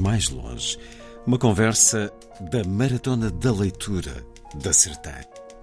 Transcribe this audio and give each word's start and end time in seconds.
Mais 0.00 0.30
longe. 0.30 0.78
Uma 1.26 1.38
conversa 1.38 2.10
da 2.40 2.64
Maratona 2.64 3.30
da 3.30 3.52
Leitura 3.52 4.24
da 4.54 4.72
Sertã. 4.72 5.12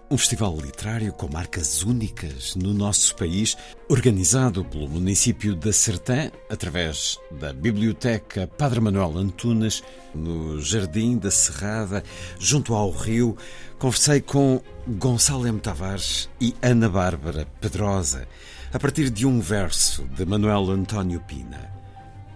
Um 0.10 0.18
festival 0.18 0.56
literário 0.56 1.12
com 1.12 1.28
marcas 1.28 1.84
únicas 1.84 2.56
no 2.56 2.74
nosso 2.74 3.14
país, 3.16 3.58
organizado 3.90 4.64
pelo 4.64 4.88
município 4.88 5.54
da 5.54 5.74
Sertã, 5.74 6.32
através 6.50 7.18
da 7.32 7.52
Biblioteca 7.52 8.48
Padre 8.48 8.80
Manuel 8.80 9.18
Antunes, 9.18 9.84
no 10.16 10.62
Jardim 10.62 11.18
da 11.18 11.30
Serrada, 11.30 12.04
junto 12.40 12.74
ao 12.74 12.92
rio. 12.92 13.36
Conversei 13.78 14.22
com 14.22 14.62
Gonçalo 14.88 15.46
M. 15.46 15.60
Tavares 15.60 16.30
e 16.40 16.56
Ana 16.62 16.88
Bárbara 16.88 17.46
Pedrosa, 17.60 18.28
a 18.72 18.80
partir 18.80 19.10
de 19.10 19.26
um 19.26 19.42
verso 19.42 20.06
de 20.16 20.26
Manuel 20.26 20.70
António 20.70 21.20
Pina. 21.22 21.70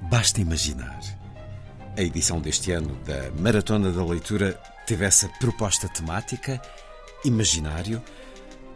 Basta 0.09 0.41
imaginar. 0.41 1.20
A 1.97 2.01
edição 2.01 2.39
deste 2.39 2.71
ano 2.71 2.95
da 3.05 3.29
Maratona 3.41 3.91
da 3.91 4.03
Leitura 4.03 4.53
teve 4.87 5.03
essa 5.03 5.27
proposta 5.39 5.89
temática, 5.89 6.61
imaginário, 7.25 8.01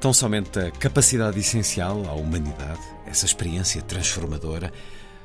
tão 0.02 0.12
somente 0.14 0.60
a 0.60 0.70
capacidade 0.70 1.40
essencial 1.40 2.06
à 2.10 2.14
humanidade, 2.14 2.82
essa 3.06 3.26
experiência 3.26 3.82
transformadora, 3.82 4.72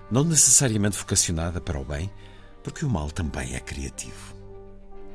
não 0.08 0.22
necessariamente 0.22 0.96
vocacionada 0.96 1.60
para 1.60 1.80
o 1.80 1.84
bem, 1.84 2.08
porque 2.62 2.84
o 2.84 2.88
mal 2.88 3.10
também 3.10 3.56
é 3.56 3.60
criativo. 3.60 4.36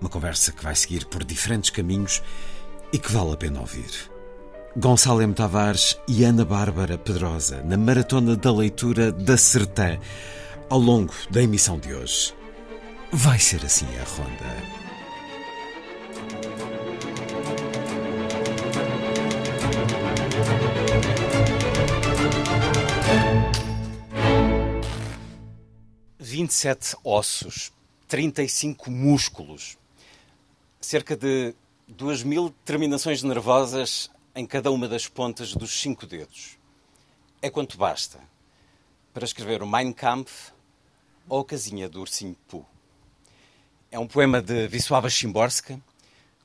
Uma 0.02 0.10
conversa 0.10 0.52
que 0.52 0.64
vai 0.64 0.76
seguir 0.76 1.06
por 1.06 1.24
diferentes 1.24 1.70
caminhos 1.70 2.22
e 2.92 3.00
que 3.00 3.12
vale 3.12 3.32
a 3.32 3.38
pena 3.38 3.62
ouvir. 3.62 4.12
Gonçalo 4.76 5.22
M. 5.22 5.34
Tavares 5.34 5.98
e 6.10 6.26
Ana 6.26 6.44
Bárbara 6.44 6.98
Pedrosa 6.98 7.64
na 7.64 7.78
Maratona 7.78 8.36
da 8.36 8.52
Leitura 8.52 9.14
da 9.14 9.38
Sertã, 9.38 9.98
ao 10.70 10.80
longo 10.80 11.14
da 11.32 11.42
emissão 11.42 11.80
de 11.80 11.94
hoje. 11.94 12.36
Vai 13.18 13.40
ser 13.40 13.64
assim 13.64 13.86
a 13.98 14.04
ronda. 14.04 14.46
Vinte 26.20 26.50
e 26.50 26.54
sete 26.54 26.98
ossos, 27.06 27.72
35 28.10 28.92
músculos, 28.92 29.78
cerca 30.82 31.16
de 31.16 31.56
duas 31.88 32.22
mil 32.22 32.54
terminações 32.66 33.24
nervosas 33.24 34.12
em 34.36 34.46
cada 34.46 34.70
uma 34.72 34.90
das 34.90 35.08
pontas 35.08 35.56
dos 35.56 35.80
cinco 35.80 36.06
dedos. 36.06 36.58
É 37.42 37.50
quanto 37.50 37.78
basta 37.78 38.20
para 39.14 39.24
escrever 39.24 39.64
o 39.64 39.68
Mein 39.68 39.94
Kampf 39.94 40.52
ou 41.30 41.40
a 41.40 41.46
Casinha 41.46 41.88
do 41.88 42.02
Ursinho 42.02 42.36
Poo. 42.50 42.75
É 43.92 44.00
um 44.00 44.08
poema 44.08 44.42
de 44.42 44.68
Wisława 44.68 45.10
Szymborska, 45.10 45.80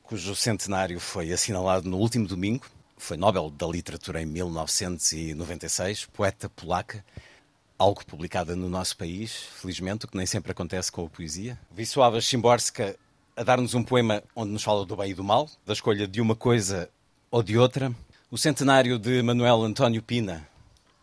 cujo 0.02 0.36
centenário 0.36 1.00
foi 1.00 1.32
assinalado 1.32 1.88
no 1.88 1.96
último 1.96 2.26
domingo. 2.26 2.66
Foi 2.96 3.16
Nobel 3.16 3.50
da 3.50 3.66
Literatura 3.66 4.22
em 4.22 4.26
1996, 4.26 6.06
poeta 6.06 6.48
polaca, 6.48 7.04
algo 7.78 8.04
publicada 8.04 8.54
no 8.54 8.68
nosso 8.68 8.96
país, 8.96 9.32
felizmente, 9.60 10.04
o 10.04 10.08
que 10.08 10.16
nem 10.16 10.26
sempre 10.26 10.52
acontece 10.52 10.92
com 10.92 11.06
a 11.06 11.08
poesia. 11.08 11.58
Wisława 11.76 12.20
Szymborska 12.20 12.96
a 13.36 13.42
dar-nos 13.42 13.74
um 13.74 13.82
poema 13.82 14.22
onde 14.36 14.52
nos 14.52 14.62
fala 14.62 14.84
do 14.84 14.94
bem 14.96 15.10
e 15.10 15.14
do 15.14 15.24
mal, 15.24 15.48
da 15.64 15.72
escolha 15.72 16.06
de 16.06 16.20
uma 16.20 16.36
coisa 16.36 16.90
ou 17.30 17.42
de 17.42 17.56
outra. 17.56 17.90
O 18.30 18.36
centenário 18.36 18.98
de 18.98 19.22
Manuel 19.22 19.62
António 19.62 20.02
Pina 20.02 20.46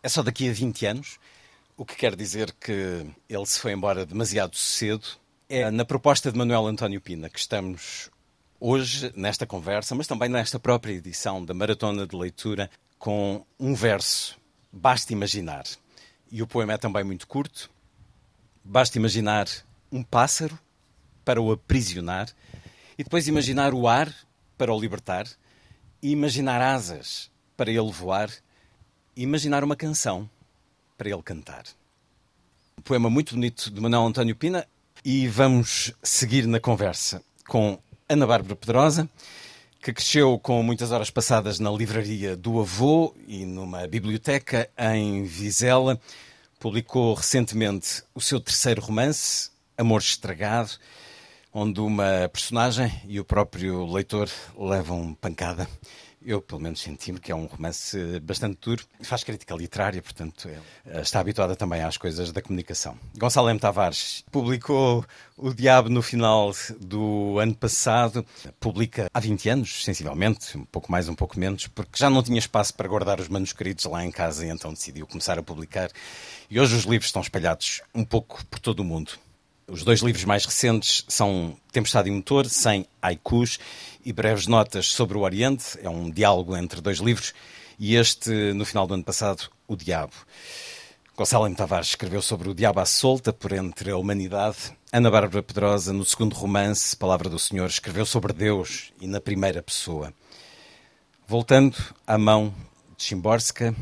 é 0.04 0.08
só 0.08 0.22
daqui 0.22 0.48
a 0.48 0.54
20 0.54 0.86
anos, 0.86 1.20
o 1.76 1.84
que 1.84 1.96
quer 1.96 2.16
dizer 2.16 2.54
que 2.54 3.06
ele 3.28 3.46
se 3.46 3.60
foi 3.60 3.72
embora 3.74 4.06
demasiado 4.06 4.56
cedo. 4.56 5.08
É 5.50 5.72
na 5.72 5.86
proposta 5.86 6.30
de 6.30 6.38
Manuel 6.38 6.68
António 6.68 7.00
Pina 7.00 7.30
que 7.30 7.40
estamos 7.40 8.12
hoje 8.60 9.14
nesta 9.16 9.46
conversa, 9.46 9.96
mas 9.96 10.06
também 10.06 10.28
nesta 10.28 10.60
própria 10.60 10.92
edição 10.92 11.46
da 11.46 11.54
Maratona 11.54 12.06
de 12.06 12.18
Leitura, 12.18 12.70
com 13.00 13.46
um 13.58 13.74
verso. 13.74 14.38
Basta 14.74 15.14
imaginar. 15.14 15.64
E 16.30 16.42
o 16.42 16.48
poema 16.48 16.74
é 16.74 16.78
também 16.78 17.02
muito 17.06 17.26
curto. 17.26 17.72
Basta 18.62 18.98
imaginar 18.98 19.48
um 19.90 20.04
pássaro 20.04 20.60
para 21.24 21.42
o 21.42 21.50
aprisionar 21.50 22.28
e 22.98 23.04
depois 23.06 23.30
imaginar 23.30 23.74
o 23.74 23.88
ar 23.88 24.14
para 24.58 24.74
o 24.74 24.78
libertar 24.78 25.26
e 26.04 26.12
imaginar 26.12 26.62
asas 26.62 27.32
para 27.56 27.72
ele 27.72 27.90
voar 27.90 28.30
e 29.16 29.24
imaginar 29.24 29.64
uma 29.64 29.78
canção 29.78 30.30
para 30.98 31.10
ele 31.10 31.24
cantar. 31.24 31.64
Um 32.78 32.82
poema 32.82 33.10
muito 33.10 33.34
bonito 33.34 33.72
de 33.72 33.80
Manuel 33.80 34.08
António 34.08 34.36
Pina 34.36 34.68
e 35.04 35.28
vamos 35.28 35.94
seguir 36.02 36.46
na 36.48 36.60
conversa 36.60 37.22
com 37.48 37.80
Ana 38.10 38.26
Bárbara 38.26 38.56
Pedrosa, 38.56 39.10
que 39.82 39.94
cresceu 39.94 40.38
com 40.40 40.62
muitas 40.64 40.92
horas 40.92 41.10
passadas 41.10 41.60
na 41.60 41.72
livraria 41.72 42.36
do 42.36 42.60
avô 42.60 43.16
e 43.28 43.46
numa 43.46 43.88
biblioteca 43.88 44.70
em 44.78 45.24
Vizela. 45.24 46.00
Publicou 46.60 47.14
recentemente 47.14 48.04
o 48.14 48.22
seu 48.22 48.40
terceiro 48.40 48.82
romance, 48.82 49.50
Amor 49.78 50.02
Estragado, 50.02 50.72
onde 51.54 51.80
uma 51.80 52.30
personagem 52.32 52.92
e 53.08 53.20
o 53.20 53.26
próprio 53.26 53.86
leitor 53.86 54.30
levam 54.58 55.14
pancada. 55.14 55.68
Eu, 56.30 56.42
pelo 56.42 56.60
menos, 56.60 56.82
senti-me 56.82 57.22
que 57.22 57.32
é 57.32 57.36
um 57.36 57.46
romance 57.46 58.20
bastante 58.20 58.58
duro. 58.60 58.84
Faz 59.02 59.24
crítica 59.24 59.56
literária, 59.56 60.02
portanto, 60.02 60.50
está 60.86 61.22
habituada 61.22 61.56
também 61.56 61.82
às 61.82 61.96
coisas 61.96 62.34
da 62.34 62.42
comunicação. 62.42 63.00
Gonçalo 63.18 63.50
M. 63.50 63.58
Tavares 63.58 64.26
publicou 64.30 65.06
O 65.38 65.54
Diabo 65.54 65.88
no 65.88 66.02
final 66.02 66.52
do 66.82 67.40
ano 67.40 67.56
passado. 67.56 68.26
Publica 68.60 69.10
há 69.14 69.20
20 69.22 69.48
anos, 69.48 69.86
sensivelmente, 69.86 70.58
um 70.58 70.66
pouco 70.66 70.92
mais, 70.92 71.08
um 71.08 71.16
pouco 71.16 71.40
menos, 71.40 71.68
porque 71.68 71.98
já 71.98 72.10
não 72.10 72.22
tinha 72.22 72.40
espaço 72.40 72.74
para 72.74 72.90
guardar 72.90 73.22
os 73.22 73.30
manuscritos 73.30 73.86
lá 73.86 74.04
em 74.04 74.12
casa 74.12 74.46
e 74.46 74.50
então 74.50 74.74
decidiu 74.74 75.08
começar 75.08 75.40
a 75.40 75.44
publicar. 75.44 75.90
E 76.50 76.60
hoje 76.60 76.76
os 76.76 76.84
livros 76.84 77.08
estão 77.08 77.22
espalhados 77.22 77.82
um 77.96 78.04
pouco 78.04 78.46
por 78.48 78.60
todo 78.60 78.82
o 78.82 78.84
mundo. 78.84 79.14
Os 79.70 79.84
dois 79.84 80.00
livros 80.00 80.24
mais 80.24 80.46
recentes 80.46 81.04
são 81.10 81.58
Tempestade 81.74 82.08
e 82.08 82.12
Motor, 82.12 82.46
sem 82.46 82.88
haikus, 83.02 83.60
e 84.06 84.14
breves 84.14 84.48
notas 84.48 84.88
sobre 84.94 85.18
o 85.18 85.22
Oriente. 85.22 85.78
É 85.84 85.90
um 85.90 86.10
diálogo 86.10 86.56
entre 86.56 86.80
dois 86.80 87.00
livros. 87.00 87.34
E 87.78 87.98
este, 87.98 88.32
no 88.54 88.64
final 88.64 88.88
do 88.88 88.94
ano 88.94 89.04
passado, 89.04 89.50
O 89.68 89.76
Diabo. 89.76 90.14
Gonçalo 91.18 91.48
M. 91.48 91.54
Tavares 91.54 91.90
escreveu 91.90 92.22
sobre 92.22 92.48
o 92.48 92.56
diabo 92.56 92.80
à 92.80 92.86
solta 92.86 93.34
por 93.34 93.52
entre 93.52 93.92
a 93.92 93.98
humanidade. 93.98 94.58
Ana 94.90 95.12
Bárbara 95.12 95.44
Pedrosa, 95.44 95.92
no 95.92 96.06
segundo 96.06 96.34
romance, 96.34 96.96
Palavra 96.96 97.28
do 97.28 97.38
Senhor, 97.38 97.68
escreveu 97.68 98.06
sobre 98.06 98.32
Deus 98.32 98.94
e 99.02 99.08
na 99.08 99.20
primeira 99.20 99.62
pessoa. 99.62 100.14
Voltando 101.28 101.76
à 102.06 102.18
mão 102.18 102.54
de 102.96 103.04
Chimborska, 103.04 103.76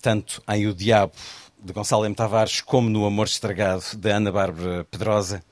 tanto 0.00 0.42
em 0.48 0.66
O 0.66 0.72
Diabo 0.72 1.12
de 1.62 1.72
Gonçalo 1.74 2.06
M. 2.06 2.14
Tavares, 2.14 2.60
como 2.62 2.88
no 2.88 3.04
Amor 3.04 3.26
Estragado, 3.26 3.84
de 3.96 4.10
Ana 4.10 4.32
Bárbara 4.32 4.84
Pedrosa, 4.90 5.42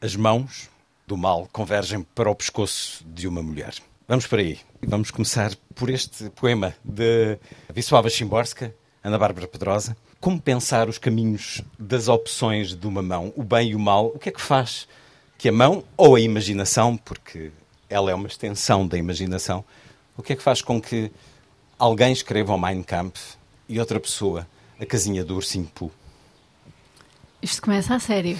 as 0.00 0.14
mãos 0.14 0.68
do 1.06 1.16
mal 1.16 1.48
convergem 1.50 2.02
para 2.14 2.30
o 2.30 2.34
pescoço 2.34 3.02
de 3.06 3.26
uma 3.26 3.42
mulher. 3.42 3.74
Vamos 4.06 4.26
por 4.26 4.38
aí. 4.38 4.58
Vamos 4.82 5.10
começar 5.10 5.54
por 5.74 5.88
este 5.88 6.28
poema 6.30 6.74
de 6.84 7.38
Wisława 7.74 8.10
Szymborska, 8.10 8.74
Ana 9.02 9.18
Bárbara 9.18 9.48
Pedrosa. 9.48 9.96
Como 10.20 10.40
pensar 10.40 10.86
os 10.86 10.98
caminhos 10.98 11.62
das 11.78 12.08
opções 12.08 12.74
de 12.74 12.86
uma 12.86 13.00
mão, 13.00 13.32
o 13.34 13.42
bem 13.42 13.70
e 13.70 13.74
o 13.74 13.78
mal? 13.78 14.08
O 14.08 14.18
que 14.18 14.28
é 14.28 14.32
que 14.32 14.40
faz 14.40 14.86
que 15.38 15.48
a 15.48 15.52
mão, 15.52 15.82
ou 15.96 16.16
a 16.16 16.20
imaginação, 16.20 16.96
porque 16.96 17.52
ela 17.88 18.10
é 18.10 18.14
uma 18.14 18.26
extensão 18.26 18.86
da 18.86 18.98
imaginação, 18.98 19.64
o 20.16 20.22
que 20.22 20.34
é 20.34 20.36
que 20.36 20.42
faz 20.42 20.60
com 20.60 20.80
que 20.80 21.10
alguém 21.78 22.12
escreva 22.12 22.52
o 22.52 22.60
Mein 22.60 22.82
Kampf 22.82 23.36
e 23.68 23.80
outra 23.80 23.98
pessoa 23.98 24.46
a 24.80 24.86
casinha 24.86 25.24
do 25.24 25.34
ursinho 25.34 25.70
Poo. 25.74 25.90
Isto 27.42 27.62
começa 27.62 27.94
a 27.94 27.98
sério. 27.98 28.38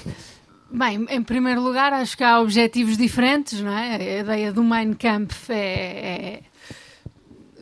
Bem, 0.70 1.06
em 1.08 1.22
primeiro 1.22 1.62
lugar, 1.62 1.92
acho 1.92 2.16
que 2.16 2.24
há 2.24 2.40
objetivos 2.40 2.96
diferentes, 2.96 3.60
não 3.60 3.72
é? 3.72 3.96
A 3.96 4.20
ideia 4.20 4.52
do 4.52 4.62
Mein 4.62 4.92
Kampf 4.92 5.50
é, 5.50 5.54
é 5.56 6.42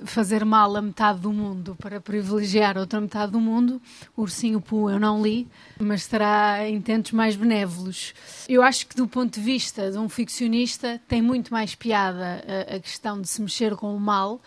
fazer 0.05 0.45
mal 0.45 0.75
a 0.77 0.83
metade 0.83 1.21
do 1.21 1.33
mundo 1.33 1.77
para 1.77 2.01
privilegiar 2.01 2.77
outra 2.77 3.01
metade 3.01 3.33
do 3.33 3.41
mundo. 3.41 3.81
O 4.17 4.23
Ursinho 4.23 4.61
Poo 4.61 4.91
eu 4.91 4.99
não 4.99 5.23
li, 5.23 5.47
mas 5.79 6.07
terá 6.07 6.69
intentos 6.69 7.13
mais 7.13 7.37
benévolos. 7.37 8.15
Eu 8.49 8.63
acho 8.63 8.87
que, 8.87 8.97
do 8.97 9.07
ponto 9.07 9.35
de 9.35 9.41
vista 9.41 9.91
de 9.91 9.99
um 9.99 10.09
ficcionista, 10.09 11.01
tem 11.07 11.23
muito 11.23 11.53
mais 11.53 11.75
piada 11.75 12.43
a, 12.71 12.77
a 12.77 12.81
questão 12.81 13.21
de 13.21 13.29
se 13.29 13.41
mexer 13.41 13.77
com 13.77 13.95
o 13.95 14.01
mal 14.01 14.41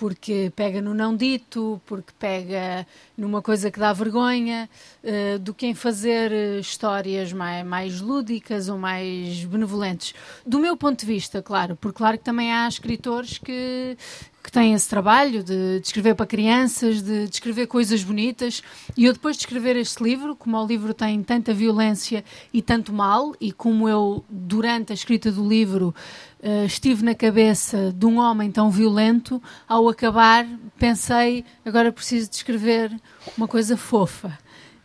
porque 0.00 0.50
pega 0.56 0.80
no 0.80 0.94
não 0.94 1.14
dito, 1.14 1.78
porque 1.84 2.10
pega 2.18 2.86
numa 3.18 3.42
coisa 3.42 3.70
que 3.70 3.78
dá 3.78 3.92
vergonha, 3.92 4.66
uh, 5.04 5.38
do 5.38 5.52
que 5.52 5.66
em 5.66 5.74
fazer 5.74 6.32
eh, 6.32 6.58
histórias 6.58 7.34
mais, 7.34 7.66
mais 7.66 8.00
lúdicas 8.00 8.70
ou 8.70 8.78
mais 8.78 9.44
benevolentes. 9.44 10.14
Do 10.46 10.58
meu 10.58 10.74
ponto 10.74 11.00
de 11.00 11.04
vista, 11.04 11.42
claro, 11.42 11.76
porque 11.76 11.98
claro 11.98 12.16
que 12.16 12.24
também 12.24 12.50
há 12.50 12.66
escritores 12.66 13.36
que, 13.36 13.94
que 14.42 14.50
têm 14.50 14.74
esse 14.74 14.88
trabalho 14.88 15.42
de, 15.42 15.80
de, 15.80 15.86
escrever 15.86 16.14
para 16.14 16.26
crianças, 16.26 17.02
de, 17.02 17.26
de, 17.26 17.34
escrever 17.34 17.66
coisas 17.66 18.02
bonitas. 18.02 18.62
E 18.96 19.04
eu, 19.04 19.12
depois 19.12 19.36
de 19.36 19.42
escrever 19.42 19.76
este 19.76 20.02
livro, 20.02 20.34
como 20.34 20.56
o 20.56 20.66
livro 20.66 20.94
tem 20.94 21.22
tanta 21.22 21.52
violência 21.52 22.24
e 22.52 22.62
tanto 22.62 22.92
mal, 22.92 23.34
e 23.40 23.52
como 23.52 23.88
eu, 23.88 24.24
durante 24.28 24.92
a 24.92 24.94
escrita 24.94 25.30
do 25.30 25.46
livro, 25.46 25.94
uh, 26.42 26.64
estive 26.64 27.04
na 27.04 27.14
cabeça 27.14 27.92
de 27.94 28.06
um 28.06 28.18
homem 28.18 28.50
tão 28.50 28.70
violento, 28.70 29.42
ao 29.68 29.88
acabar, 29.88 30.46
pensei: 30.78 31.44
agora 31.64 31.92
preciso 31.92 32.30
de 32.30 32.36
escrever 32.36 32.90
uma 33.36 33.46
coisa 33.46 33.76
fofa. 33.76 34.38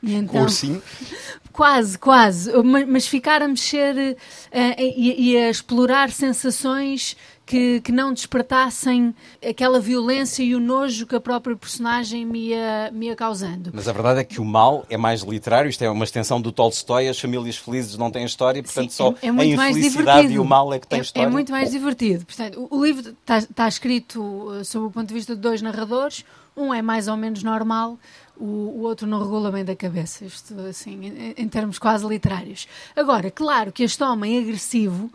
E 0.03 0.13
então, 0.13 0.43
Ursinho? 0.43 0.81
Quase, 1.51 1.97
quase. 1.97 2.51
Mas, 2.63 2.85
mas 2.85 3.07
ficar 3.07 3.41
a 3.41 3.47
mexer 3.47 3.95
uh, 3.95 4.75
e, 4.77 5.31
e 5.31 5.37
a 5.37 5.49
explorar 5.49 6.11
sensações 6.11 7.15
que, 7.45 7.79
que 7.81 7.91
não 7.91 8.11
despertassem 8.11 9.13
aquela 9.47 9.79
violência 9.79 10.41
e 10.41 10.55
o 10.55 10.59
nojo 10.59 11.05
que 11.05 11.15
a 11.15 11.19
própria 11.19 11.55
personagem 11.55 12.25
me 12.25 12.49
ia, 12.49 12.89
me 12.91 13.07
ia 13.07 13.15
causando. 13.15 13.69
Mas 13.73 13.87
a 13.87 13.93
verdade 13.93 14.19
é 14.21 14.23
que 14.23 14.41
o 14.41 14.45
mal 14.45 14.85
é 14.89 14.97
mais 14.97 15.21
literário, 15.21 15.69
isto 15.69 15.83
é 15.83 15.89
uma 15.89 16.03
extensão 16.03 16.41
do 16.41 16.51
Tolstói, 16.51 17.07
as 17.07 17.19
famílias 17.19 17.57
felizes 17.57 17.97
não 17.97 18.09
têm 18.09 18.25
história, 18.25 18.63
portanto 18.63 18.89
Sim, 18.89 18.95
só 18.95 19.13
é, 19.21 19.27
é 19.27 19.29
a 19.29 19.45
infelicidade 19.45 20.33
e 20.33 20.39
o 20.39 20.45
mal 20.45 20.73
é 20.73 20.79
que 20.79 20.87
tem 20.87 20.99
é, 20.99 21.01
história. 21.03 21.27
É 21.27 21.29
muito 21.29 21.51
mais 21.51 21.71
divertido. 21.71 22.25
Portanto, 22.25 22.67
o, 22.71 22.77
o 22.77 22.85
livro 22.85 23.11
está, 23.11 23.37
está 23.37 23.67
escrito 23.67 24.21
uh, 24.21 24.65
sob 24.65 24.87
o 24.87 24.91
ponto 24.91 25.07
de 25.07 25.13
vista 25.13 25.35
de 25.35 25.41
dois 25.41 25.61
narradores, 25.61 26.25
um 26.57 26.73
é 26.73 26.81
mais 26.81 27.07
ou 27.07 27.17
menos 27.17 27.43
normal, 27.43 27.99
o, 28.37 28.45
o, 28.45 28.81
outro 28.81 29.05
não 29.05 29.19
regula 29.19 29.51
bem 29.51 29.63
da 29.63 29.75
cabeça, 29.75 30.25
isto 30.25 30.59
assim, 30.61 31.05
em, 31.05 31.33
em, 31.37 31.47
termos 31.47 31.77
quase 31.77 32.05
literários. 32.07 32.67
Agora, 32.95 33.29
claro 33.29 33.71
que 33.71 33.83
este 33.83 34.03
homem 34.03 34.39
agressivo 34.39 35.11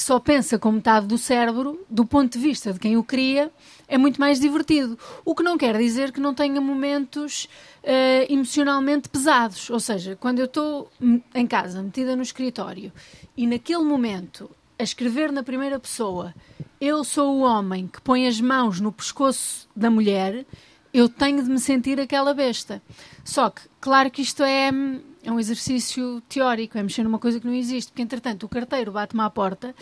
que 0.00 0.06
só 0.06 0.18
pensa 0.18 0.58
com 0.58 0.72
metade 0.72 1.06
do 1.06 1.18
cérebro, 1.18 1.84
do 1.90 2.06
ponto 2.06 2.32
de 2.32 2.38
vista 2.38 2.72
de 2.72 2.78
quem 2.78 2.96
o 2.96 3.04
cria, 3.04 3.52
é 3.86 3.98
muito 3.98 4.18
mais 4.18 4.40
divertido. 4.40 4.98
O 5.26 5.34
que 5.34 5.42
não 5.42 5.58
quer 5.58 5.76
dizer 5.76 6.10
que 6.10 6.20
não 6.20 6.32
tenha 6.32 6.58
momentos 6.58 7.44
uh, 7.84 8.32
emocionalmente 8.32 9.10
pesados. 9.10 9.68
Ou 9.68 9.78
seja, 9.78 10.16
quando 10.16 10.38
eu 10.38 10.46
estou 10.46 10.90
em 11.34 11.46
casa, 11.46 11.82
metida 11.82 12.16
no 12.16 12.22
escritório, 12.22 12.90
e 13.36 13.46
naquele 13.46 13.84
momento, 13.84 14.50
a 14.78 14.82
escrever 14.82 15.30
na 15.30 15.42
primeira 15.42 15.78
pessoa, 15.78 16.34
eu 16.80 17.04
sou 17.04 17.36
o 17.36 17.40
homem 17.42 17.86
que 17.86 18.00
põe 18.00 18.26
as 18.26 18.40
mãos 18.40 18.80
no 18.80 18.90
pescoço 18.90 19.68
da 19.76 19.90
mulher, 19.90 20.46
eu 20.94 21.10
tenho 21.10 21.44
de 21.44 21.50
me 21.50 21.60
sentir 21.60 22.00
aquela 22.00 22.32
besta. 22.32 22.80
Só 23.22 23.50
que, 23.50 23.60
claro 23.78 24.10
que 24.10 24.22
isto 24.22 24.42
é 24.42 24.72
é 25.22 25.30
um 25.30 25.38
exercício 25.38 26.22
teórico, 26.28 26.78
é 26.78 26.82
mexer 26.82 27.02
numa 27.02 27.18
coisa 27.18 27.38
que 27.38 27.46
não 27.46 27.54
existe, 27.54 27.92
porque 27.92 28.02
entretanto 28.02 28.44
o 28.44 28.48
carteiro 28.48 28.92
bate-me 28.92 29.22
à 29.22 29.28
porta 29.28 29.74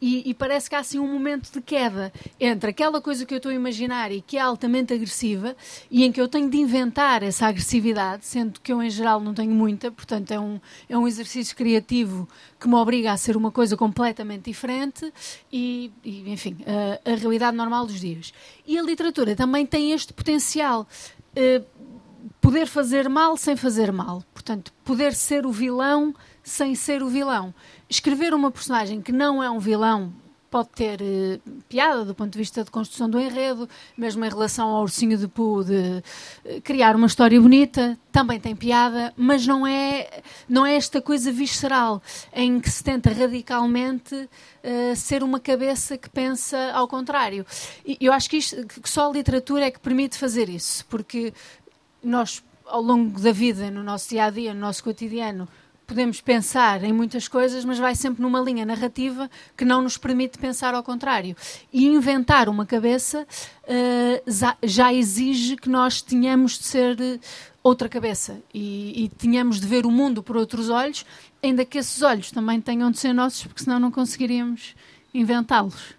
e, 0.00 0.28
e, 0.28 0.34
parece 0.34 0.68
que 0.68 0.76
há 0.76 0.78
assim 0.78 0.98
um 0.98 1.10
momento 1.10 1.50
de 1.50 1.60
queda 1.60 2.12
entre 2.38 2.70
aquela 2.70 3.00
coisa 3.00 3.24
que 3.24 3.32
eu 3.32 3.38
estou 3.38 3.50
a 3.50 3.54
imaginar 3.54 4.12
e 4.12 4.20
que 4.20 4.36
é 4.36 4.40
altamente 4.40 4.92
agressiva 4.92 5.56
e 5.90 6.04
em 6.04 6.12
que 6.12 6.20
eu 6.20 6.28
tenho 6.28 6.50
de 6.50 6.58
inventar 6.58 7.22
essa 7.22 7.46
agressividade, 7.46 8.26
sendo 8.26 8.60
que 8.60 8.72
eu 8.72 8.82
em 8.82 8.90
geral 8.90 9.20
não 9.20 9.34
tenho 9.34 9.52
muita, 9.52 9.90
portanto 9.90 10.30
é 10.30 10.40
um, 10.40 10.60
é 10.88 10.96
um 10.96 11.06
exercício 11.06 11.56
criativo 11.56 12.28
que 12.58 12.68
me 12.68 12.74
obriga 12.74 13.12
a 13.12 13.16
ser 13.16 13.36
uma 13.36 13.50
coisa 13.50 13.76
completamente 13.76 14.44
diferente 14.44 15.12
e, 15.52 15.92
e 16.04 16.30
enfim, 16.30 16.56
a, 16.66 17.12
a, 17.12 17.14
realidade 17.16 17.56
normal 17.56 17.86
dos 17.86 18.00
dias. 18.00 18.32
E 18.66 18.78
a 18.78 18.82
literatura 18.82 19.34
também 19.34 19.66
tem 19.66 19.92
este 19.92 20.12
potencial. 20.12 20.86
Uh, 21.36 21.75
poder 22.40 22.66
fazer 22.66 23.08
mal 23.08 23.36
sem 23.36 23.56
fazer 23.56 23.92
mal. 23.92 24.22
Portanto, 24.32 24.72
poder 24.84 25.14
ser 25.14 25.46
o 25.46 25.52
vilão 25.52 26.14
sem 26.42 26.74
ser 26.74 27.02
o 27.02 27.08
vilão. 27.08 27.54
Escrever 27.88 28.32
uma 28.34 28.50
personagem 28.50 29.00
que 29.00 29.12
não 29.12 29.42
é 29.42 29.50
um 29.50 29.58
vilão 29.58 30.12
pode 30.56 30.68
ter 30.70 31.00
uh, 31.02 31.62
piada 31.68 32.04
do 32.04 32.14
ponto 32.14 32.32
de 32.32 32.38
vista 32.38 32.64
de 32.64 32.70
construção 32.70 33.10
do 33.10 33.20
enredo, 33.20 33.68
mesmo 33.96 34.24
em 34.24 34.28
relação 34.28 34.68
ao 34.68 34.82
ursinho 34.82 35.18
de 35.18 35.28
Pooh, 35.28 35.62
de 35.64 36.02
uh, 36.44 36.60
criar 36.62 36.96
uma 36.96 37.06
história 37.06 37.38
bonita, 37.40 37.98
também 38.10 38.40
tem 38.40 38.56
piada, 38.56 39.12
mas 39.16 39.46
não 39.46 39.66
é, 39.66 40.22
não 40.48 40.64
é 40.64 40.76
esta 40.76 41.02
coisa 41.02 41.30
visceral 41.30 42.02
em 42.32 42.58
que 42.60 42.70
se 42.70 42.82
tenta 42.82 43.10
radicalmente 43.10 44.14
uh, 44.14 44.96
ser 44.96 45.22
uma 45.22 45.40
cabeça 45.40 45.98
que 45.98 46.08
pensa 46.08 46.70
ao 46.72 46.88
contrário. 46.88 47.44
E 47.84 47.98
eu 48.00 48.12
acho 48.12 48.30
que, 48.30 48.38
isto, 48.38 48.66
que 48.66 48.88
só 48.88 49.10
a 49.10 49.12
literatura 49.12 49.66
é 49.66 49.70
que 49.70 49.80
permite 49.80 50.16
fazer 50.16 50.48
isso, 50.48 50.86
porque 50.86 51.34
nós, 52.06 52.42
ao 52.64 52.80
longo 52.80 53.20
da 53.20 53.32
vida, 53.32 53.70
no 53.70 53.82
nosso 53.82 54.08
dia 54.08 54.24
a 54.24 54.30
dia, 54.30 54.54
no 54.54 54.60
nosso 54.60 54.82
cotidiano, 54.82 55.48
podemos 55.86 56.20
pensar 56.20 56.82
em 56.82 56.92
muitas 56.92 57.28
coisas, 57.28 57.64
mas 57.64 57.78
vai 57.78 57.94
sempre 57.94 58.20
numa 58.20 58.40
linha 58.40 58.66
narrativa 58.66 59.30
que 59.56 59.64
não 59.64 59.80
nos 59.80 59.96
permite 59.96 60.36
pensar 60.36 60.74
ao 60.74 60.82
contrário. 60.82 61.36
E 61.72 61.86
inventar 61.86 62.48
uma 62.48 62.66
cabeça 62.66 63.22
uh, 63.22 64.56
já 64.62 64.92
exige 64.92 65.56
que 65.56 65.68
nós 65.68 66.02
tenhamos 66.02 66.58
de 66.58 66.64
ser 66.64 67.00
eh, 67.00 67.20
outra 67.62 67.88
cabeça 67.88 68.40
e, 68.52 69.04
e 69.04 69.08
tenhamos 69.10 69.60
de 69.60 69.66
ver 69.66 69.86
o 69.86 69.90
mundo 69.90 70.22
por 70.22 70.36
outros 70.36 70.70
olhos, 70.70 71.06
ainda 71.42 71.64
que 71.64 71.78
esses 71.78 72.02
olhos 72.02 72.30
também 72.30 72.60
tenham 72.60 72.90
de 72.90 72.98
ser 72.98 73.12
nossos, 73.12 73.44
porque 73.44 73.62
senão 73.62 73.78
não 73.78 73.90
conseguiríamos 73.90 74.74
inventá-los. 75.14 75.94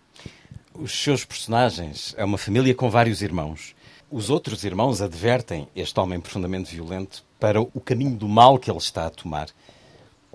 Os 0.74 0.92
seus 0.92 1.26
personagens 1.26 2.14
é 2.18 2.26
uma 2.26 2.38
família 2.38 2.76
com 2.76 2.90
vários 2.90 3.22
irmãos. 3.22 3.74
Os 4.10 4.30
outros 4.30 4.64
irmãos 4.64 5.02
advertem 5.02 5.68
este 5.76 6.00
homem 6.00 6.20
profundamente 6.20 6.74
violento 6.74 7.24
para 7.40 7.62
o 7.62 7.82
caminho 7.84 8.16
do 8.16 8.28
mal 8.28 8.58
que 8.58 8.72
ele 8.72 8.78
está 8.78 9.06
a 9.06 9.10
tomar. 9.10 9.50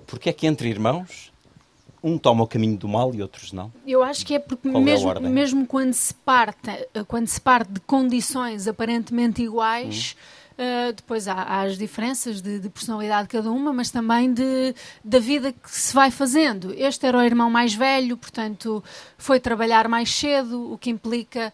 Porque 0.05 0.29
é 0.29 0.33
que 0.33 0.45
entre 0.45 0.69
irmãos 0.69 1.31
um 2.03 2.17
toma 2.17 2.43
o 2.43 2.47
caminho 2.47 2.77
do 2.77 2.87
mal 2.87 3.15
e 3.15 3.21
outros 3.21 3.53
não? 3.53 3.71
Eu 3.87 4.03
acho 4.03 4.25
que 4.25 4.35
é 4.35 4.39
porque 4.39 4.69
Qual 4.69 4.83
mesmo, 4.83 5.09
é 5.09 5.19
mesmo 5.21 5.65
quando, 5.65 5.93
se 5.93 6.13
parte, 6.13 6.69
quando 7.07 7.27
se 7.27 7.39
parte 7.39 7.71
de 7.71 7.79
condições 7.79 8.67
aparentemente 8.67 9.41
iguais. 9.41 10.15
Hum 10.17 10.43
Uh, 10.53 10.93
depois 10.93 11.27
há, 11.27 11.33
há, 11.33 11.61
as 11.63 11.79
diferenças 11.79 12.39
de, 12.39 12.59
de, 12.59 12.69
personalidade 12.69 13.23
de 13.23 13.29
cada 13.29 13.49
uma, 13.49 13.73
mas 13.73 13.89
também 13.89 14.31
de, 14.31 14.75
da 15.03 15.17
vida 15.17 15.51
que 15.51 15.71
se 15.71 15.91
vai 15.95 16.11
fazendo. 16.11 16.71
Este 16.77 17.07
era 17.07 17.17
o 17.17 17.23
irmão 17.23 17.49
mais 17.49 17.73
velho, 17.73 18.15
portanto, 18.15 18.83
foi 19.17 19.39
trabalhar 19.39 19.87
mais 19.87 20.13
cedo, 20.13 20.71
o 20.71 20.77
que 20.77 20.91
implica 20.91 21.51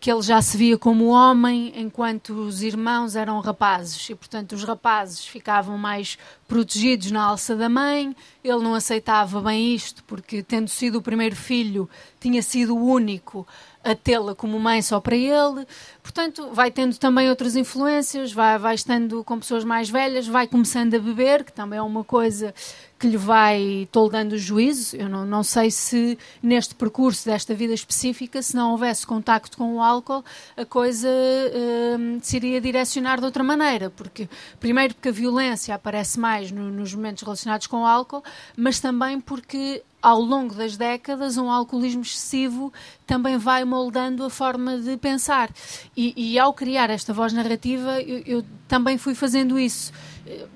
que 0.00 0.10
ele 0.10 0.22
já 0.22 0.40
se 0.40 0.56
via 0.56 0.78
como 0.78 1.08
homem, 1.08 1.72
enquanto 1.76 2.30
os 2.30 2.62
irmãos 2.62 3.16
eram 3.16 3.40
rapazes. 3.40 4.08
E, 4.08 4.14
portanto, 4.14 4.52
os 4.52 4.62
rapazes 4.62 5.26
ficavam 5.26 5.76
mais 5.76 6.16
protegidos 6.46 7.10
na 7.10 7.24
alça 7.24 7.56
da 7.56 7.68
mãe. 7.68 8.14
Ele 8.44 8.62
não 8.62 8.74
aceitava 8.74 9.40
bem 9.40 9.74
isto, 9.74 10.04
porque, 10.04 10.42
tendo 10.42 10.68
sido 10.68 10.98
o 10.98 11.02
primeiro 11.02 11.34
filho, 11.34 11.90
tinha 12.20 12.42
sido 12.42 12.76
o 12.76 12.84
único 12.84 13.46
a 13.84 13.94
tê-la 13.94 14.34
como 14.34 14.58
mãe 14.60 14.80
só 14.80 15.00
para 15.00 15.16
ele. 15.16 15.66
Portanto, 16.02 16.50
vai 16.52 16.70
tendo 16.70 16.96
também 16.98 17.28
outras 17.28 17.56
influências, 17.56 18.32
vai, 18.32 18.58
vai 18.58 18.74
estando 18.74 19.24
com 19.24 19.38
pessoas 19.38 19.64
mais 19.64 19.90
velhas, 19.90 20.26
vai 20.26 20.46
começando 20.46 20.94
a 20.94 20.98
beber, 20.98 21.44
que 21.44 21.52
também 21.52 21.78
é 21.78 21.82
uma 21.82 22.04
coisa 22.04 22.54
que 23.02 23.08
lhe 23.08 23.16
vai 23.16 23.88
toldando 23.90 24.36
o 24.36 24.38
juízo. 24.38 24.94
Eu 24.94 25.08
não, 25.08 25.26
não 25.26 25.42
sei 25.42 25.72
se 25.72 26.16
neste 26.40 26.72
percurso 26.72 27.24
desta 27.24 27.52
vida 27.52 27.74
específica, 27.74 28.40
se 28.40 28.54
não 28.54 28.70
houvesse 28.70 29.04
contacto 29.04 29.56
com 29.56 29.74
o 29.74 29.82
álcool, 29.82 30.24
a 30.56 30.64
coisa 30.64 31.08
uh, 31.08 32.20
se 32.22 32.36
iria 32.36 32.60
direcionar 32.60 33.18
de 33.18 33.24
outra 33.24 33.42
maneira. 33.42 33.90
Porque, 33.90 34.28
primeiro, 34.60 34.94
porque 34.94 35.08
a 35.08 35.12
violência 35.12 35.74
aparece 35.74 36.20
mais 36.20 36.52
no, 36.52 36.70
nos 36.70 36.94
momentos 36.94 37.24
relacionados 37.24 37.66
com 37.66 37.82
o 37.82 37.86
álcool, 37.86 38.22
mas 38.56 38.78
também 38.78 39.20
porque 39.20 39.82
ao 40.02 40.20
longo 40.20 40.54
das 40.54 40.76
décadas, 40.76 41.38
um 41.38 41.48
alcoolismo 41.48 42.02
excessivo 42.02 42.72
também 43.06 43.38
vai 43.38 43.64
moldando 43.64 44.24
a 44.24 44.30
forma 44.30 44.78
de 44.78 44.96
pensar. 44.96 45.48
E, 45.96 46.12
e 46.16 46.38
ao 46.38 46.52
criar 46.52 46.90
esta 46.90 47.12
voz 47.12 47.32
narrativa, 47.32 48.02
eu, 48.02 48.22
eu, 48.26 48.44
também 48.66 48.98
fui 48.98 49.14
fazendo 49.14 49.58
isso. 49.58 49.92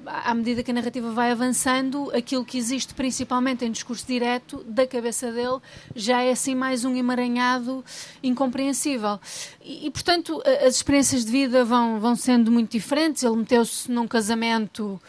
À 0.06 0.34
medida 0.34 0.62
que 0.62 0.70
a 0.70 0.74
narrativa 0.74 1.10
vai 1.10 1.30
avançando, 1.30 2.10
aquilo 2.14 2.44
que 2.44 2.58
existe 2.58 2.92
principalmente 2.94 3.64
em 3.64 3.70
discurso 3.70 4.06
direto 4.06 4.64
da 4.64 4.86
cabeça 4.86 5.30
dele 5.30 5.58
já 5.94 6.22
é 6.22 6.32
assim 6.32 6.54
mais 6.54 6.84
um 6.84 6.96
emaranhado 6.96 7.84
incompreensível. 8.22 9.20
E, 9.62 9.86
e 9.86 9.90
portanto, 9.90 10.42
as 10.66 10.76
experiências 10.76 11.24
de 11.24 11.30
vida 11.30 11.64
vão, 11.64 12.00
vão 12.00 12.16
sendo 12.16 12.50
muito 12.50 12.72
diferentes. 12.72 13.22
Ele 13.22 13.36
meteu-se 13.36 13.90
num 13.90 14.08
casamento 14.08 15.00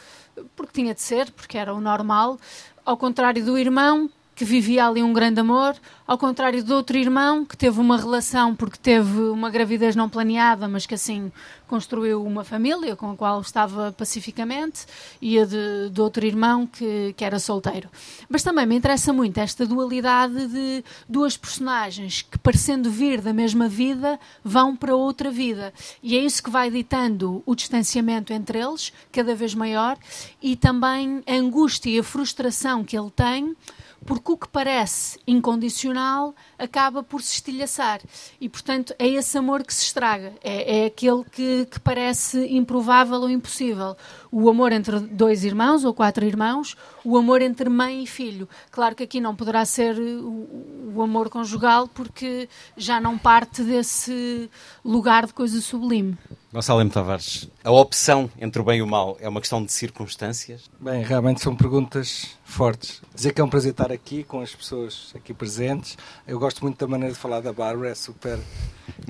porque 0.55 0.81
tinha 0.81 0.93
de 0.93 1.01
ser, 1.01 1.31
porque 1.31 1.57
era 1.57 1.73
o 1.73 1.81
normal, 1.81 2.37
ao 2.85 2.95
contrário 2.95 3.43
do 3.43 3.57
irmão, 3.57 4.09
que 4.37 4.45
vivia 4.45 4.85
ali 4.85 5.01
um 5.01 5.11
grande 5.11 5.39
amor, 5.39 5.75
ao 6.05 6.15
contrário 6.15 6.63
do 6.63 6.75
outro 6.75 6.95
irmão 6.95 7.43
que 7.43 7.57
teve 7.57 7.79
uma 7.79 7.97
relação 7.97 8.55
porque 8.55 8.77
teve 8.77 9.19
uma 9.19 9.49
gravidez 9.49 9.95
não 9.95 10.07
planeada, 10.07 10.67
mas 10.67 10.85
que 10.85 10.93
assim 10.93 11.31
construiu 11.67 12.23
uma 12.23 12.43
família 12.43 12.95
com 12.95 13.09
a 13.09 13.15
qual 13.15 13.41
estava 13.41 13.91
pacificamente, 13.91 14.85
e 15.19 15.39
a 15.39 15.43
de, 15.43 15.89
de 15.91 15.99
outro 15.99 16.23
irmão 16.23 16.67
que, 16.67 17.15
que 17.17 17.25
era 17.25 17.39
solteiro. 17.39 17.89
Mas 18.29 18.43
também 18.43 18.67
me 18.67 18.75
interessa 18.75 19.11
muito 19.11 19.39
esta 19.39 19.65
dualidade 19.65 20.47
de 20.47 20.83
duas 21.09 21.35
personagens 21.35 22.21
que, 22.21 22.37
parecendo 22.37 22.91
vir 22.91 23.21
da 23.21 23.33
mesma 23.33 23.67
vida, 23.67 24.19
vão 24.43 24.75
para 24.75 24.95
outra 24.95 25.31
vida. 25.31 25.73
E 26.01 26.15
é 26.15 26.21
isso 26.21 26.43
que 26.43 26.51
vai 26.51 26.69
ditando 26.69 27.41
o 27.43 27.55
distanciamento 27.55 28.31
entre 28.31 28.59
eles, 28.59 28.93
cada 29.11 29.33
vez 29.33 29.55
maior, 29.55 29.97
e 30.39 30.55
também 30.55 31.23
a 31.27 31.33
angústia 31.33 31.89
e 31.89 31.99
a 31.99 32.03
frustração 32.03 32.83
que 32.83 32.95
ele 32.95 33.09
tem 33.09 33.55
porque 34.07 34.31
o 34.31 34.37
que 34.37 34.47
parece 34.47 35.19
incondicional 35.27 36.33
acaba 36.57 37.03
por 37.03 37.21
se 37.21 37.33
estilhaçar. 37.33 37.99
E, 38.39 38.47
portanto, 38.47 38.95
é 38.97 39.05
esse 39.05 39.37
amor 39.37 39.63
que 39.63 39.73
se 39.73 39.83
estraga. 39.83 40.33
É, 40.41 40.79
é 40.79 40.85
aquele 40.85 41.25
que, 41.25 41.65
que, 41.65 41.79
parece 41.81 42.47
improvável 42.55 43.19
ou 43.19 43.29
impossível. 43.29 43.97
O 44.31 44.49
amor 44.49 44.71
entre 44.71 44.97
dois 45.01 45.43
irmãos 45.43 45.83
ou 45.83 45.93
quatro 45.93 46.25
irmãos, 46.25 46.77
o 47.03 47.17
amor 47.17 47.41
entre 47.41 47.69
mãe 47.69 48.01
e 48.01 48.07
filho. 48.07 48.47
Claro 48.71 48.95
que 48.95 49.03
aqui 49.03 49.19
não 49.19 49.35
poderá 49.35 49.65
ser 49.65 49.99
o, 49.99 50.93
o 50.95 51.01
amor 51.01 51.29
conjugal, 51.29 51.89
porque 51.89 52.47
já 52.77 53.01
não 53.01 53.17
parte 53.17 53.61
desse 53.61 54.49
lugar 54.85 55.25
de 55.25 55.33
coisa 55.33 55.59
sublime. 55.59 56.17
Gonçalo. 56.57 56.89
Tavares, 56.89 57.47
a 57.63 57.69
opção 57.69 58.31
entre 58.39 58.59
o 58.59 58.65
bem 58.65 58.79
e 58.79 58.81
o 58.81 58.87
mal 58.87 59.15
é 59.19 59.29
uma 59.29 59.39
questão 59.39 59.63
de 59.63 59.71
circunstâncias? 59.71 60.71
Bem, 60.79 61.03
realmente 61.03 61.39
são 61.39 61.55
perguntas 61.55 62.35
fortes. 62.43 62.99
Dizer 63.13 63.31
que 63.31 63.39
é 63.39 63.43
um 63.43 63.49
prazer 63.49 63.73
estar 63.73 63.91
aqui 63.91 64.23
com 64.23 64.41
as 64.41 64.55
pessoas 64.55 65.11
aqui 65.13 65.35
presentes. 65.35 65.95
Eu 66.27 66.39
gosto 66.39 66.63
muito 66.63 66.79
da 66.79 66.87
maneira 66.87 67.13
de 67.13 67.19
falar 67.19 67.41
da 67.41 67.53
Bárbara, 67.53 67.91
é 67.91 67.93
super, 67.93 68.39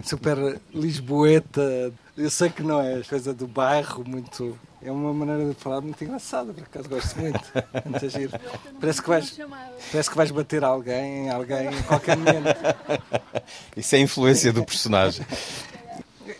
super 0.03 0.59
lisboeta. 0.73 1.93
Eu 2.17 2.29
sei 2.29 2.49
que 2.49 2.61
não 2.61 2.81
é 2.81 3.01
coisa 3.03 3.33
do 3.33 3.47
bairro, 3.47 4.03
muito. 4.05 4.59
É 4.81 4.91
uma 4.91 5.13
maneira 5.13 5.45
de 5.45 5.55
falar 5.55 5.79
muito 5.79 6.03
engraçada, 6.03 6.53
por 6.53 6.63
acaso 6.63 6.89
gosto 6.89 7.17
muito. 7.17 7.39
muito 7.85 8.09
giro. 8.09 8.33
Parece 8.77 9.01
que 9.01 9.07
vais, 9.07 9.39
parece 9.89 10.09
que 10.09 10.17
vais 10.17 10.31
bater 10.31 10.65
alguém, 10.65 11.29
alguém 11.29 11.67
em 11.67 11.83
qualquer 11.83 12.17
momento. 12.17 12.59
Isso 13.77 13.95
é 13.95 13.99
a 13.99 14.01
influência 14.01 14.51
do 14.51 14.65
personagem. 14.65 15.25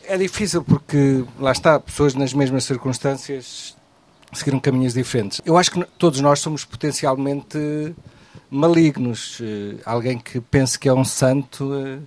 É 0.08 0.18
difícil 0.18 0.64
porque, 0.64 1.24
lá 1.40 1.52
está, 1.52 1.80
pessoas 1.80 2.14
nas 2.14 2.34
mesmas 2.34 2.64
circunstâncias 2.64 3.76
seguiram 4.34 4.60
caminhos 4.60 4.94
diferentes. 4.94 5.42
Eu 5.46 5.58
acho 5.58 5.72
que 5.72 5.84
todos 5.98 6.22
nós 6.22 6.40
somos 6.40 6.64
potencialmente 6.64 7.96
malignos. 8.50 9.40
Uh, 9.40 9.80
alguém 9.86 10.18
que 10.18 10.40
pense 10.40 10.78
que 10.80 10.88
é 10.88 10.94
um 10.94 11.04
santo 11.04 11.66
uh, 11.74 12.02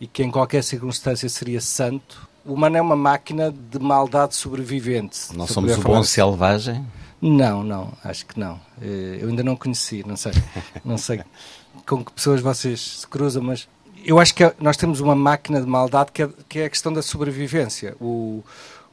e 0.00 0.06
que 0.06 0.22
em 0.22 0.30
qualquer 0.30 0.62
circunstância 0.62 1.28
seria 1.28 1.60
santo. 1.60 2.28
O 2.44 2.54
humano 2.54 2.76
é 2.76 2.80
uma 2.80 2.96
máquina 2.96 3.52
de 3.52 3.78
maldade 3.78 4.34
sobrevivente. 4.34 5.34
Não 5.34 5.46
somos 5.46 5.76
o 5.76 5.80
bom 5.80 6.02
selvagem? 6.02 6.86
Não, 7.20 7.62
não, 7.62 7.92
acho 8.02 8.24
que 8.26 8.38
não. 8.38 8.54
Uh, 8.80 9.18
eu 9.20 9.28
ainda 9.28 9.42
não 9.42 9.56
conheci, 9.56 10.04
não 10.06 10.16
sei, 10.16 10.32
não 10.84 10.96
sei 10.96 11.20
com 11.86 12.04
que 12.04 12.12
pessoas 12.12 12.40
vocês 12.40 13.00
se 13.00 13.06
cruzam, 13.06 13.42
mas 13.42 13.68
eu 14.04 14.18
acho 14.18 14.34
que 14.34 14.52
nós 14.58 14.76
temos 14.76 15.00
uma 15.00 15.14
máquina 15.14 15.60
de 15.60 15.66
maldade 15.66 16.12
que 16.12 16.22
é, 16.22 16.28
que 16.48 16.58
é 16.60 16.64
a 16.66 16.70
questão 16.70 16.92
da 16.92 17.02
sobrevivência. 17.02 17.96
O, 18.00 18.42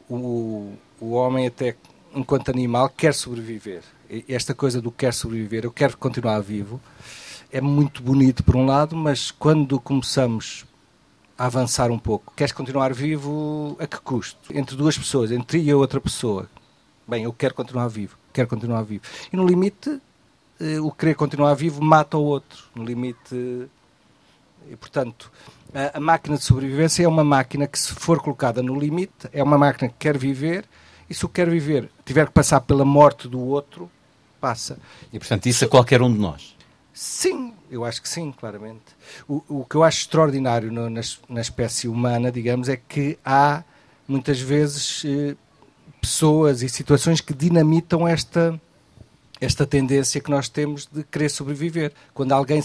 o, 0.10 0.74
o 1.00 1.12
homem 1.12 1.48
até 1.48 1.76
enquanto 2.14 2.50
animal, 2.50 2.90
quer 2.90 3.14
sobreviver. 3.14 3.84
Esta 4.28 4.54
coisa 4.54 4.82
do 4.82 4.92
quer 4.92 5.14
sobreviver, 5.14 5.66
eu 5.66 5.72
quero 5.72 5.98
continuar 5.98 6.40
vivo, 6.40 6.82
é 7.52 7.62
muito 7.62 8.02
bonito 8.02 8.44
por 8.44 8.56
um 8.56 8.66
lado, 8.66 8.96
mas 8.96 9.32
quando 9.32 9.80
começamos 9.80 10.66
a 11.38 11.46
avançar 11.46 11.92
um 11.92 12.00
pouco, 12.00 12.34
queres 12.36 12.52
continuar 12.52 12.94
vivo 12.94 13.76
a 13.80 13.86
que 13.86 14.00
custo? 14.00 14.40
Entre 14.54 14.76
duas 14.76 14.98
pessoas, 14.98 15.32
entre 15.32 15.60
ti 15.60 15.66
e 15.66 15.74
outra 15.74 16.00
pessoa. 16.00 16.50
Bem, 17.08 17.24
eu 17.24 17.34
quero 17.34 17.54
continuar 17.54 17.88
vivo, 17.88 18.18
quero 18.34 18.48
continuar 18.48 18.82
vivo. 18.84 19.04
E 19.32 19.36
no 19.36 19.46
limite, 19.46 20.02
eh, 20.60 20.80
o 20.80 20.92
querer 20.92 21.16
continuar 21.16 21.54
vivo 21.54 21.82
mata 21.82 22.18
o 22.18 22.24
outro. 22.24 22.66
No 22.76 22.84
limite. 22.84 23.70
E, 24.70 24.76
portanto, 24.76 25.32
a, 25.74 25.98
a 25.98 26.00
máquina 26.00 26.38
de 26.38 26.44
sobrevivência 26.44 27.04
é 27.04 27.08
uma 27.08 27.24
máquina 27.24 27.68
que, 27.68 27.78
se 27.78 27.94
for 27.94 28.22
colocada 28.22 28.62
no 28.62 28.80
limite, 28.80 29.28
é 29.32 29.44
uma 29.44 29.58
máquina 29.58 29.90
que 29.90 29.96
quer 29.98 30.18
viver 30.18 30.66
e 31.10 31.14
se 31.14 31.26
o 31.26 31.30
quer 31.30 31.50
viver 31.50 31.90
tiver 32.06 32.28
que 32.28 32.34
passar 32.34 32.62
pela 32.62 32.84
morte 32.84 33.28
do 33.28 33.40
outro, 33.40 33.90
passa. 34.40 34.78
E 35.12 35.18
portanto 35.20 35.46
isso 35.46 35.66
a 35.66 35.68
qualquer 35.68 36.02
um 36.02 36.12
de 36.12 36.20
nós? 36.20 36.56
Sim, 36.94 37.54
eu 37.70 37.86
acho 37.86 38.02
que 38.02 38.10
sim, 38.10 38.32
claramente. 38.32 38.84
O, 39.28 39.44
o 39.48 39.66
que 39.66 39.76
eu 39.76 39.84
acho 39.84 40.00
extraordinário 40.00 40.72
no, 40.72 40.90
na, 40.90 41.02
na, 41.30 41.42
espécie 41.42 41.88
humana, 41.88 42.32
digamos, 42.32 42.70
é 42.70 42.76
que 42.76 43.20
há 43.24 43.64
muitas 44.08 44.40
vezes 44.40 45.04
eh, 45.06 45.36
pessoas 46.02 46.64
e 46.64 46.70
situações 46.70 47.22
que 47.22 47.34
dinamitam 47.34 48.08
esta 48.08 48.60
esta 49.39 49.65
tendência 49.65 50.22
que 50.22 50.29
nós 50.29 50.50
temos 50.50 50.88
de 50.91 51.03
querer 51.03 51.29
sobreviver. 51.29 51.91
Quando 52.13 52.32
alguém, 52.32 52.62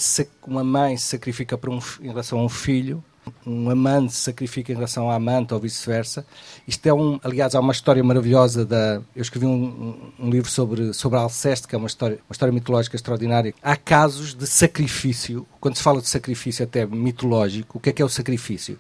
uma 0.46 0.64
mãe 0.64 0.96
se 0.96 1.06
sacrifica 1.06 1.58
um, 1.68 1.78
em 2.00 2.08
relação 2.08 2.38
a 2.38 2.44
um 2.44 2.48
filho, 2.48 3.02
um 3.46 3.70
amante 3.70 4.12
se 4.12 4.20
sacrifica 4.20 4.72
em 4.72 4.74
relação 4.74 5.10
à 5.10 5.14
amante 5.14 5.54
ou 5.54 5.60
vice-versa. 5.60 6.26
Isto 6.66 6.86
é 6.86 6.92
um, 6.92 7.20
aliás, 7.22 7.54
há 7.54 7.60
uma 7.60 7.72
história 7.72 8.02
maravilhosa 8.02 8.64
da. 8.64 9.00
Eu 9.14 9.22
escrevi 9.22 9.46
um, 9.46 10.12
um, 10.18 10.30
livro 10.30 10.50
sobre, 10.50 10.92
sobre 10.92 11.18
Alceste, 11.18 11.68
que 11.68 11.74
é 11.74 11.78
uma 11.78 11.86
história, 11.86 12.18
uma 12.28 12.32
história 12.32 12.52
mitológica 12.52 12.96
extraordinária. 12.96 13.54
Há 13.62 13.76
casos 13.76 14.34
de 14.34 14.46
sacrifício, 14.46 15.46
quando 15.60 15.76
se 15.76 15.82
fala 15.82 16.00
de 16.00 16.08
sacrifício 16.08 16.64
até 16.64 16.84
mitológico, 16.86 17.78
o 17.78 17.80
que 17.80 17.90
é 17.90 17.92
que 17.92 18.02
é 18.02 18.04
o 18.04 18.08
sacrifício? 18.08 18.78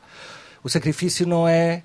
O 0.62 0.68
sacrifício 0.68 1.26
não 1.26 1.46
é 1.46 1.82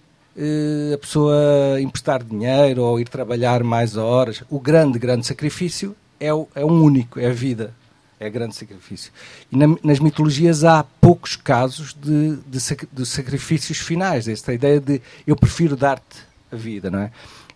a 0.94 0.98
pessoa 0.98 1.82
emprestar 1.82 2.24
dinheiro 2.24 2.84
ou 2.84 3.00
ir 3.00 3.10
trabalhar 3.10 3.64
mais 3.64 3.98
horas. 3.98 4.44
O 4.50 4.60
grande, 4.60 5.00
grande 5.00 5.26
sacrifício 5.26 5.96
é, 6.20 6.34
o, 6.34 6.48
é 6.54 6.64
um 6.64 6.82
único, 6.82 7.20
é 7.20 7.28
a 7.28 7.34
vida 7.34 7.74
é 8.20 8.30
grande 8.30 8.56
sacrifício. 8.56 9.12
E 9.52 9.58
na, 9.58 9.68
nas 9.84 10.00
mitologias 10.00 10.64
há 10.64 10.84
poucos 10.84 11.36
casos 11.36 11.94
de, 11.94 12.38
de, 12.48 12.60
de, 12.92 13.06
sacrifícios 13.06 13.78
finais, 13.78 14.28
esta 14.28 14.54
ideia 14.54 14.80
de 14.80 15.02
eu 15.26 15.36
prefiro 15.36 15.76
dar-te 15.76 16.26
a 16.52 16.56
vida, 16.56 16.90
não 16.90 17.00
é? 17.00 17.12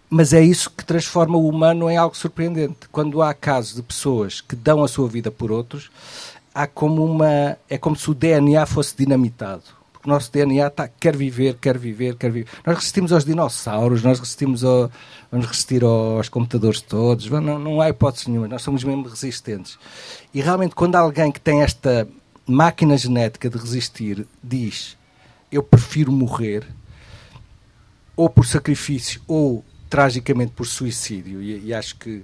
Mas 0.09 0.33
é 0.33 0.41
isso 0.41 0.69
que 0.69 0.85
transforma 0.85 1.37
o 1.37 1.47
humano 1.47 1.89
em 1.89 1.97
algo 1.97 2.15
surpreendente. 2.15 2.89
Quando 2.91 3.21
há 3.21 3.33
casos 3.33 3.75
de 3.75 3.81
pessoas 3.81 4.41
que 4.41 4.55
dão 4.55 4.83
a 4.83 4.87
sua 4.87 5.07
vida 5.07 5.31
por 5.31 5.51
outros, 5.51 5.89
há 6.53 6.67
como 6.67 7.03
uma. 7.05 7.57
é 7.69 7.77
como 7.77 7.95
se 7.95 8.11
o 8.11 8.13
DNA 8.13 8.65
fosse 8.65 8.95
dinamitado 8.95 9.80
o 10.05 10.09
nosso 10.09 10.31
DNA 10.31 10.67
está, 10.67 10.87
quer 10.87 11.15
viver, 11.15 11.55
quer 11.55 11.77
viver, 11.77 12.15
quer 12.15 12.31
viver. 12.31 12.49
Nós 12.65 12.77
resistimos 12.77 13.11
aos 13.11 13.25
dinossauros, 13.25 14.03
nós 14.03 14.19
resistimos 14.19 14.63
ao, 14.63 14.89
vamos 15.31 15.45
resistir 15.47 15.83
aos 15.83 16.29
computadores 16.29 16.81
todos, 16.81 17.29
não, 17.29 17.59
não 17.59 17.81
há 17.81 17.89
hipótese 17.89 18.29
nenhuma, 18.29 18.47
nós 18.47 18.61
somos 18.61 18.83
mesmo 18.83 19.07
resistentes. 19.07 19.77
E 20.33 20.41
realmente, 20.41 20.75
quando 20.75 20.95
alguém 20.95 21.31
que 21.31 21.39
tem 21.39 21.61
esta 21.61 22.07
máquina 22.47 22.97
genética 22.97 23.49
de 23.49 23.57
resistir 23.57 24.27
diz 24.43 24.97
eu 25.51 25.61
prefiro 25.61 26.11
morrer, 26.11 26.65
ou 28.15 28.29
por 28.29 28.45
sacrifício, 28.45 29.21
ou 29.27 29.65
tragicamente 29.89 30.53
por 30.53 30.65
suicídio, 30.65 31.41
e, 31.41 31.65
e 31.65 31.73
acho 31.73 31.97
que 31.97 32.23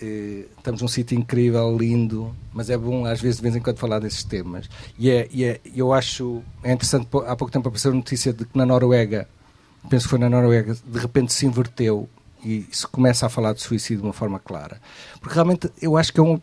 estamos 0.00 0.82
num 0.82 0.88
sítio 0.88 1.18
incrível, 1.18 1.76
lindo, 1.76 2.34
mas 2.52 2.70
é 2.70 2.76
bom 2.76 3.06
às 3.06 3.20
vezes 3.20 3.36
de 3.36 3.42
vez 3.42 3.56
em 3.56 3.60
quando 3.60 3.78
falar 3.78 3.98
desses 3.98 4.24
temas. 4.24 4.68
E, 4.98 5.10
é, 5.10 5.28
e 5.30 5.44
é, 5.44 5.60
eu 5.74 5.92
acho 5.92 6.42
é 6.62 6.72
interessante, 6.72 7.06
há 7.26 7.36
pouco 7.36 7.50
tempo 7.50 7.68
apareceu 7.68 7.92
a 7.92 7.94
notícia 7.94 8.32
de 8.32 8.44
que 8.44 8.56
na 8.56 8.66
Noruega, 8.66 9.28
penso 9.88 10.06
que 10.06 10.10
foi 10.10 10.18
na 10.18 10.28
Noruega, 10.28 10.74
de 10.74 10.98
repente 10.98 11.32
se 11.32 11.46
inverteu 11.46 12.08
e 12.44 12.66
se 12.70 12.86
começa 12.86 13.24
a 13.24 13.28
falar 13.28 13.54
de 13.54 13.62
suicídio 13.62 14.02
de 14.02 14.06
uma 14.06 14.12
forma 14.12 14.38
clara. 14.38 14.80
Porque 15.18 15.34
realmente 15.34 15.70
eu 15.80 15.96
acho 15.96 16.12
que 16.12 16.20
é 16.20 16.22
um. 16.22 16.40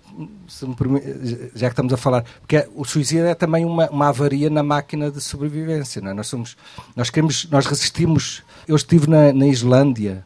já 1.54 1.68
que 1.68 1.74
estamos 1.74 1.94
a 1.94 1.98
falar. 1.98 2.26
Porque 2.40 2.58
é, 2.58 2.70
o 2.74 2.84
suicídio 2.84 3.26
é 3.26 3.36
também 3.36 3.64
uma, 3.64 3.88
uma 3.90 4.08
avaria 4.10 4.50
na 4.50 4.64
máquina 4.64 5.12
de 5.12 5.22
sobrevivência. 5.22 6.02
Não 6.02 6.10
é? 6.10 6.14
Nós 6.14 6.28
somos. 6.28 6.58
Nós 6.96 7.12
queremos. 7.12 7.48
Nós 7.52 7.68
resistimos. 7.68 8.42
Eu 8.68 8.76
estive 8.76 9.08
na, 9.08 9.32
na 9.32 9.46
Islândia. 9.46 10.26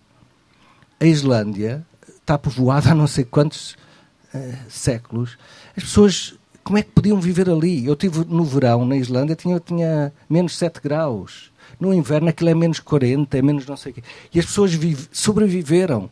A 0.99 1.05
Islândia 1.05 1.85
está 2.25 2.39
povoada 2.39 2.91
há 2.91 2.95
não 2.95 3.05
sei 3.05 3.23
quantos 3.23 3.77
uh, 4.33 4.53
séculos. 4.67 5.37
As 5.77 5.83
pessoas, 5.83 6.35
como 6.63 6.77
é 6.77 6.81
que 6.81 6.89
podiam 6.89 7.21
viver 7.21 7.47
ali? 7.47 7.85
Eu 7.85 7.93
estive 7.93 8.25
no 8.25 8.43
verão 8.43 8.83
na 8.83 8.97
Islândia, 8.97 9.35
tinha, 9.35 9.59
tinha 9.59 10.11
menos 10.27 10.57
7 10.57 10.81
graus. 10.81 11.51
No 11.79 11.93
inverno 11.93 12.29
aquilo 12.29 12.49
é 12.49 12.55
menos 12.55 12.79
40, 12.79 13.37
é 13.37 13.41
menos 13.41 13.67
não 13.67 13.77
sei 13.77 13.91
o 13.91 13.95
quê. 13.95 14.03
E 14.33 14.39
as 14.39 14.45
pessoas 14.45 14.73
vive, 14.73 15.07
sobreviveram. 15.11 16.09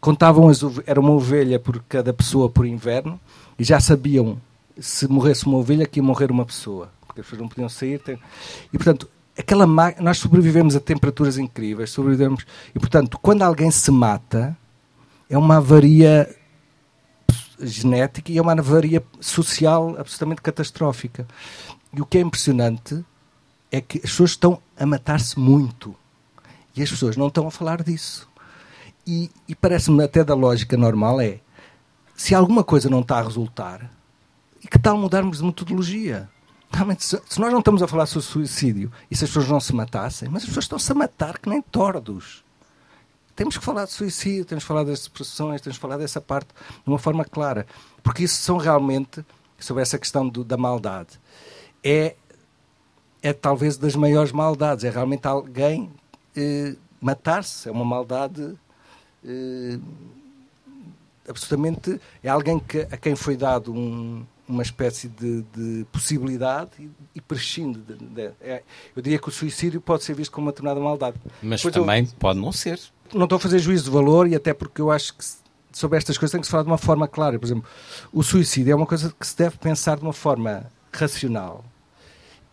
Contavam, 0.00 0.50
as, 0.50 0.60
era 0.86 1.00
uma 1.00 1.12
ovelha 1.12 1.58
por 1.58 1.82
cada 1.88 2.12
pessoa 2.12 2.50
por 2.50 2.66
inverno 2.66 3.18
e 3.58 3.64
já 3.64 3.80
sabiam 3.80 4.38
se 4.78 5.08
morresse 5.08 5.46
uma 5.46 5.56
ovelha 5.56 5.86
que 5.86 5.98
ia 5.98 6.02
morrer 6.02 6.30
uma 6.30 6.44
pessoa. 6.44 6.90
Porque 7.06 7.22
as 7.22 7.26
pessoas 7.26 7.40
não 7.40 7.48
podiam 7.48 7.68
sair. 7.70 8.00
Tem... 8.00 8.18
E 8.70 8.76
portanto, 8.76 9.08
aquela 9.38 9.66
nós 9.98 10.18
sobrevivemos 10.18 10.76
a 10.76 10.80
temperaturas 10.80 11.38
incríveis, 11.38 11.88
sobrevivemos. 11.90 12.44
E 12.74 12.78
portanto, 12.78 13.18
quando 13.22 13.40
alguém 13.40 13.70
se 13.70 13.90
mata, 13.90 14.54
é 15.34 15.38
uma 15.38 15.56
avaria 15.56 16.32
genética 17.60 18.30
e 18.30 18.38
é 18.38 18.42
uma 18.42 18.52
avaria 18.52 19.02
social 19.20 19.96
absolutamente 19.98 20.40
catastrófica. 20.40 21.26
E 21.92 22.00
o 22.00 22.06
que 22.06 22.18
é 22.18 22.20
impressionante 22.20 23.04
é 23.72 23.80
que 23.80 23.98
as 23.98 24.10
pessoas 24.10 24.30
estão 24.30 24.62
a 24.78 24.86
matar-se 24.86 25.36
muito. 25.36 25.92
E 26.76 26.82
as 26.84 26.88
pessoas 26.88 27.16
não 27.16 27.26
estão 27.26 27.48
a 27.48 27.50
falar 27.50 27.82
disso. 27.82 28.28
E, 29.04 29.28
e 29.48 29.56
parece-me 29.56 30.04
até 30.04 30.22
da 30.22 30.36
lógica 30.36 30.76
normal 30.76 31.20
é 31.20 31.40
se 32.14 32.32
alguma 32.32 32.62
coisa 32.62 32.88
não 32.88 33.00
está 33.00 33.18
a 33.18 33.22
resultar, 33.22 33.90
e 34.62 34.68
que 34.68 34.78
tal 34.78 34.96
mudarmos 34.96 35.38
de 35.38 35.44
metodologia? 35.44 36.30
Realmente, 36.70 37.04
se, 37.04 37.20
se 37.28 37.40
nós 37.40 37.50
não 37.50 37.58
estamos 37.58 37.82
a 37.82 37.88
falar 37.88 38.06
sobre 38.06 38.24
suicídio 38.24 38.92
e 39.10 39.16
se 39.16 39.24
as 39.24 39.30
pessoas 39.30 39.48
não 39.48 39.58
se 39.58 39.74
matassem, 39.74 40.28
mas 40.28 40.44
as 40.44 40.48
pessoas 40.48 40.66
estão-se 40.66 40.92
a 40.92 40.94
matar 40.94 41.38
que 41.38 41.48
nem 41.48 41.60
tordos. 41.60 42.43
Temos 43.36 43.58
que 43.58 43.64
falar 43.64 43.84
de 43.84 43.92
suicídio, 43.92 44.44
temos 44.44 44.64
que 44.64 44.68
falar 44.68 44.84
das 44.84 45.04
depressões, 45.04 45.60
temos 45.60 45.76
que 45.76 45.82
falar 45.82 45.96
dessa 45.96 46.20
parte 46.20 46.48
de 46.48 46.88
uma 46.88 46.98
forma 46.98 47.24
clara. 47.24 47.66
Porque 48.02 48.24
isso 48.24 48.40
são 48.42 48.56
realmente, 48.56 49.24
sobre 49.58 49.82
essa 49.82 49.98
questão 49.98 50.28
do, 50.28 50.44
da 50.44 50.56
maldade, 50.56 51.18
é, 51.82 52.14
é 53.22 53.32
talvez 53.32 53.76
das 53.76 53.96
maiores 53.96 54.30
maldades. 54.30 54.84
É 54.84 54.90
realmente 54.90 55.26
alguém 55.26 55.90
eh, 56.36 56.76
matar-se. 57.00 57.68
É 57.68 57.72
uma 57.72 57.84
maldade 57.84 58.56
eh, 59.24 59.78
absolutamente. 61.28 62.00
É 62.22 62.28
alguém 62.28 62.58
que, 62.58 62.80
a 62.80 62.96
quem 62.96 63.16
foi 63.16 63.36
dado 63.36 63.72
um, 63.72 64.24
uma 64.46 64.62
espécie 64.62 65.08
de, 65.08 65.42
de 65.54 65.86
possibilidade 65.90 66.70
e, 66.78 66.90
e 67.14 67.20
prescinde. 67.20 67.80
De, 67.80 67.94
de, 67.96 68.22
é, 68.40 68.62
eu 68.94 69.02
diria 69.02 69.18
que 69.18 69.28
o 69.28 69.32
suicídio 69.32 69.80
pode 69.80 70.04
ser 70.04 70.14
visto 70.14 70.30
como 70.30 70.46
uma 70.46 70.52
determinada 70.52 70.80
maldade. 70.80 71.16
Mas 71.42 71.60
Depois 71.60 71.74
também 71.74 72.04
eu, 72.04 72.10
pode 72.18 72.38
não 72.38 72.52
ser. 72.52 72.80
Não 73.12 73.24
estou 73.24 73.36
a 73.36 73.40
fazer 73.40 73.58
juízo 73.58 73.84
de 73.84 73.90
valor 73.90 74.28
e 74.28 74.34
até 74.34 74.54
porque 74.54 74.80
eu 74.80 74.90
acho 74.90 75.14
que 75.14 75.24
sobre 75.72 75.98
estas 75.98 76.16
coisas 76.16 76.32
tem 76.32 76.40
que 76.40 76.46
se 76.46 76.50
falar 76.50 76.62
de 76.62 76.70
uma 76.70 76.78
forma 76.78 77.06
clara. 77.06 77.38
Por 77.38 77.46
exemplo, 77.46 77.64
o 78.12 78.22
suicídio 78.22 78.72
é 78.72 78.74
uma 78.74 78.86
coisa 78.86 79.14
que 79.18 79.26
se 79.26 79.36
deve 79.36 79.56
pensar 79.58 79.96
de 79.96 80.02
uma 80.02 80.12
forma 80.12 80.66
racional 80.92 81.64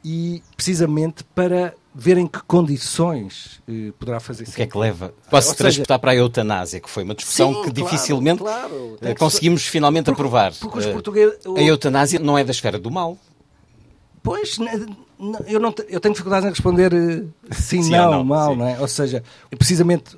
e 0.03 0.41
precisamente 0.55 1.23
para 1.35 1.73
ver 1.93 2.17
em 2.17 2.25
que 2.25 2.39
condições 2.43 3.61
eh, 3.67 3.91
poderá 3.99 4.19
fazer 4.19 4.43
isso. 4.43 4.53
O 4.53 4.55
que 4.55 4.63
é 4.63 4.67
que 4.67 4.77
leva? 4.77 5.13
Posso 5.29 5.55
transportar 5.55 5.99
para 5.99 6.11
a 6.11 6.15
eutanásia, 6.15 6.79
que 6.79 6.89
foi 6.89 7.03
uma 7.03 7.13
discussão 7.13 7.49
sim, 7.49 7.61
que 7.63 7.71
claro, 7.71 7.73
dificilmente 7.73 8.39
claro. 8.39 8.97
Eh, 9.01 9.13
conseguimos 9.13 9.67
finalmente 9.67 10.05
porque, 10.05 10.21
aprovar. 10.21 10.53
Porque 10.59 10.79
os 10.79 10.85
eh, 10.85 10.91
portugueses, 10.91 11.39
a 11.45 11.61
eutanásia 11.61 12.19
não 12.19 12.37
é 12.37 12.43
da 12.43 12.51
esfera 12.51 12.79
do 12.79 12.89
mal. 12.89 13.17
Pois, 14.23 14.57
eu, 15.47 15.59
não, 15.59 15.73
eu 15.89 15.99
tenho 15.99 16.13
dificuldade 16.13 16.45
em 16.45 16.49
responder 16.49 16.93
eh, 16.93 17.23
sim, 17.51 17.81
sim 17.81 17.91
não, 17.91 18.11
não, 18.11 18.23
mal, 18.23 18.51
sim. 18.51 18.59
não 18.59 18.67
é? 18.67 18.79
Ou 18.79 18.87
seja, 18.87 19.23
precisamente 19.57 20.15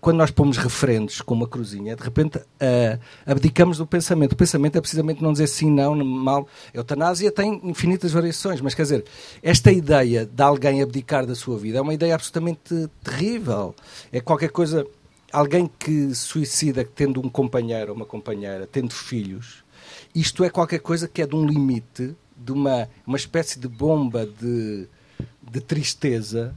quando 0.00 0.16
nós 0.16 0.30
pomos 0.30 0.56
referentes 0.56 1.20
com 1.20 1.34
uma 1.34 1.46
cruzinha, 1.46 1.94
de 1.94 2.02
repente 2.02 2.38
uh, 2.38 2.98
abdicamos 3.26 3.78
do 3.78 3.86
pensamento. 3.86 4.32
O 4.32 4.36
pensamento 4.36 4.76
é 4.76 4.80
precisamente 4.80 5.22
não 5.22 5.32
dizer 5.32 5.46
sim, 5.46 5.70
não, 5.70 5.94
mal. 6.04 6.48
A 6.72 6.78
eutanásia 6.78 7.30
tem 7.30 7.60
infinitas 7.64 8.12
variações, 8.12 8.60
mas 8.60 8.74
quer 8.74 8.82
dizer, 8.82 9.04
esta 9.42 9.70
ideia 9.70 10.26
de 10.26 10.42
alguém 10.42 10.82
abdicar 10.82 11.26
da 11.26 11.34
sua 11.34 11.58
vida 11.58 11.78
é 11.78 11.80
uma 11.80 11.94
ideia 11.94 12.14
absolutamente 12.14 12.88
terrível. 13.02 13.74
É 14.10 14.20
qualquer 14.20 14.50
coisa. 14.50 14.86
Alguém 15.32 15.68
que 15.78 16.14
suicida 16.14 16.84
tendo 16.84 17.20
um 17.20 17.28
companheiro 17.28 17.90
ou 17.90 17.96
uma 17.96 18.06
companheira, 18.06 18.68
tendo 18.70 18.94
filhos, 18.94 19.64
isto 20.14 20.44
é 20.44 20.50
qualquer 20.50 20.78
coisa 20.78 21.08
que 21.08 21.20
é 21.20 21.26
de 21.26 21.34
um 21.34 21.44
limite 21.44 22.14
de 22.44 22.52
uma, 22.52 22.88
uma 23.06 23.16
espécie 23.16 23.58
de 23.58 23.66
bomba 23.66 24.26
de, 24.26 24.86
de 25.42 25.60
tristeza 25.60 26.54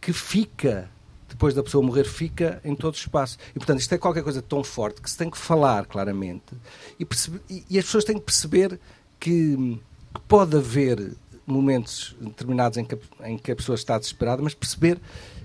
que 0.00 0.12
fica, 0.12 0.88
depois 1.28 1.54
da 1.54 1.62
pessoa 1.62 1.84
morrer, 1.84 2.04
fica 2.04 2.60
em 2.64 2.74
todo 2.74 2.94
o 2.94 2.96
espaço. 2.96 3.38
E, 3.50 3.58
portanto, 3.58 3.80
isto 3.80 3.92
é 3.92 3.98
qualquer 3.98 4.22
coisa 4.22 4.40
tão 4.40 4.62
forte 4.62 5.00
que 5.00 5.10
se 5.10 5.18
tem 5.18 5.28
que 5.28 5.36
falar 5.36 5.86
claramente 5.86 6.54
e, 6.98 7.04
perceber, 7.04 7.40
e, 7.50 7.64
e 7.68 7.78
as 7.78 7.84
pessoas 7.84 8.04
têm 8.04 8.16
que 8.16 8.24
perceber 8.24 8.78
que, 9.18 9.80
que 10.14 10.20
pode 10.28 10.56
haver 10.56 11.14
momentos 11.46 12.16
determinados 12.20 12.78
em 12.78 12.84
que, 12.84 12.98
em 13.24 13.38
que 13.38 13.52
a 13.52 13.56
pessoa 13.56 13.74
está 13.74 13.98
desesperada, 13.98 14.42
mas 14.42 14.54
perceber 14.54 15.00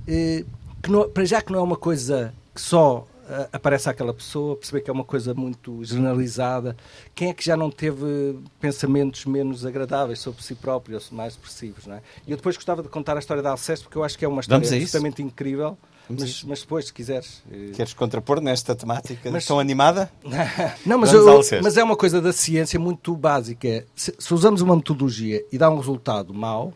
eh, 0.08 0.44
que 0.82 0.92
não, 0.92 1.08
para 1.10 1.26
já 1.26 1.42
que 1.42 1.52
não 1.52 1.60
é 1.60 1.62
uma 1.62 1.76
coisa 1.78 2.34
que 2.54 2.62
só 2.62 3.08
aparece 3.52 3.90
aquela 3.90 4.14
pessoa, 4.14 4.56
perceber 4.56 4.82
que 4.82 4.90
é 4.90 4.94
uma 4.94 5.04
coisa 5.04 5.34
muito 5.34 5.84
generalizada. 5.84 6.76
Quem 7.16 7.30
é 7.30 7.34
que 7.34 7.44
já 7.44 7.56
não 7.56 7.70
teve 7.70 8.40
pensamentos 8.60 9.26
menos 9.26 9.66
agradáveis 9.66 10.20
sobre 10.20 10.44
si 10.44 10.56
próprio, 10.56 11.00
mais 11.12 11.36
depressivos, 11.36 11.88
não 11.88 11.96
é? 11.96 12.02
E 12.28 12.32
eu 12.32 12.38
depois 12.38 12.56
gostava 12.56 12.82
de 12.82 12.90
contar 12.90 13.16
a 13.16 13.20
história 13.20 13.42
da 13.42 13.52
Alceste, 13.52 13.86
porque 13.86 13.98
eu 13.98 14.04
acho 14.04 14.18
que 14.18 14.26
é 14.26 14.28
uma 14.28 14.42
história 14.42 14.66
absolutamente 14.66 15.22
incrível. 15.22 15.78
Mas, 16.10 16.44
mas, 16.44 16.62
depois, 16.62 16.88
se 16.88 16.94
quiseres. 16.94 17.42
Eh, 17.50 17.72
Queres 17.74 17.94
contrapor 17.94 18.42
nesta 18.42 18.76
temática 18.76 19.32
mas, 19.32 19.46
tão 19.46 19.60
animada? 19.60 20.12
não, 20.86 20.98
mas, 20.98 21.14
eu, 21.14 21.26
mas 21.64 21.78
é 21.78 21.84
uma 21.84 21.96
coisa 21.96 22.20
da 22.20 22.34
ciência 22.34 22.78
muito 22.78 23.16
básica. 23.16 23.86
Se, 23.96 24.14
se 24.18 24.34
usamos 24.34 24.62
uma 24.62 24.76
metodologia 24.76 25.46
e 25.52 25.58
dá 25.58 25.70
um 25.70 25.78
resultado 25.78 26.34
mau, 26.34 26.74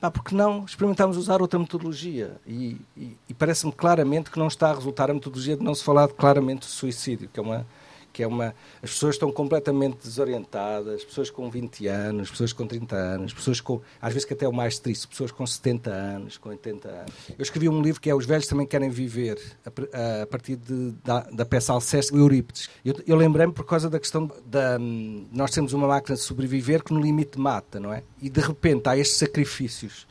Pá, 0.00 0.10
porque 0.10 0.34
não 0.34 0.64
experimentarmos 0.64 1.16
usar 1.16 1.42
outra 1.42 1.58
metodologia? 1.58 2.36
E, 2.46 2.80
e, 2.96 3.16
e 3.28 3.34
parece-me 3.34 3.72
claramente 3.72 4.30
que 4.30 4.38
não 4.38 4.46
está 4.46 4.70
a 4.70 4.74
resultar 4.74 5.10
a 5.10 5.14
metodologia 5.14 5.56
de 5.56 5.64
não 5.64 5.74
se 5.74 5.82
falar 5.82 6.06
claramente 6.08 6.60
de 6.60 6.72
suicídio, 6.72 7.28
que 7.32 7.40
é 7.40 7.42
uma, 7.42 7.66
que 8.18 8.22
é 8.24 8.26
uma. 8.26 8.52
As 8.82 8.90
pessoas 8.90 9.14
estão 9.14 9.30
completamente 9.30 9.98
desorientadas, 10.02 11.04
pessoas 11.04 11.30
com 11.30 11.48
20 11.48 11.86
anos, 11.86 12.28
pessoas 12.28 12.52
com 12.52 12.66
30 12.66 12.96
anos, 12.96 13.32
pessoas 13.32 13.60
com. 13.60 13.80
às 14.02 14.12
vezes 14.12 14.26
que 14.26 14.34
até 14.34 14.44
é 14.44 14.48
o 14.48 14.52
mais 14.52 14.80
triste, 14.80 15.06
pessoas 15.06 15.30
com 15.30 15.46
70 15.46 15.88
anos, 15.88 16.36
com 16.36 16.48
80 16.48 16.88
anos. 16.88 17.12
Eu 17.38 17.42
escrevi 17.44 17.68
um 17.68 17.80
livro 17.80 18.00
que 18.00 18.10
é 18.10 18.14
Os 18.14 18.26
Velhos 18.26 18.48
Também 18.48 18.66
Querem 18.66 18.90
Viver, 18.90 19.40
a, 19.64 20.22
a 20.22 20.26
partir 20.26 20.56
de, 20.56 20.90
da, 21.04 21.20
da 21.30 21.46
peça 21.46 21.72
Alceste 21.72 22.12
de 22.12 22.18
Eurípides. 22.18 22.68
Eu, 22.84 22.96
eu 23.06 23.14
lembrei-me 23.14 23.52
por 23.52 23.64
causa 23.64 23.88
da 23.88 24.00
questão 24.00 24.28
da. 24.44 24.76
Nós 25.32 25.52
temos 25.52 25.72
uma 25.72 25.86
máquina 25.86 26.16
de 26.16 26.22
sobreviver 26.22 26.82
que 26.82 26.92
no 26.92 27.00
limite 27.00 27.38
mata, 27.38 27.78
não 27.78 27.92
é? 27.92 28.02
E 28.20 28.28
de 28.28 28.40
repente 28.40 28.88
há 28.88 28.96
estes 28.96 29.16
sacrifícios 29.16 30.08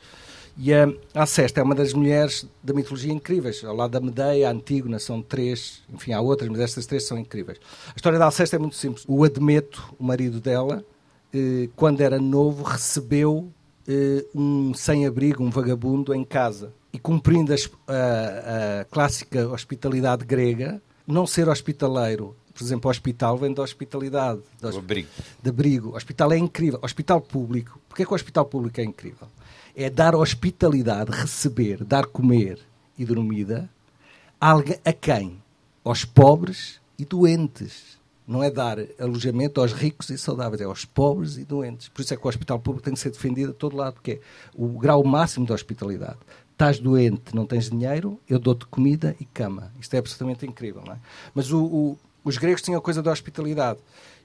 e 0.58 0.74
a 0.74 0.88
Alceste 1.14 1.60
é 1.60 1.62
uma 1.62 1.74
das 1.74 1.92
mulheres 1.92 2.44
da 2.62 2.74
mitologia 2.74 3.12
incríveis. 3.12 3.62
Ao 3.62 3.74
lado 3.74 3.92
da 3.92 4.00
Medeia, 4.00 4.48
a 4.48 4.52
Antígona, 4.52 4.98
são 4.98 5.22
três. 5.22 5.82
Enfim, 5.88 6.12
há 6.12 6.20
outras, 6.20 6.50
mas 6.50 6.58
estas 6.58 6.84
três 6.84 7.06
são 7.06 7.16
incríveis. 7.16 7.60
A 7.86 7.92
história 7.94 8.18
da 8.18 8.24
Alceste 8.24 8.56
é 8.56 8.58
muito 8.58 8.74
simples. 8.74 9.04
O 9.06 9.22
Admeto, 9.22 9.94
o 9.96 10.02
marido 10.02 10.40
dela, 10.40 10.84
eh, 11.32 11.68
quando 11.76 12.00
era 12.00 12.18
novo, 12.18 12.64
recebeu 12.64 13.52
eh, 13.86 14.24
um 14.34 14.74
sem-abrigo, 14.74 15.44
um 15.44 15.50
vagabundo, 15.50 16.12
em 16.12 16.24
casa. 16.24 16.72
E 16.92 16.98
cumprindo 16.98 17.54
a, 17.54 18.80
a 18.80 18.84
clássica 18.86 19.46
hospitalidade 19.48 20.24
grega, 20.24 20.82
não 21.06 21.24
ser 21.24 21.48
hospitaleiro 21.48 22.34
por 22.58 22.64
exemplo, 22.64 22.88
o 22.88 22.90
hospital 22.90 23.38
vem 23.38 23.54
da 23.54 23.62
hospitalidade. 23.62 24.40
Do 24.60 24.76
abrigo. 24.76 25.08
De 25.40 25.48
abrigo. 25.48 25.90
O 25.90 25.96
hospital 25.96 26.32
é 26.32 26.38
incrível. 26.38 26.80
O 26.82 26.84
hospital 26.84 27.20
público. 27.20 27.80
Porquê 27.88 28.04
que 28.04 28.10
o 28.10 28.16
hospital 28.16 28.46
público 28.46 28.80
é 28.80 28.84
incrível? 28.84 29.28
É 29.78 29.88
dar 29.88 30.16
hospitalidade, 30.16 31.12
receber, 31.12 31.84
dar 31.84 32.04
comer 32.04 32.58
e 32.98 33.04
dormida 33.04 33.70
a 34.40 34.92
quem? 34.92 35.40
Aos 35.84 36.04
pobres 36.04 36.80
e 36.98 37.04
doentes. 37.04 37.96
Não 38.26 38.42
é 38.42 38.50
dar 38.50 38.76
alojamento 38.98 39.60
aos 39.60 39.72
ricos 39.72 40.10
e 40.10 40.18
saudáveis, 40.18 40.60
é 40.60 40.64
aos 40.64 40.84
pobres 40.84 41.36
e 41.36 41.44
doentes. 41.44 41.88
Por 41.88 42.02
isso 42.02 42.12
é 42.12 42.16
que 42.16 42.26
o 42.26 42.28
hospital 42.28 42.58
público 42.58 42.84
tem 42.84 42.92
que 42.92 42.98
ser 42.98 43.10
defendido 43.10 43.52
a 43.52 43.54
todo 43.54 43.76
lado, 43.76 43.94
porque 43.94 44.10
é 44.10 44.20
o 44.52 44.66
grau 44.66 45.04
máximo 45.04 45.46
de 45.46 45.52
hospitalidade. 45.52 46.18
Estás 46.50 46.80
doente, 46.80 47.32
não 47.32 47.46
tens 47.46 47.70
dinheiro, 47.70 48.18
eu 48.28 48.40
dou-te 48.40 48.66
comida 48.66 49.14
e 49.20 49.24
cama. 49.24 49.72
Isto 49.80 49.94
é 49.94 49.98
absolutamente 49.98 50.44
incrível, 50.44 50.82
não 50.84 50.94
é? 50.94 50.98
Mas 51.32 51.52
o, 51.52 51.64
o, 51.64 51.98
os 52.24 52.36
gregos 52.36 52.62
tinham 52.62 52.80
a 52.80 52.82
coisa 52.82 53.00
da 53.00 53.12
hospitalidade. 53.12 53.78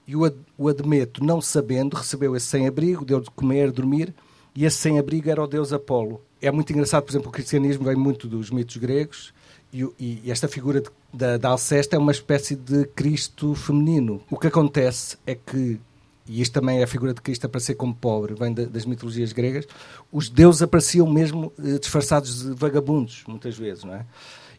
E 0.07 0.15
o, 0.15 0.21
o 0.57 0.67
Admeto, 0.67 1.23
não 1.23 1.39
sabendo, 1.39 1.95
recebeu 1.95 2.35
esse 2.35 2.47
sem-abrigo, 2.47 3.05
deu 3.05 3.21
de 3.21 3.29
comer, 3.29 3.71
dormir, 3.71 4.15
e 4.55 4.65
esse 4.65 4.77
sem-abrigo 4.77 5.29
era 5.29 5.43
o 5.43 5.47
deus 5.47 5.73
Apolo. 5.73 6.21
É 6.41 6.51
muito 6.51 6.71
engraçado, 6.71 7.03
por 7.03 7.11
exemplo, 7.11 7.29
o 7.29 7.31
cristianismo 7.31 7.85
vem 7.85 7.95
muito 7.95 8.27
dos 8.27 8.51
mitos 8.51 8.77
gregos 8.77 9.33
e, 9.71 9.83
e 9.99 10.31
esta 10.31 10.47
figura 10.47 10.81
de, 10.81 10.89
da, 11.13 11.37
da 11.37 11.49
Alceste 11.49 11.95
é 11.95 11.97
uma 11.97 12.11
espécie 12.11 12.55
de 12.55 12.85
Cristo 12.87 13.55
feminino. 13.55 14.21
O 14.29 14.37
que 14.37 14.47
acontece 14.47 15.17
é 15.25 15.35
que 15.35 15.79
e 16.27 16.41
isto 16.41 16.53
também 16.53 16.79
é 16.79 16.83
a 16.83 16.87
figura 16.87 17.13
de 17.13 17.21
Cristo 17.21 17.49
para 17.49 17.59
ser 17.59 17.75
como 17.75 17.93
pobre, 17.93 18.33
vem 18.33 18.53
das 18.53 18.85
mitologias 18.85 19.33
gregas, 19.33 19.67
os 20.11 20.29
deuses 20.29 20.61
apareciam 20.61 21.05
mesmo 21.05 21.51
eh, 21.59 21.77
disfarçados 21.79 22.43
de 22.43 22.53
vagabundos, 22.53 23.23
muitas 23.27 23.57
vezes, 23.57 23.83
não 23.83 23.93
é? 23.93 24.05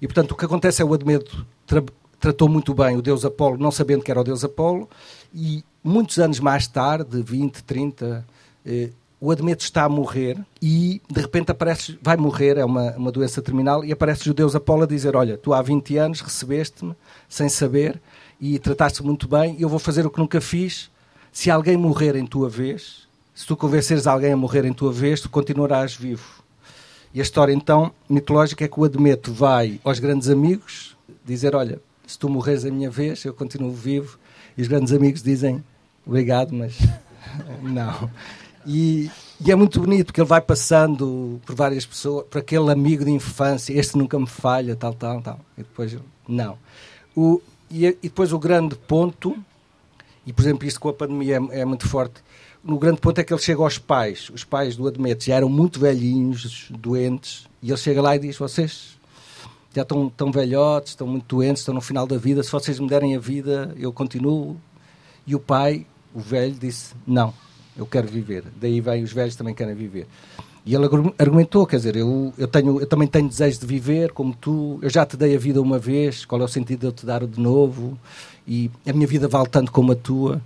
E, 0.01 0.07
portanto, 0.07 0.33
o 0.33 0.37
que 0.37 0.45
acontece 0.45 0.83
é 0.83 0.85
o 0.85 0.93
Admeto 0.93 1.47
tra 1.67 1.83
tratou 2.21 2.49
muito 2.49 2.73
bem 2.73 2.97
o 2.97 3.03
deus 3.03 3.23
Apolo, 3.23 3.59
não 3.59 3.71
sabendo 3.71 4.03
que 4.03 4.11
era 4.11 4.19
o 4.19 4.25
deus 4.25 4.43
Apolo, 4.43 4.89
e 5.35 5.63
muitos 5.83 6.19
anos 6.19 6.41
mais 6.41 6.67
tarde, 6.67 7.23
20, 7.23 7.63
30, 7.65 8.27
eh, 8.65 8.89
o 9.25 9.31
Admeto 9.31 9.65
está 9.65 9.85
a 9.85 9.89
morrer 9.89 10.37
e 10.61 11.01
de 11.11 11.19
repente 11.19 11.51
aparece, 11.51 11.99
vai 12.03 12.15
morrer, 12.15 12.59
é 12.59 12.65
uma, 12.65 12.91
uma 12.91 13.11
doença 13.11 13.41
terminal, 13.41 13.83
e 13.83 13.91
aparece 13.91 14.29
o 14.29 14.35
deus 14.35 14.55
Apolo 14.55 14.83
a 14.83 14.87
dizer: 14.87 15.17
Olha, 15.17 15.39
tu 15.39 15.55
há 15.55 15.63
20 15.63 15.97
anos 15.97 16.21
recebeste-me 16.21 16.95
sem 17.27 17.49
saber 17.49 17.99
e 18.39 18.59
trataste 18.59 19.03
muito 19.03 19.27
bem, 19.27 19.57
e 19.59 19.63
eu 19.63 19.69
vou 19.71 19.79
fazer 19.79 20.05
o 20.05 20.11
que 20.11 20.19
nunca 20.19 20.43
fiz. 20.43 20.91
Se 21.33 21.51
alguém 21.51 21.75
morrer 21.75 22.17
em 22.17 22.27
tua 22.27 22.51
vez, 22.51 23.09
se 23.35 23.47
tu 23.47 23.57
convenceres 23.57 24.07
alguém 24.07 24.31
a 24.31 24.37
morrer 24.37 24.67
em 24.67 24.75
tua 24.75 24.93
vez, 24.93 25.23
tu 25.23 25.31
continuarás 25.31 25.95
vivo. 25.95 26.45
E 27.15 27.19
a 27.19 27.23
história 27.23 27.55
então 27.55 27.93
mitológica 28.07 28.63
é 28.63 28.69
que 28.69 28.79
o 28.79 28.85
Admeto 28.85 29.33
vai 29.33 29.81
aos 29.83 29.99
grandes 29.99 30.29
amigos 30.29 30.99
dizer: 31.25 31.57
Olha, 31.57 31.81
se 32.07 32.19
tu 32.19 32.29
morreres 32.29 32.67
a 32.67 32.71
minha 32.71 32.91
vez, 32.91 33.25
eu 33.25 33.33
continuo 33.33 33.73
vivo 33.73 34.19
E 34.55 34.61
os 34.61 34.69
grandes 34.69 34.93
amigos 34.93 35.23
dizem 35.23 35.65
obrigado, 36.05 36.55
mas 36.55 36.77
não. 37.65 38.11
E, 38.67 39.11
e, 39.45 39.51
é 39.51 39.55
muito 39.55 39.81
bonito 39.81 40.07
porque 40.07 40.21
ele 40.21 40.29
vai 40.29 40.41
passando 40.41 41.41
por 41.45 41.55
várias 41.55 41.85
pessoas, 41.85 42.27
por 42.27 42.39
aquele 42.39 42.71
amigo 42.71 43.05
de 43.05 43.11
infância, 43.11 43.79
este 43.79 43.97
nunca 43.99 44.19
me 44.19 44.27
falha, 44.27 44.75
tal, 44.75 44.95
tal, 44.95 45.21
tal. 45.21 45.41
E 45.57 45.63
depois, 45.63 45.97
não. 46.27 46.59
O, 47.15 47.41
e, 47.71 47.87
e 47.87 47.93
depois 48.03 48.33
o 48.33 48.39
grande 48.39 48.75
ponto, 48.75 49.37
e 50.27 50.33
por 50.33 50.43
exemplo 50.43 50.67
isto 50.67 50.81
com 50.81 50.89
a 50.89 50.93
pandemia 50.93 51.41
é, 51.51 51.61
é 51.61 51.65
muito 51.65 51.87
forte, 51.87 52.23
no 52.63 52.79
grande 52.79 53.01
ponto 53.01 53.19
é 53.19 53.25
que 53.25 53.33
ele 53.33 53.43
chega 53.43 53.63
aos 53.63 53.77
pais, 53.77 54.31
os 54.31 54.43
pais 54.43 54.75
do 54.77 54.89
Admete 54.89 55.27
já 55.27 55.35
eram 55.35 55.51
muito 55.51 55.79
velhinhos, 55.79 56.69
doentes, 56.71 57.47
e 57.63 57.71
ele 57.71 57.77
chega 57.77 58.01
lá 58.01 58.17
e 58.17 58.19
diz: 58.19 58.39
Vocês 58.39 58.97
já 59.75 59.83
estão 59.83 60.09
tão 60.09 60.33
velhotes, 60.33 60.93
estão 60.93 61.07
muito 61.07 61.37
doentes, 61.37 61.61
estão 61.61 61.75
no 61.75 61.83
final 61.83 62.07
da 62.07 62.17
vida, 62.17 62.43
se 62.43 62.51
vocês 62.51 62.81
me 62.81 62.89
derem 62.89 63.15
a 63.15 63.19
vida, 63.19 63.75
eu 63.79 63.93
continuo. 63.93 64.57
E 65.27 65.35
o 65.35 65.41
pai, 65.41 65.87
o 66.15 66.21
velho, 66.21 66.55
disse: 66.55 66.95
Não, 67.07 67.35
eu 67.77 67.87
quero 67.87 68.07
viver. 68.07 68.45
Daí 68.61 68.81
vem 68.81 69.03
os 69.03 69.13
velhos 69.13 69.37
também 69.37 69.55
querem 69.55 69.75
viver. 69.75 70.07
E 70.67 70.75
ele 70.75 70.87
argumentou, 71.19 71.67
quer 71.67 71.77
dizer, 71.77 71.95
eu, 71.95 72.33
eu, 72.39 72.49
tenho, 72.49 72.81
eu 72.81 72.87
também 72.87 73.07
tenho 73.07 73.29
desejo 73.29 73.61
de 73.61 73.67
viver, 73.67 74.13
como 74.13 74.35
tu, 74.35 74.79
eu 74.81 74.89
já 74.89 75.05
te 75.05 75.15
dei 75.15 75.37
a 75.37 75.39
vida 75.39 75.61
uma 75.61 75.79
vez, 75.79 76.25
qual 76.25 76.41
é 76.41 76.45
o 76.45 76.49
sentido 76.49 76.81
de 76.81 76.87
eu 76.87 76.93
te 76.93 77.05
dar 77.05 77.27
de 77.27 77.39
novo? 77.39 77.99
E 78.49 78.71
a 78.87 78.93
minha 78.93 79.07
vida 79.07 79.29
vale 79.29 79.49
tanto 79.49 79.71
como 79.71 79.93
a 79.93 79.95
tua. 79.95 80.41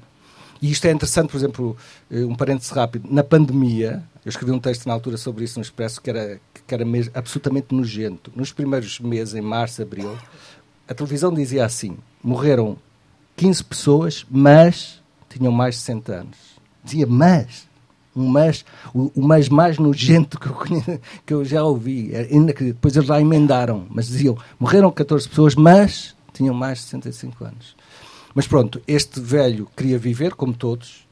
E 0.60 0.72
isto 0.72 0.86
é 0.86 0.90
interessante, 0.90 1.30
por 1.30 1.36
exemplo, 1.36 1.76
eh, 2.10 2.24
um 2.24 2.34
parênteses 2.34 2.70
rápido, 2.70 3.08
na 3.08 3.22
pandemia, 3.22 4.02
eu 4.24 4.30
escrevi 4.30 4.50
um 4.50 4.58
texto 4.58 4.86
na 4.86 4.92
altura 4.92 5.16
sobre 5.16 5.44
isso 5.44 5.58
no 5.58 5.62
Expresso 5.62 6.02
que 6.02 6.10
era, 6.10 6.40
que 6.66 6.74
era 6.74 6.84
mesmo, 6.84 7.12
absolutamente 7.14 7.72
nojento. 7.72 8.32
Nos 8.34 8.52
primeiros 8.52 8.98
meses, 8.98 9.34
em 9.34 9.40
março, 9.40 9.80
abril, 9.80 10.18
a 10.88 10.94
televisão 10.94 11.32
dizia 11.32 11.64
assim: 11.64 11.96
morreram 12.22 12.76
15 13.36 13.62
pessoas, 13.62 14.26
mas 14.28 15.00
tinham 15.28 15.52
mais 15.52 15.76
de 15.76 15.80
60 15.82 16.12
anos. 16.12 16.47
Dizia 16.84 17.06
mas. 17.06 17.68
Um 18.16 18.26
mas, 18.26 18.64
o, 18.92 19.12
o 19.14 19.22
mas 19.22 19.48
mais 19.48 19.78
nojento 19.78 20.40
que 20.40 20.48
eu, 20.48 20.56
que 21.26 21.34
eu 21.34 21.44
já 21.44 21.62
ouvi. 21.62 22.10
É 22.12 22.24
Depois 22.24 22.96
eles 22.96 23.08
lá 23.08 23.20
emendaram, 23.20 23.86
mas 23.90 24.08
diziam: 24.08 24.36
morreram 24.58 24.90
14 24.90 25.28
pessoas, 25.28 25.54
mas 25.54 26.16
tinham 26.32 26.54
mais 26.54 26.78
de 26.78 26.84
65 26.84 27.44
anos. 27.44 27.76
Mas 28.34 28.46
pronto, 28.46 28.80
este 28.86 29.20
velho 29.20 29.68
queria 29.76 29.98
viver, 29.98 30.34
como 30.34 30.52
todos, 30.52 31.06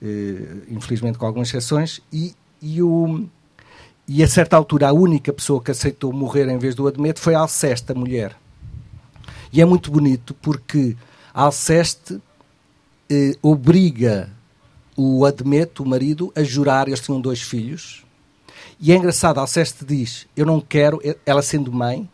eh, 0.00 0.64
infelizmente 0.68 1.18
com 1.18 1.26
algumas 1.26 1.48
exceções, 1.48 2.00
e, 2.12 2.34
e, 2.62 2.82
o, 2.82 3.26
e 4.08 4.22
a 4.22 4.28
certa 4.28 4.56
altura 4.56 4.88
a 4.88 4.92
única 4.92 5.32
pessoa 5.32 5.62
que 5.62 5.70
aceitou 5.70 6.12
morrer 6.12 6.48
em 6.48 6.58
vez 6.58 6.74
do 6.74 6.86
Admete 6.86 7.20
foi 7.20 7.34
a 7.34 7.40
Alceste, 7.40 7.92
a 7.92 7.94
mulher. 7.94 8.36
E 9.52 9.60
é 9.60 9.64
muito 9.64 9.90
bonito 9.90 10.32
porque 10.34 10.96
a 11.34 11.42
Alceste 11.42 12.20
eh, 13.10 13.36
obriga 13.42 14.30
o 15.00 15.24
Admete, 15.24 15.80
o 15.80 15.86
marido, 15.86 16.30
a 16.36 16.42
jurar, 16.42 16.86
eles 16.86 17.00
tinham 17.00 17.20
dois 17.20 17.40
filhos, 17.40 18.04
e 18.78 18.92
é 18.92 18.96
engraçado, 18.96 19.38
Alceste 19.38 19.84
diz, 19.84 20.26
eu 20.36 20.44
não 20.44 20.60
quero, 20.60 21.00
ela 21.24 21.40
sendo 21.40 21.72
mãe, 21.72 22.08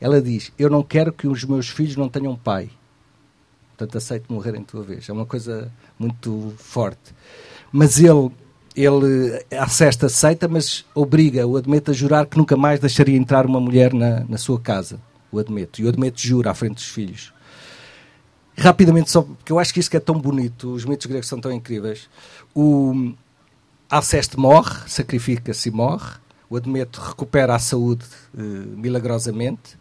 ela 0.00 0.22
diz, 0.22 0.50
eu 0.58 0.70
não 0.70 0.82
quero 0.82 1.12
que 1.12 1.26
os 1.26 1.44
meus 1.44 1.68
filhos 1.68 1.96
não 1.96 2.08
tenham 2.08 2.34
pai. 2.36 2.70
Portanto, 3.76 3.96
aceito 3.96 4.32
morrer 4.32 4.54
em 4.54 4.62
tua 4.62 4.82
vez. 4.82 5.08
É 5.08 5.12
uma 5.12 5.24
coisa 5.24 5.70
muito 5.98 6.52
forte. 6.58 7.14
Mas 7.72 7.98
ele, 7.98 8.30
ele 8.76 9.44
a 9.50 9.66
Cesta 9.68 10.06
aceita, 10.06 10.46
mas 10.46 10.84
obriga 10.94 11.46
o 11.46 11.56
Admeto 11.56 11.90
a 11.90 11.94
jurar 11.94 12.26
que 12.26 12.36
nunca 12.36 12.56
mais 12.56 12.80
deixaria 12.80 13.16
entrar 13.16 13.46
uma 13.46 13.60
mulher 13.60 13.94
na, 13.94 14.24
na 14.28 14.36
sua 14.36 14.60
casa. 14.60 15.00
O 15.32 15.38
Admeto. 15.38 15.80
E 15.80 15.86
o 15.86 15.88
Admeto 15.88 16.20
jura 16.20 16.50
à 16.50 16.54
frente 16.54 16.74
dos 16.74 16.88
filhos. 16.88 17.32
Rapidamente, 18.60 19.10
só 19.10 19.22
porque 19.22 19.50
eu 19.50 19.58
acho 19.58 19.72
que 19.72 19.80
isso 19.80 19.90
que 19.90 19.96
é 19.96 20.00
tão 20.00 20.18
bonito, 20.18 20.72
os 20.72 20.84
mitos 20.84 21.06
gregos 21.06 21.26
são 21.28 21.40
tão 21.40 21.50
incríveis. 21.50 22.08
O 22.54 23.14
Alceste 23.88 24.38
morre, 24.38 24.88
sacrifica-se 24.88 25.68
e 25.68 25.72
morre. 25.72 26.18
O 26.48 26.56
Admeto 26.56 27.00
recupera 27.00 27.54
a 27.54 27.58
saúde 27.58 28.04
uh, 28.34 28.40
milagrosamente. 28.76 29.78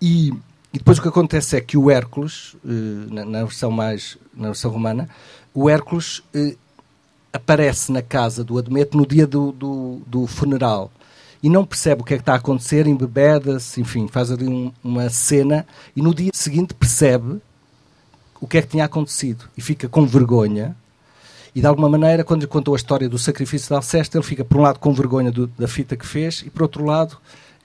E 0.00 0.32
e 0.74 0.78
depois 0.78 0.98
o 0.98 1.02
que 1.02 1.08
acontece 1.08 1.56
é 1.56 1.60
que 1.60 1.78
o 1.78 1.88
Hércules, 1.88 2.56
eh, 2.66 3.24
na, 3.24 3.44
versão 3.44 3.70
mais 3.70 4.18
na 4.34 4.48
versão 4.48 4.72
romana, 4.72 5.08
o 5.54 5.70
Hércules 5.70 6.20
eh, 6.34 6.56
aparece 7.32 7.92
na 7.92 8.02
casa 8.02 8.42
do 8.42 8.58
Admeto 8.58 8.96
no 8.96 9.06
dia 9.06 9.24
do, 9.24 9.52
do, 9.52 10.02
do, 10.04 10.26
funeral 10.26 10.90
e 11.40 11.48
não 11.48 11.64
percebe 11.64 12.02
o 12.02 12.04
que 12.04 12.14
é 12.14 12.16
que 12.16 12.22
está 12.22 12.32
a 12.32 12.38
acontecer, 12.38 12.88
embebeda-se, 12.88 13.80
enfim, 13.80 14.08
faz 14.08 14.32
ali 14.32 14.48
um, 14.48 14.72
uma 14.82 15.08
cena 15.10 15.64
e 15.94 16.02
no 16.02 16.12
dia 16.12 16.32
seguinte 16.34 16.74
percebe 16.74 17.40
o 18.40 18.46
que 18.46 18.58
é 18.58 18.62
que 18.62 18.68
tinha 18.68 18.84
acontecido 18.84 19.44
e 19.56 19.62
fica 19.62 19.88
com 19.88 20.06
vergonha. 20.06 20.76
E 21.54 21.60
de 21.60 21.66
alguma 21.66 21.88
maneira, 21.88 22.24
quando 22.24 22.40
lhe 22.42 22.46
contou 22.48 22.74
a 22.74 22.76
história 22.76 23.08
do 23.08 23.18
sacrifício 23.18 23.68
de 23.68 23.74
Alceste, 23.74 24.16
ele 24.16 24.24
fica 24.24 24.44
por 24.44 24.58
um 24.58 24.62
lado 24.62 24.78
com 24.80 24.92
vergonha 24.92 25.30
do, 25.30 25.46
da 25.46 25.68
fita 25.68 25.96
que 25.96 26.06
fez 26.06 26.42
e 26.44 26.50
por 26.50 26.62
outro 26.62 26.84
lado 26.84 27.16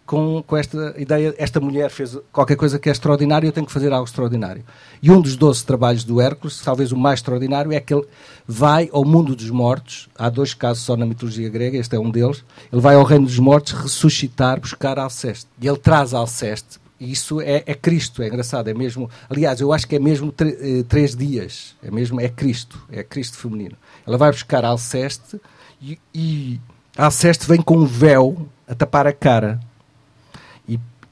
com, 0.10 0.42
com 0.42 0.58
esta 0.58 0.96
ideia, 0.98 1.36
esta 1.38 1.60
mulher 1.60 1.92
fez 1.92 2.18
qualquer 2.34 2.56
coisa 2.56 2.80
que 2.80 2.90
é 2.90 2.92
extraordinário, 2.92 3.48
eu 3.48 3.52
tenho 3.52 3.68
que 3.68 3.72
fazer 3.72 3.94
algo 3.94 4.08
extraordinário. 4.08 4.64
E 5.04 5.12
um 5.12 5.22
dos 5.22 5.36
doze 5.36 5.64
trabalhos 5.64 6.04
do 6.04 6.20
Hércules, 6.20 6.60
talvez 6.62 6.92
o 6.92 6.98
mais 6.98 7.20
extraordinário, 7.20 7.72
é 7.72 7.80
que 7.80 7.94
ele 7.94 8.08
vai 8.48 8.90
ao 8.92 9.06
mundo 9.06 9.36
dos 9.36 9.52
mortos, 9.52 10.10
há 10.18 10.28
dois 10.28 10.56
casos 10.56 10.82
só 10.82 10.98
na 10.98 11.06
mitologia 11.06 11.48
grega, 11.48 11.78
este 11.78 11.96
é 11.96 12.00
um 12.00 12.10
deles, 12.10 12.44
ele 12.74 12.82
vai 12.82 12.96
ao 12.96 13.04
reino 13.04 13.28
dos 13.28 13.38
mortos 13.38 13.74
ressuscitar, 13.74 14.60
buscar 14.60 14.98
Alceste. 14.98 15.46
E 15.62 15.68
ele 15.68 15.78
traz 15.78 16.12
Alceste, 16.12 16.80
e 17.00 17.12
isso 17.12 17.40
é, 17.42 17.64
é, 17.66 17.74
Cristo, 17.74 18.22
é 18.22 18.28
engraçado, 18.28 18.68
é 18.68 18.74
mesmo, 18.74 19.10
aliás, 19.30 19.62
eu 19.62 19.72
acho 19.72 19.88
que 19.88 19.96
é 19.96 20.00
mesmo 20.00 20.34
eh, 20.42 20.84
três 20.88 21.16
dias, 21.16 21.76
é 21.82 21.90
mesmo, 21.90 22.20
é 22.20 22.28
Cristo, 22.28 22.84
é 22.92 23.04
Cristo 23.04 23.38
feminino. 23.38 23.78
Ela 24.06 24.18
vai 24.18 24.32
buscar 24.32 24.66
Alceste 24.66 25.40
e, 25.82 25.98
e 26.14 26.60
Alceste 26.98 27.48
vem 27.48 27.62
com 27.62 27.78
um 27.78 27.86
véu 27.86 28.48
a 28.68 28.76
tapar 28.76 29.08
a 29.08 29.14
cara 29.14 29.60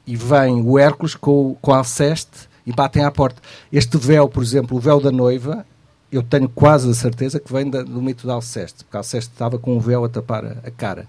e 0.07 0.15
vem 0.15 0.61
o 0.61 0.79
Hércules 0.79 1.13
com, 1.13 1.57
com 1.61 1.73
Alceste 1.73 2.47
e 2.65 2.71
batem 2.71 3.03
à 3.03 3.11
porta. 3.11 3.41
Este 3.71 3.97
véu, 3.97 4.29
por 4.29 4.41
exemplo, 4.41 4.77
o 4.77 4.79
véu 4.79 5.01
da 5.01 5.11
noiva, 5.11 5.65
eu 6.09 6.23
tenho 6.23 6.47
quase 6.47 6.89
a 6.89 6.93
certeza 6.93 7.39
que 7.41 7.51
vem 7.51 7.69
da, 7.69 7.83
do 7.83 8.01
mito 8.01 8.25
de 8.25 8.31
Alceste, 8.31 8.85
porque 8.85 8.95
Alceste 8.95 9.33
estava 9.33 9.59
com 9.59 9.75
um 9.75 9.79
véu 9.79 10.05
a 10.05 10.09
tapar 10.09 10.45
a, 10.45 10.51
a 10.63 10.71
cara. 10.71 11.05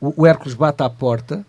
O, 0.00 0.22
o, 0.22 0.26
Hércules 0.26 0.54
bate 0.54 0.82
à 0.82 0.90
porta 0.90 1.46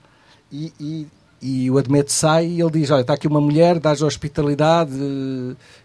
e, 0.51 0.71
e, 0.79 1.07
e, 1.45 1.69
o 1.69 1.77
Admete 1.77 2.11
sai 2.11 2.47
e 2.47 2.59
ele 2.59 2.71
diz: 2.71 2.89
Olha, 2.89 3.01
está 3.01 3.13
aqui 3.13 3.27
uma 3.27 3.39
mulher, 3.39 3.79
dás 3.79 4.01
hospitalidade, 4.01 4.91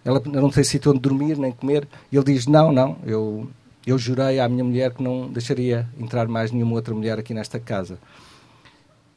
ela 0.02 0.22
não 0.24 0.48
tem 0.48 0.64
sítio 0.64 0.90
onde 0.90 1.00
dormir 1.00 1.36
nem 1.36 1.52
comer. 1.52 1.86
E 2.10 2.16
ele 2.16 2.24
diz: 2.24 2.46
Não, 2.46 2.72
não, 2.72 2.96
eu, 3.04 3.46
eu 3.86 3.98
jurei 3.98 4.40
à 4.40 4.48
minha 4.48 4.64
mulher 4.64 4.94
que 4.94 5.02
não 5.02 5.28
deixaria 5.30 5.86
entrar 5.98 6.26
mais 6.28 6.50
nenhuma 6.50 6.72
outra 6.72 6.94
mulher 6.94 7.18
aqui 7.18 7.34
nesta 7.34 7.60
casa. 7.60 7.98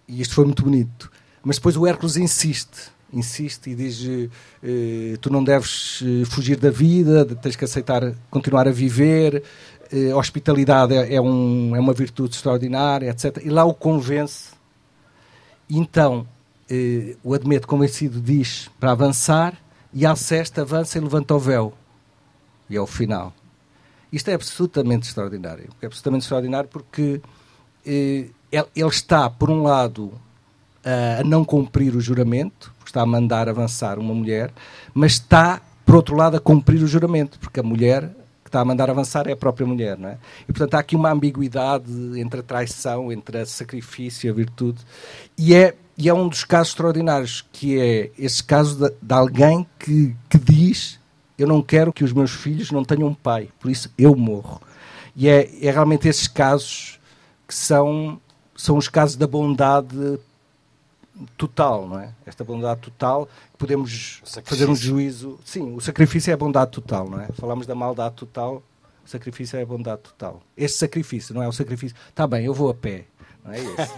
E 0.05 0.19
isto 0.19 0.35
foi 0.35 0.43
muito 0.43 0.63
bonito. 0.63 1.09
Mas 1.41 1.55
depois 1.55 1.77
o 1.77 1.87
Hércules 1.87 2.17
insiste, 2.17 2.91
insiste 3.13 3.69
e 3.69 3.75
diz: 3.75 4.05
eh, 4.61 5.17
tu 5.21 5.31
não 5.31 5.41
deves 5.41 6.03
eh, 6.03 6.25
fugir 6.25 6.57
da 6.57 6.69
vida, 6.69 7.23
tens 7.25 7.55
que 7.55 7.63
aceitar 7.63 8.13
continuar 8.29 8.67
a 8.67 8.71
viver. 8.71 9.41
Eh, 9.89 10.11
a 10.11 10.17
hospitalidade 10.17 10.93
é, 10.93 11.15
é, 11.15 11.21
um, 11.21 11.73
é 11.73 11.79
uma 11.79 11.93
virtude 11.93 12.35
extraordinária, 12.35 13.09
etc. 13.09 13.37
E 13.45 13.49
lá 13.49 13.63
o 13.63 13.73
convence. 13.73 14.51
Então 15.69 16.27
o 17.23 17.33
Admeto, 17.33 17.67
convencido, 17.67 18.21
diz 18.21 18.69
para 18.79 18.91
avançar 18.91 19.57
e 19.93 20.05
Alceste 20.05 20.59
avança 20.59 20.97
e 20.97 21.01
levanta 21.01 21.33
o 21.33 21.39
véu. 21.39 21.73
E 22.69 22.75
é 22.75 22.81
o 22.81 22.87
final. 22.87 23.33
Isto 24.11 24.29
é 24.29 24.33
absolutamente 24.33 25.07
extraordinário. 25.07 25.69
É 25.81 25.85
absolutamente 25.85 26.23
extraordinário 26.23 26.69
porque 26.69 27.21
ele 27.85 28.89
está, 28.89 29.29
por 29.29 29.49
um 29.49 29.63
lado, 29.63 30.13
a 31.19 31.23
não 31.23 31.43
cumprir 31.43 31.95
o 31.95 32.01
juramento, 32.01 32.73
está 32.85 33.01
a 33.01 33.05
mandar 33.07 33.49
avançar 33.49 33.97
uma 33.97 34.13
mulher, 34.13 34.51
mas 34.93 35.13
está, 35.13 35.59
por 35.83 35.95
outro 35.95 36.15
lado, 36.15 36.37
a 36.37 36.39
cumprir 36.39 36.83
o 36.83 36.87
juramento, 36.87 37.39
porque 37.39 37.59
a 37.59 37.63
mulher 37.63 38.07
que 38.43 38.49
está 38.49 38.59
a 38.61 38.65
mandar 38.65 38.87
avançar 38.87 39.27
é 39.27 39.31
a 39.31 39.35
própria 39.35 39.65
mulher, 39.65 39.97
não 39.97 40.09
é? 40.09 40.19
E, 40.47 40.53
portanto, 40.53 40.75
há 40.75 40.79
aqui 40.79 40.95
uma 40.95 41.11
ambiguidade 41.11 41.91
entre 42.19 42.41
a 42.41 42.43
traição, 42.43 43.11
entre 43.11 43.39
a 43.39 43.45
sacrifício 43.47 44.27
e 44.27 44.29
a 44.29 44.33
virtude, 44.33 44.77
e 45.35 45.55
é, 45.55 45.73
e 45.97 46.09
é 46.09 46.13
um 46.13 46.27
dos 46.27 46.43
casos 46.43 46.69
extraordinários, 46.69 47.45
que 47.51 47.79
é 47.79 48.11
esse 48.17 48.43
caso 48.43 48.75
de, 48.77 48.93
de 49.01 49.13
alguém 49.13 49.65
que, 49.79 50.15
que 50.29 50.37
diz 50.37 50.99
eu 51.37 51.47
não 51.47 51.61
quero 51.61 51.91
que 51.91 52.03
os 52.03 52.13
meus 52.13 52.31
filhos 52.31 52.71
não 52.71 52.83
tenham 52.83 53.07
um 53.07 53.13
pai, 53.13 53.49
por 53.59 53.69
isso 53.69 53.91
eu 53.97 54.15
morro. 54.15 54.61
E 55.15 55.27
é, 55.27 55.65
é 55.65 55.71
realmente 55.71 56.07
esses 56.07 56.27
casos 56.27 56.99
que 57.47 57.53
são, 57.53 58.19
são 58.55 58.77
os 58.77 58.87
casos 58.87 59.15
da 59.15 59.27
bondade 59.27 60.19
total, 61.37 61.87
não 61.87 61.99
é? 61.99 62.13
Esta 62.25 62.43
bondade 62.43 62.81
total, 62.81 63.27
podemos 63.57 64.21
fazer 64.43 64.69
um 64.69 64.75
juízo. 64.75 65.39
Sim, 65.43 65.75
o 65.75 65.81
sacrifício 65.81 66.31
é 66.31 66.33
a 66.33 66.37
bondade 66.37 66.71
total, 66.71 67.09
não 67.09 67.19
é? 67.19 67.27
Falamos 67.33 67.67
da 67.67 67.75
maldade 67.75 68.15
total, 68.15 68.63
o 69.05 69.09
sacrifício 69.09 69.57
é 69.57 69.63
a 69.63 69.65
bondade 69.65 70.01
total. 70.01 70.41
Este 70.55 70.77
sacrifício, 70.77 71.33
não 71.33 71.43
é 71.43 71.47
o 71.47 71.51
sacrifício. 71.51 71.95
Está 72.09 72.25
bem, 72.25 72.45
eu 72.45 72.53
vou 72.53 72.69
a 72.69 72.73
pé, 72.73 73.05
não 73.43 73.51
é 73.51 73.59
isso? 73.59 73.93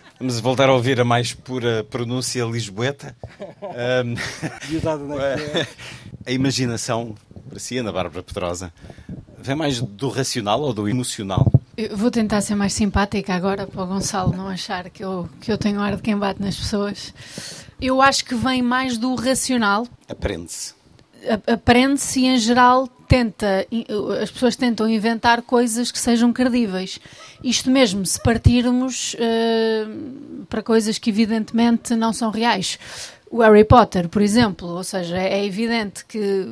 Vamos 0.18 0.40
voltar 0.40 0.70
a 0.70 0.72
ouvir 0.72 0.98
a 0.98 1.04
mais 1.04 1.34
pura 1.34 1.84
pronúncia 1.84 2.42
lisboeta. 2.44 3.14
Um, 3.62 4.14
é 5.20 5.66
a 6.26 6.32
imaginação, 6.32 7.14
para 7.48 7.58
si, 7.58 7.76
Ana 7.76 7.92
Bárbara 7.92 8.22
Pedrosa, 8.22 8.72
vem 9.38 9.54
mais 9.54 9.80
do 9.80 10.08
racional 10.08 10.62
ou 10.62 10.72
do 10.72 10.88
emocional? 10.88 11.52
Eu 11.76 11.94
vou 11.94 12.10
tentar 12.10 12.40
ser 12.40 12.54
mais 12.54 12.72
simpática 12.72 13.34
agora 13.34 13.66
para 13.66 13.82
o 13.82 13.86
Gonçalo 13.86 14.34
não 14.34 14.48
achar 14.48 14.88
que 14.88 15.04
eu, 15.04 15.28
que 15.38 15.52
eu 15.52 15.58
tenho 15.58 15.80
ar 15.80 15.96
de 15.96 16.02
quem 16.02 16.16
bate 16.16 16.40
nas 16.40 16.56
pessoas. 16.56 17.12
Eu 17.78 18.00
acho 18.00 18.24
que 18.24 18.34
vem 18.34 18.62
mais 18.62 18.96
do 18.96 19.14
racional. 19.14 19.86
Aprende-se. 20.08 20.74
Aprende-se 21.46 22.24
em 22.24 22.36
geral, 22.38 22.88
tenta, 23.08 23.66
as 24.22 24.30
pessoas 24.30 24.56
tentam 24.56 24.88
inventar 24.88 25.42
coisas 25.42 25.90
que 25.90 25.98
sejam 25.98 26.32
credíveis. 26.32 26.98
Isto 27.42 27.70
mesmo, 27.70 28.04
se 28.04 28.20
partirmos 28.22 29.14
uh, 29.14 30.44
para 30.48 30.62
coisas 30.62 30.98
que 30.98 31.10
evidentemente 31.10 31.94
não 31.94 32.12
são 32.12 32.30
reais. 32.30 32.78
O 33.30 33.40
Harry 33.40 33.64
Potter, 33.64 34.08
por 34.08 34.22
exemplo, 34.22 34.68
ou 34.68 34.84
seja, 34.84 35.18
é 35.18 35.44
evidente 35.44 36.04
que 36.04 36.46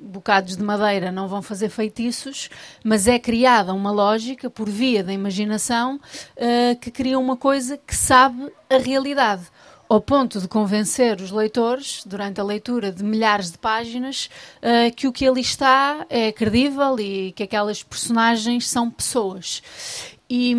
bocados 0.00 0.56
de 0.56 0.62
madeira 0.62 1.12
não 1.12 1.28
vão 1.28 1.40
fazer 1.40 1.68
feitiços, 1.68 2.50
mas 2.82 3.06
é 3.06 3.18
criada 3.18 3.72
uma 3.72 3.92
lógica 3.92 4.50
por 4.50 4.68
via 4.68 5.04
da 5.04 5.12
imaginação 5.12 5.96
uh, 5.96 6.76
que 6.80 6.90
cria 6.90 7.18
uma 7.18 7.36
coisa 7.36 7.78
que 7.78 7.94
sabe 7.94 8.50
a 8.68 8.78
realidade 8.78 9.44
ao 9.88 10.00
ponto 10.00 10.38
de 10.40 10.46
convencer 10.46 11.20
os 11.20 11.30
leitores, 11.30 12.02
durante 12.04 12.40
a 12.40 12.44
leitura 12.44 12.92
de 12.92 13.02
milhares 13.02 13.50
de 13.50 13.58
páginas, 13.58 14.28
uh, 14.58 14.94
que 14.94 15.08
o 15.08 15.12
que 15.12 15.26
ali 15.26 15.40
está 15.40 16.04
é 16.10 16.30
credível 16.30 16.98
e 17.00 17.32
que 17.32 17.42
aquelas 17.42 17.82
personagens 17.82 18.68
são 18.68 18.90
pessoas. 18.90 19.62
E, 20.28 20.54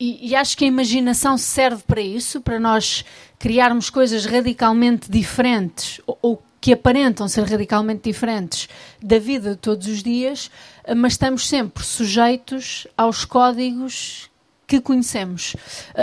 e, 0.00 0.30
e, 0.30 0.34
acho 0.34 0.56
que 0.56 0.64
a 0.64 0.68
imaginação 0.68 1.36
serve 1.36 1.82
para 1.86 2.00
isso, 2.00 2.40
para 2.40 2.58
nós 2.58 3.04
criarmos 3.38 3.90
coisas 3.90 4.24
radicalmente 4.24 5.10
diferentes 5.10 6.00
ou, 6.06 6.18
ou 6.22 6.42
que 6.62 6.72
aparentam 6.72 7.28
ser 7.28 7.42
radicalmente 7.42 8.02
diferentes 8.04 8.68
da 9.02 9.18
vida 9.18 9.50
de 9.50 9.56
todos 9.56 9.88
os 9.88 10.02
dias, 10.02 10.48
mas 10.96 11.14
estamos 11.14 11.46
sempre 11.46 11.84
sujeitos 11.84 12.86
aos 12.96 13.24
códigos 13.24 14.30
que 14.72 14.80
conhecemos. 14.80 15.54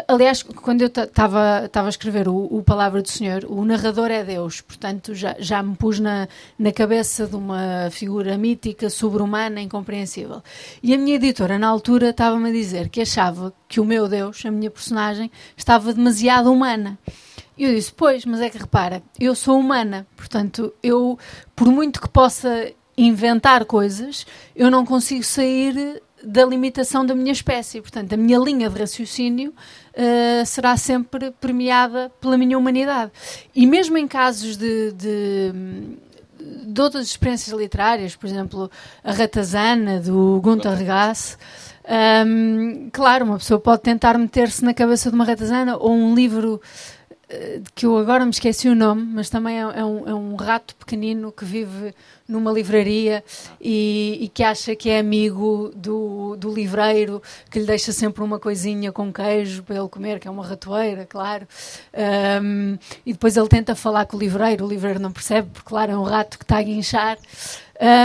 Aliás, 0.07 0.43
quando 0.43 0.81
eu 0.81 0.87
estava 0.87 1.65
a 1.73 1.89
escrever 1.89 2.27
o, 2.27 2.35
o, 2.35 2.61
Palavra 2.61 3.01
do 3.01 3.09
Senhor, 3.09 3.43
o 3.49 3.65
narrador 3.65 4.11
é 4.11 4.23
Deus, 4.23 4.61
portanto 4.61 5.15
já, 5.15 5.35
já 5.39 5.63
me 5.63 5.75
pus 5.75 5.99
na, 5.99 6.27
na 6.57 6.71
cabeça 6.71 7.25
de 7.25 7.35
uma 7.35 7.89
figura 7.89 8.37
mítica, 8.37 8.87
sobre-humana, 8.89 9.59
incompreensível. 9.59 10.43
E 10.83 10.93
a 10.93 10.97
minha 10.99 11.15
editora, 11.15 11.57
na 11.57 11.67
altura, 11.67 12.11
estava-me 12.11 12.49
a 12.49 12.53
dizer 12.53 12.89
que 12.89 13.01
achava 13.01 13.51
que 13.67 13.79
o 13.79 13.85
meu 13.85 14.07
Deus, 14.07 14.45
a 14.45 14.51
minha 14.51 14.69
personagem, 14.69 15.31
estava 15.57 15.91
demasiado 15.91 16.51
humana. 16.51 16.99
E 17.57 17.63
eu 17.63 17.73
disse, 17.73 17.91
pois, 17.91 18.23
mas 18.23 18.39
é 18.39 18.51
que 18.51 18.57
repara, 18.59 19.01
eu 19.19 19.33
sou 19.33 19.59
humana, 19.59 20.05
portanto, 20.15 20.71
eu, 20.83 21.17
por 21.55 21.69
muito 21.69 21.99
que 21.99 22.07
possa 22.07 22.71
inventar 22.95 23.65
coisas, 23.65 24.27
eu 24.55 24.69
não 24.69 24.85
consigo 24.85 25.23
sair 25.23 26.01
da 26.23 26.45
limitação 26.45 27.05
da 27.05 27.15
minha 27.15 27.31
espécie. 27.31 27.81
Portanto, 27.81 28.13
a 28.13 28.17
minha 28.17 28.37
linha 28.39 28.69
de 28.69 28.79
raciocínio 28.79 29.53
uh, 29.93 30.45
será 30.45 30.75
sempre 30.77 31.31
premiada 31.31 32.11
pela 32.21 32.37
minha 32.37 32.57
humanidade. 32.57 33.11
E 33.55 33.65
mesmo 33.65 33.97
em 33.97 34.07
casos 34.07 34.57
de, 34.57 34.91
de, 34.91 35.53
de 36.65 36.81
outras 36.81 37.05
experiências 37.07 37.57
literárias, 37.57 38.15
por 38.15 38.27
exemplo, 38.27 38.71
a 39.03 39.11
Ratazana, 39.11 39.99
do 39.99 40.39
Gunther 40.41 40.83
Grass, 40.83 41.37
um, 41.89 41.93
ehm, 41.93 42.89
claro, 42.91 43.25
uma 43.25 43.37
pessoa 43.37 43.59
pode 43.59 43.81
tentar 43.81 44.17
meter-se 44.17 44.63
na 44.63 44.73
cabeça 44.73 45.09
de 45.09 45.15
uma 45.15 45.25
ratazana 45.25 45.75
ou 45.75 45.91
um 45.91 46.13
livro 46.13 46.61
que 47.75 47.85
eu 47.85 47.97
agora 47.97 48.25
me 48.25 48.31
esqueci 48.31 48.67
o 48.67 48.75
nome, 48.75 49.03
mas 49.03 49.29
também 49.29 49.57
é, 49.57 49.61
é, 49.61 49.85
um, 49.85 50.09
é 50.09 50.13
um 50.15 50.35
rato 50.35 50.75
pequenino 50.75 51.31
que 51.31 51.45
vive 51.45 51.93
numa 52.27 52.51
livraria 52.51 53.23
e, 53.61 54.17
e, 54.21 54.29
que 54.29 54.43
acha 54.43 54.75
que 54.75 54.89
é 54.89 54.99
amigo 54.99 55.71
do, 55.75 56.35
do 56.37 56.51
livreiro, 56.51 57.21
que 57.49 57.59
lhe 57.59 57.65
deixa 57.65 57.91
sempre 57.91 58.23
uma 58.23 58.39
coisinha 58.39 58.91
com 58.91 59.13
queijo 59.13 59.63
para 59.63 59.77
ele 59.77 59.87
comer, 59.87 60.19
que 60.19 60.27
é 60.27 60.31
uma 60.31 60.45
ratoeira, 60.45 61.05
claro. 61.05 61.47
Um, 62.41 62.77
e 63.05 63.13
depois 63.13 63.37
ele 63.37 63.47
tenta 63.47 63.75
falar 63.75 64.05
com 64.05 64.17
o 64.17 64.19
livreiro, 64.19 64.65
o 64.65 64.69
livreiro 64.69 64.99
não 64.99 65.11
percebe, 65.11 65.49
porque, 65.53 65.69
claro, 65.69 65.91
é 65.91 65.97
um 65.97 66.03
rato 66.03 66.37
que 66.37 66.43
está 66.43 66.57
a 66.57 66.63
guinchar. 66.63 67.17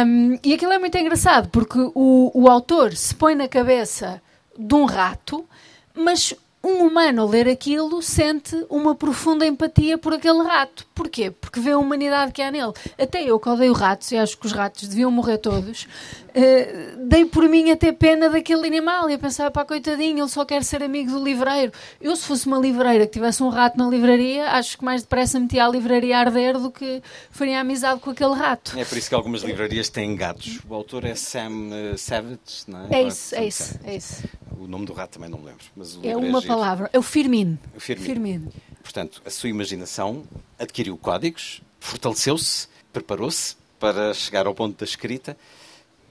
Um, 0.06 0.38
e 0.42 0.54
aquilo 0.54 0.72
é 0.72 0.78
muito 0.78 0.96
engraçado, 0.96 1.48
porque 1.48 1.78
o, 1.94 2.30
o 2.34 2.48
autor 2.48 2.94
se 2.94 3.14
põe 3.14 3.34
na 3.34 3.48
cabeça 3.48 4.22
de 4.58 4.74
um 4.74 4.84
rato, 4.84 5.46
mas 5.94 6.34
um 6.64 6.86
humano 6.86 7.22
ao 7.22 7.28
ler 7.28 7.46
aquilo 7.46 8.00
sente 8.00 8.64
uma 8.70 8.94
profunda 8.94 9.46
empatia 9.46 9.98
por 9.98 10.14
aquele 10.14 10.42
rato. 10.42 10.86
Porquê? 10.94 11.30
Porque 11.30 11.60
vê 11.60 11.72
a 11.72 11.78
humanidade 11.78 12.32
que 12.32 12.40
há 12.40 12.50
nele. 12.50 12.72
Até 12.98 13.22
eu 13.22 13.38
que 13.38 13.48
odeio 13.48 13.74
ratos 13.74 14.10
e 14.10 14.16
acho 14.16 14.38
que 14.38 14.46
os 14.46 14.52
ratos 14.52 14.88
deviam 14.88 15.10
morrer 15.10 15.38
todos, 15.38 15.82
uh, 15.84 17.06
dei 17.06 17.26
por 17.26 17.48
mim 17.48 17.70
até 17.70 17.92
pena 17.92 18.30
daquele 18.30 18.66
animal 18.66 19.10
e 19.10 19.14
a 19.14 19.18
pensar, 19.18 19.50
pá, 19.50 19.64
coitadinho, 19.64 20.20
ele 20.20 20.28
só 20.28 20.44
quer 20.44 20.64
ser 20.64 20.82
amigo 20.82 21.10
do 21.10 21.22
livreiro. 21.22 21.72
Eu, 22.00 22.16
se 22.16 22.24
fosse 22.24 22.46
uma 22.46 22.58
livreira 22.58 23.06
que 23.06 23.12
tivesse 23.12 23.42
um 23.42 23.50
rato 23.50 23.76
na 23.76 23.86
livraria, 23.86 24.50
acho 24.52 24.78
que 24.78 24.84
mais 24.84 25.02
depressa 25.02 25.38
metia 25.38 25.66
a 25.66 25.68
livraria 25.68 26.16
a 26.16 26.20
arder 26.20 26.58
do 26.58 26.70
que 26.70 27.02
faria 27.30 27.60
amizade 27.60 28.00
com 28.00 28.10
aquele 28.10 28.34
rato. 28.34 28.78
É 28.78 28.84
por 28.84 28.96
isso 28.96 29.08
que 29.10 29.14
algumas 29.14 29.42
livrarias 29.42 29.90
têm 29.90 30.16
gatos. 30.16 30.60
O 30.66 30.74
autor 30.74 31.04
é 31.04 31.14
Sam 31.14 31.50
uh, 31.50 31.98
Savage, 31.98 32.38
não 32.66 32.86
é? 32.86 33.00
É 33.00 33.02
isso, 33.02 33.34
é 33.34 33.46
isso, 33.46 33.80
é 33.84 33.96
isso. 33.96 34.22
O 34.58 34.66
nome 34.66 34.86
do 34.86 34.92
rato 34.92 35.12
também 35.12 35.28
não 35.28 35.38
me 35.38 35.46
lembro. 35.46 35.64
Mas 35.76 35.98
é 36.02 36.16
uma 36.16 36.38
é 36.38 36.46
palavra. 36.46 36.90
É 36.92 36.98
o 36.98 37.02
Firmino. 37.02 37.58
O 37.74 37.80
Firmino. 37.80 38.06
Firmino. 38.06 38.52
Portanto, 38.82 39.22
a 39.24 39.30
sua 39.30 39.48
imaginação 39.48 40.24
adquiriu 40.58 40.96
códigos, 40.96 41.62
fortaleceu-se, 41.80 42.68
preparou-se 42.92 43.56
para 43.78 44.14
chegar 44.14 44.46
ao 44.46 44.54
ponto 44.54 44.78
da 44.78 44.84
escrita. 44.84 45.36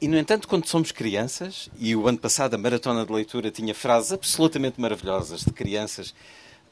E, 0.01 0.07
no 0.07 0.17
entanto, 0.17 0.47
quando 0.47 0.67
somos 0.67 0.91
crianças, 0.91 1.69
e 1.79 1.95
o 1.95 2.07
ano 2.07 2.17
passado 2.17 2.55
a 2.55 2.57
Maratona 2.57 3.05
de 3.05 3.11
Leitura 3.11 3.49
tinha 3.49 3.73
frases 3.73 4.11
absolutamente 4.11 4.81
maravilhosas 4.81 5.41
de 5.41 5.53
crianças 5.53 6.13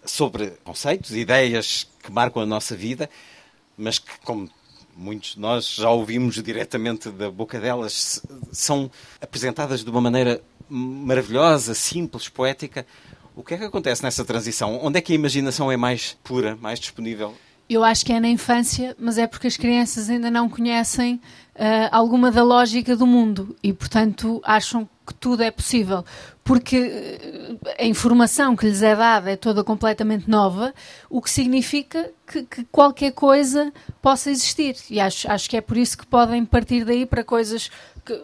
sobre 0.03 0.47
conceitos, 0.63 1.11
ideias 1.11 1.87
que 2.03 2.11
marcam 2.11 2.41
a 2.41 2.45
nossa 2.45 2.75
vida, 2.75 3.09
mas 3.77 3.99
que, 3.99 4.11
como 4.23 4.49
muitos 4.95 5.35
de 5.35 5.39
nós 5.39 5.67
já 5.67 5.89
ouvimos 5.89 6.41
diretamente 6.43 7.09
da 7.09 7.29
boca 7.31 7.59
delas, 7.59 8.21
são 8.51 8.91
apresentadas 9.21 9.83
de 9.83 9.89
uma 9.89 10.01
maneira 10.01 10.41
maravilhosa, 10.71 11.73
simples, 11.73 12.29
poética. 12.29 12.85
O 13.35 13.43
que 13.43 13.53
é 13.53 13.57
que 13.57 13.63
acontece 13.65 14.03
nessa 14.03 14.23
transição? 14.23 14.79
Onde 14.81 14.97
é 14.97 15.01
que 15.01 15.11
a 15.11 15.15
imaginação 15.15 15.71
é 15.71 15.77
mais 15.77 16.17
pura, 16.23 16.57
mais 16.61 16.79
disponível? 16.79 17.33
Eu 17.69 17.83
acho 17.83 18.05
que 18.05 18.11
é 18.11 18.19
na 18.19 18.27
infância, 18.27 18.95
mas 18.99 19.17
é 19.17 19.25
porque 19.25 19.47
as 19.47 19.55
crianças 19.55 20.09
ainda 20.09 20.29
não 20.29 20.49
conhecem 20.49 21.15
uh, 21.15 21.87
alguma 21.91 22.29
da 22.29 22.43
lógica 22.43 22.97
do 22.97 23.07
mundo 23.07 23.55
e, 23.63 23.71
portanto, 23.71 24.41
acham 24.43 24.87
que 25.07 25.13
tudo 25.13 25.41
é 25.41 25.49
possível. 25.49 26.03
Porque 26.43 26.77
uh, 26.77 27.59
a 27.79 27.85
informação 27.85 28.57
que 28.57 28.65
lhes 28.65 28.83
é 28.83 28.93
dada 28.93 29.31
é 29.31 29.37
toda 29.37 29.63
completamente 29.63 30.29
nova, 30.29 30.73
o 31.09 31.21
que 31.21 31.29
significa 31.29 32.11
que, 32.27 32.43
que, 32.43 32.65
qualquer 32.65 33.13
coisa 33.13 33.71
possa 34.01 34.29
existir. 34.29 34.75
E 34.89 34.99
acho, 34.99 35.31
acho 35.31 35.49
que 35.49 35.55
é 35.55 35.61
por 35.61 35.77
isso 35.77 35.97
que 35.97 36.05
podem 36.05 36.43
partir 36.43 36.83
daí 36.83 37.05
para 37.05 37.23
coisas 37.23 37.71
que 38.05 38.21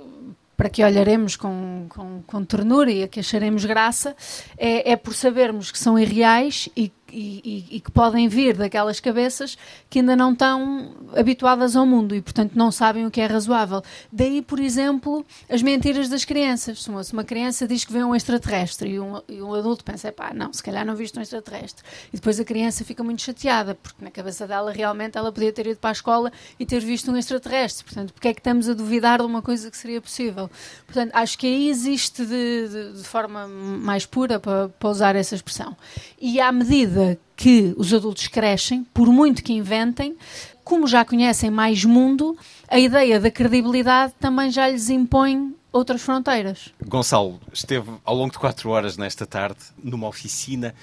para 0.57 0.69
que 0.69 0.83
olharemos 0.83 1.35
com, 1.35 1.85
com, 1.87 2.23
com 2.25 2.43
ternura 2.43 2.91
e 2.91 3.03
a 3.03 3.07
que 3.07 3.19
acharemos 3.19 3.63
graça, 3.63 4.15
é, 4.57 4.91
é 4.91 4.95
por 4.97 5.13
sabermos 5.13 5.71
que 5.71 5.77
são 5.77 5.97
irreais 5.99 6.67
e 6.75 6.91
e, 7.11 7.65
e, 7.71 7.79
que 7.79 7.91
podem 7.91 8.27
vir 8.27 8.55
daquelas 8.55 8.99
cabeças 8.99 9.57
que 9.89 9.99
ainda 9.99 10.15
não 10.15 10.33
estão 10.33 10.95
habituadas 11.15 11.75
ao 11.75 11.85
mundo 11.85 12.15
e, 12.15 12.21
portanto, 12.21 12.53
não 12.55 12.71
sabem 12.71 13.05
o 13.05 13.11
que 13.11 13.21
é 13.21 13.25
razoável. 13.25 13.81
Daí, 14.11 14.41
por 14.41 14.59
exemplo, 14.59 15.25
as 15.49 15.61
mentiras 15.61 16.09
das 16.09 16.25
crianças. 16.25 16.83
Se 16.83 16.89
uma, 16.89 17.03
se 17.03 17.13
uma 17.13 17.23
criança 17.23 17.67
diz 17.67 17.85
que 17.85 17.93
vê 17.93 18.03
um 18.03 18.15
extraterrestre 18.15 18.89
e 18.89 18.99
um, 18.99 19.21
e 19.27 19.41
um 19.41 19.53
adulto 19.53 19.83
pensa, 19.83 20.11
pá, 20.11 20.33
não, 20.33 20.51
se 20.51 20.61
calhar 20.61 20.85
não 20.85 20.95
viste 20.95 21.17
um 21.17 21.21
extraterrestre. 21.21 21.83
E 22.11 22.17
depois 22.17 22.39
a 22.39 22.43
criança 22.43 22.83
fica 22.83 23.03
muito 23.03 23.21
chateada, 23.21 23.75
porque 23.75 24.03
na 24.03 24.11
cabeça 24.11 24.47
dela 24.47 24.71
realmente 24.71 25.17
ela 25.17 25.31
podia 25.31 25.51
ter 25.51 25.67
ido 25.67 25.79
para 25.79 25.91
a 25.91 25.93
escola 25.93 26.31
e 26.59 26.65
ter 26.65 26.79
visto 26.79 27.11
um 27.11 27.17
extraterrestre. 27.17 27.85
Portanto, 27.85 28.13
porque 28.13 28.27
é 28.27 28.33
que 28.33 28.39
estamos 28.39 28.69
a 28.69 28.73
duvidar 28.73 29.19
de 29.19 29.25
uma 29.25 29.41
coisa 29.41 29.71
que 29.71 29.77
seria 29.77 30.01
possível? 30.01 30.49
Portanto, 30.85 31.11
acho 31.13 31.37
que 31.37 31.47
aí 31.47 31.69
existe 31.69 32.25
de, 32.25 32.67
de, 32.67 32.93
de 32.97 33.03
forma 33.03 33.47
mais 33.47 34.05
pura, 34.05 34.39
para, 34.39 34.69
para 34.69 34.89
usar 34.89 35.15
essa 35.15 35.35
expressão. 35.35 35.75
E 36.19 36.39
à 36.39 36.51
medida 36.51 37.06
que 37.37 37.75
os 37.77 37.93
adultos 37.93 38.27
crescem, 38.27 38.83
por 38.93 39.07
muito 39.07 39.43
que 39.43 39.53
inventem, 39.53 40.17
como 40.63 40.87
já 40.87 41.05
conhecem 41.05 41.51
mais 41.51 41.85
mundo, 41.85 42.35
a 42.67 42.79
ideia 42.79 43.19
da 43.19 43.31
credibilidade 43.31 44.13
também 44.19 44.51
já 44.51 44.67
lhes 44.67 44.89
impõe 44.89 45.55
outras 45.71 46.01
fronteiras. 46.01 46.73
Gonçalo 46.85 47.39
esteve 47.53 47.89
ao 48.03 48.15
longo 48.15 48.31
de 48.33 48.39
quatro 48.39 48.71
horas 48.71 48.97
nesta 48.97 49.25
tarde 49.25 49.59
numa 49.81 50.07
oficina 50.07 50.73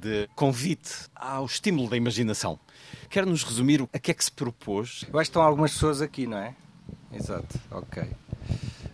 de 0.00 0.28
convite 0.36 0.92
ao 1.16 1.46
estímulo 1.46 1.88
da 1.88 1.96
imaginação. 1.96 2.60
Quer 3.08 3.24
nos 3.24 3.42
resumir 3.42 3.88
a 3.92 3.98
que 3.98 4.10
é 4.10 4.14
que 4.14 4.24
se 4.24 4.30
propôs? 4.30 5.04
Eu 5.10 5.18
acho 5.18 5.30
que 5.30 5.30
estão 5.30 5.42
algumas 5.42 5.72
pessoas 5.72 6.02
aqui, 6.02 6.26
não 6.26 6.38
é? 6.38 6.54
Exato, 7.12 7.58
ok. 7.70 8.04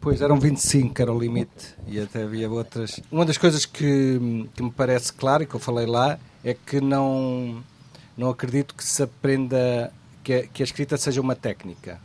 Pois, 0.01 0.21
eram 0.21 0.39
25, 0.39 0.95
que 0.95 1.03
era 1.03 1.13
o 1.13 1.19
limite, 1.19 1.75
e 1.89 1.99
até 1.99 2.23
havia 2.23 2.49
outras. 2.49 3.01
Uma 3.11 3.25
das 3.25 3.37
coisas 3.37 3.67
que, 3.67 4.49
que 4.55 4.63
me 4.63 4.71
parece 4.71 5.13
claro, 5.13 5.43
e 5.43 5.47
que 5.47 5.55
eu 5.55 5.61
falei 5.61 5.87
lá, 5.87 6.19
é 6.45 6.55
que 6.55 6.81
não, 6.81 7.63
não 8.17 8.29
acredito 8.29 8.75
que 8.75 8.85
se 8.85 9.03
aprenda, 9.03 9.93
que 10.23 10.33
a, 10.35 10.47
que 10.47 10.63
a 10.63 10.65
escrita 10.65 10.97
seja 10.97 11.21
uma 11.21 11.35
técnica. 11.35 11.99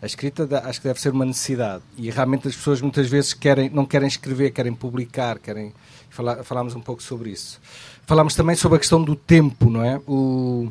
A 0.00 0.06
escrita 0.06 0.48
acho 0.64 0.80
que 0.80 0.88
deve 0.88 1.00
ser 1.00 1.10
uma 1.10 1.24
necessidade. 1.24 1.82
E 1.96 2.10
realmente 2.10 2.48
as 2.48 2.56
pessoas 2.56 2.80
muitas 2.80 3.08
vezes 3.08 3.32
querem, 3.32 3.70
não 3.70 3.84
querem 3.84 4.08
escrever, 4.08 4.50
querem 4.50 4.74
publicar, 4.74 5.38
querem. 5.38 5.72
Falar, 6.10 6.44
falámos 6.44 6.74
um 6.74 6.80
pouco 6.80 7.02
sobre 7.02 7.30
isso. 7.30 7.60
Falámos 8.06 8.34
também 8.34 8.54
sobre 8.54 8.76
a 8.76 8.78
questão 8.78 9.02
do 9.02 9.16
tempo, 9.16 9.70
não 9.70 9.82
é? 9.82 10.00
O, 10.06 10.68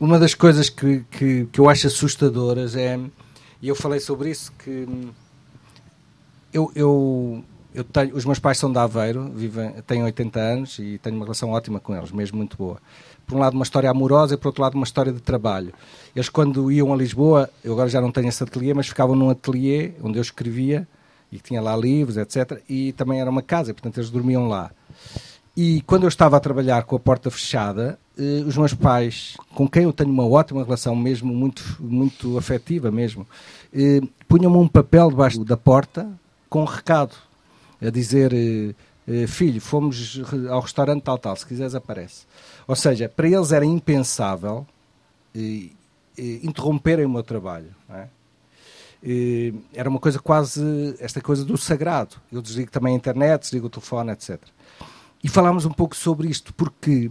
uma 0.00 0.18
das 0.18 0.34
coisas 0.34 0.68
que, 0.68 1.04
que, 1.10 1.46
que 1.52 1.60
eu 1.60 1.68
acho 1.68 1.86
assustadoras 1.86 2.74
é. 2.74 2.98
E 3.62 3.68
eu 3.68 3.74
falei 3.74 4.00
sobre 4.00 4.30
isso, 4.30 4.52
que 4.58 4.88
eu, 6.52 6.72
eu, 6.74 7.44
eu 7.76 7.84
tenho, 7.84 8.16
os 8.16 8.24
meus 8.24 8.38
pais 8.38 8.56
são 8.56 8.72
de 8.72 8.78
Aveiro, 8.78 9.30
vivem, 9.34 9.70
têm 9.86 10.02
80 10.02 10.40
anos 10.40 10.78
e 10.78 10.96
tenho 10.96 11.14
uma 11.14 11.26
relação 11.26 11.50
ótima 11.50 11.78
com 11.78 11.94
eles, 11.94 12.10
mesmo 12.10 12.38
muito 12.38 12.56
boa. 12.56 12.78
Por 13.26 13.36
um 13.36 13.38
lado, 13.38 13.52
uma 13.52 13.64
história 13.64 13.90
amorosa 13.90 14.32
e 14.32 14.36
por 14.38 14.48
outro 14.48 14.62
lado, 14.62 14.76
uma 14.76 14.84
história 14.84 15.12
de 15.12 15.20
trabalho. 15.20 15.74
Eles, 16.14 16.30
quando 16.30 16.72
iam 16.72 16.90
a 16.90 16.96
Lisboa, 16.96 17.50
eu 17.62 17.74
agora 17.74 17.90
já 17.90 18.00
não 18.00 18.10
tenho 18.10 18.28
esse 18.28 18.42
ateliê, 18.42 18.72
mas 18.72 18.88
ficavam 18.88 19.14
num 19.14 19.28
ateliê 19.28 19.92
onde 20.02 20.18
eu 20.18 20.22
escrevia 20.22 20.88
e 21.30 21.38
tinha 21.38 21.60
lá 21.60 21.76
livros, 21.76 22.16
etc. 22.16 22.62
E 22.66 22.92
também 22.92 23.20
era 23.20 23.28
uma 23.28 23.42
casa, 23.42 23.74
portanto, 23.74 23.98
eles 23.98 24.08
dormiam 24.08 24.48
lá. 24.48 24.70
E 25.54 25.82
quando 25.82 26.04
eu 26.04 26.08
estava 26.08 26.38
a 26.38 26.40
trabalhar 26.40 26.84
com 26.84 26.96
a 26.96 27.00
porta 27.00 27.30
fechada, 27.30 27.98
eh, 28.16 28.42
os 28.46 28.56
meus 28.56 28.72
pais, 28.72 29.36
com 29.54 29.68
quem 29.68 29.82
eu 29.82 29.92
tenho 29.92 30.10
uma 30.10 30.26
ótima 30.26 30.64
relação, 30.64 30.96
mesmo 30.96 31.30
muito, 31.30 31.76
muito 31.78 32.38
afetiva 32.38 32.90
mesmo, 32.90 33.26
eh, 33.74 34.00
punham-me 34.26 34.56
um 34.56 34.68
papel 34.68 35.10
debaixo 35.10 35.44
da 35.44 35.58
porta 35.58 36.08
com 36.48 36.62
um 36.62 36.64
recado 36.64 37.26
a 37.80 37.90
dizer 37.90 38.32
eh, 38.32 38.74
eh, 39.06 39.26
filho, 39.26 39.60
fomos 39.60 40.20
ao 40.50 40.60
restaurante 40.60 41.02
tal 41.02 41.18
tal, 41.18 41.36
se 41.36 41.46
quiseres 41.46 41.74
aparece. 41.74 42.26
Ou 42.66 42.76
seja, 42.76 43.08
para 43.08 43.28
eles 43.28 43.52
era 43.52 43.64
impensável 43.64 44.66
eh, 45.34 45.70
interromperem 46.16 47.04
o 47.04 47.10
meu 47.10 47.22
trabalho. 47.22 47.74
É? 47.90 48.08
era 49.72 49.88
uma 49.88 50.00
coisa 50.00 50.18
quase, 50.18 50.96
esta 50.98 51.20
coisa 51.20 51.44
do 51.44 51.56
sagrado. 51.56 52.16
Eu 52.32 52.42
desligo 52.42 52.72
também 52.72 52.94
a 52.94 52.96
internet, 52.96 53.42
desligo 53.42 53.66
o 53.66 53.70
telefone, 53.70 54.10
etc. 54.10 54.40
E 55.22 55.28
falámos 55.28 55.64
um 55.64 55.70
pouco 55.70 55.94
sobre 55.94 56.28
isto, 56.28 56.52
porque 56.54 57.10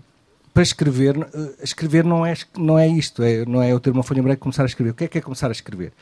para 0.53 0.63
escrever, 0.63 1.15
escrever 1.61 2.03
não 2.03 2.25
é, 2.25 2.33
não 2.57 2.77
é 2.77 2.87
isto, 2.87 3.23
é, 3.23 3.45
não 3.45 3.61
é 3.61 3.71
eu 3.71 3.79
ter 3.79 3.91
uma 3.91 4.03
folha 4.03 4.21
branca 4.21 4.37
e 4.37 4.41
começar 4.41 4.63
a 4.63 4.65
escrever. 4.65 4.91
O 4.91 4.93
que 4.93 5.05
é 5.05 5.07
que 5.07 5.17
é 5.19 5.21
começar 5.21 5.47
a 5.47 5.51
escrever? 5.53 5.93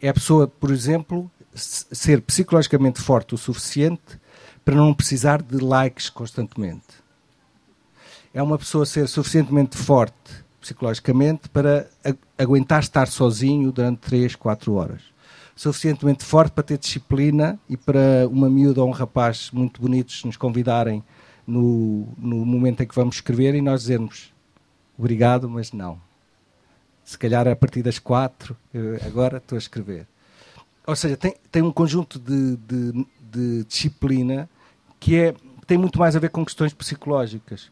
É 0.00 0.08
a 0.08 0.14
pessoa, 0.14 0.46
por 0.46 0.70
exemplo, 0.70 1.28
ser 1.54 2.20
psicologicamente 2.22 3.00
forte 3.00 3.34
o 3.34 3.38
suficiente 3.38 4.18
para 4.64 4.74
não 4.74 4.94
precisar 4.94 5.42
de 5.42 5.58
likes 5.58 6.08
constantemente. 6.08 7.00
É 8.32 8.42
uma 8.42 8.58
pessoa 8.58 8.86
ser 8.86 9.08
suficientemente 9.08 9.76
forte 9.76 10.44
psicologicamente 10.60 11.48
para 11.48 11.88
aguentar 12.38 12.80
estar 12.80 13.08
sozinho 13.08 13.72
durante 13.72 13.98
3, 14.00 14.36
4 14.36 14.74
horas. 14.74 15.02
Suficientemente 15.56 16.24
forte 16.24 16.52
para 16.52 16.62
ter 16.62 16.78
disciplina 16.78 17.58
e 17.68 17.76
para 17.76 18.28
uma 18.30 18.48
miúda 18.48 18.82
ou 18.82 18.88
um 18.88 18.92
rapaz 18.92 19.50
muito 19.50 19.80
bonitos 19.80 20.24
nos 20.24 20.36
convidarem 20.36 21.02
no, 21.46 22.08
no 22.16 22.44
momento 22.44 22.82
em 22.82 22.86
que 22.86 22.94
vamos 22.94 23.16
escrever 23.16 23.54
e 23.54 23.60
nós 23.60 23.82
dizermos 23.82 24.32
obrigado, 24.96 25.48
mas 25.48 25.72
não. 25.72 26.00
Se 27.02 27.18
calhar 27.18 27.48
a 27.48 27.56
partir 27.56 27.82
das 27.82 27.98
quatro, 27.98 28.56
agora 29.04 29.38
estou 29.38 29.56
a 29.56 29.58
escrever. 29.58 30.06
Ou 30.86 30.96
seja, 30.96 31.16
tem, 31.16 31.34
tem 31.50 31.62
um 31.62 31.72
conjunto 31.72 32.18
de, 32.18 32.56
de, 32.56 33.06
de 33.20 33.64
disciplina 33.64 34.48
que 34.98 35.16
é, 35.16 35.34
tem 35.66 35.78
muito 35.78 35.98
mais 35.98 36.16
a 36.16 36.18
ver 36.18 36.30
com 36.30 36.44
questões 36.44 36.72
psicológicas. 36.72 37.70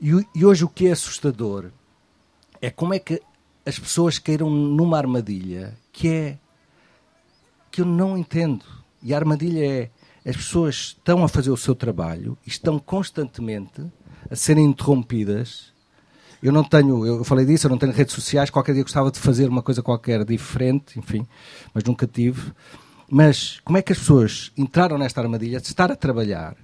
E, 0.00 0.10
e, 0.34 0.44
hoje 0.44 0.64
o 0.64 0.68
que 0.68 0.88
é 0.88 0.92
assustador 0.92 1.70
é 2.60 2.70
como 2.70 2.94
é 2.94 2.98
que 2.98 3.20
as 3.64 3.78
pessoas 3.78 4.18
caíram 4.18 4.50
numa 4.50 4.96
armadilha 4.96 5.76
que 5.92 6.08
é 6.08 6.38
que 7.70 7.80
eu 7.80 7.86
não 7.86 8.16
entendo. 8.16 8.64
E 9.02 9.12
a 9.12 9.18
armadilha 9.18 9.64
é 9.64 9.90
as 10.28 10.36
pessoas 10.36 10.74
estão 10.74 11.22
a 11.22 11.28
fazer 11.28 11.50
o 11.50 11.56
seu 11.56 11.74
trabalho 11.74 12.36
e 12.44 12.48
estão 12.48 12.80
constantemente 12.80 13.86
a 14.28 14.34
serem 14.34 14.64
interrompidas 14.64 15.72
eu 16.42 16.52
não 16.52 16.64
tenho, 16.64 17.06
eu 17.06 17.24
falei 17.24 17.44
disso, 17.44 17.66
eu 17.66 17.70
não 17.70 17.78
tenho 17.78 17.92
redes 17.92 18.14
sociais, 18.14 18.50
qualquer 18.50 18.74
dia 18.74 18.82
gostava 18.82 19.10
de 19.10 19.18
fazer 19.18 19.48
uma 19.48 19.62
coisa 19.62 19.82
qualquer 19.82 20.24
diferente, 20.24 20.98
enfim, 20.98 21.26
mas 21.72 21.84
nunca 21.84 22.06
tive. 22.06 22.52
Mas 23.10 23.60
como 23.64 23.78
é 23.78 23.82
que 23.82 23.92
as 23.92 23.98
pessoas 23.98 24.52
entraram 24.56 24.98
nesta 24.98 25.20
armadilha 25.20 25.60
de 25.60 25.66
estar 25.66 25.90
a 25.90 25.96
trabalhar 25.96 26.56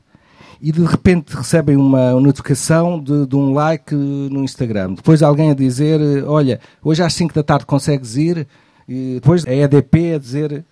e 0.60 0.70
de 0.70 0.84
repente 0.84 1.34
recebem 1.34 1.76
uma 1.76 2.12
notificação 2.20 3.02
de, 3.02 3.26
de, 3.26 3.34
um 3.34 3.52
like 3.52 3.94
no 3.94 4.44
Instagram. 4.44 4.94
Depois 4.94 5.22
alguém 5.22 5.50
a 5.50 5.54
dizer, 5.54 6.00
olha, 6.24 6.60
hoje 6.82 7.02
às 7.02 7.14
5 7.14 7.34
da 7.34 7.42
tarde 7.42 7.66
consegues 7.66 8.16
ir, 8.16 8.46
e 8.88 9.14
depois 9.14 9.46
a 9.46 9.52
EDP 9.52 10.14
a 10.14 10.18
dizer. 10.18 10.64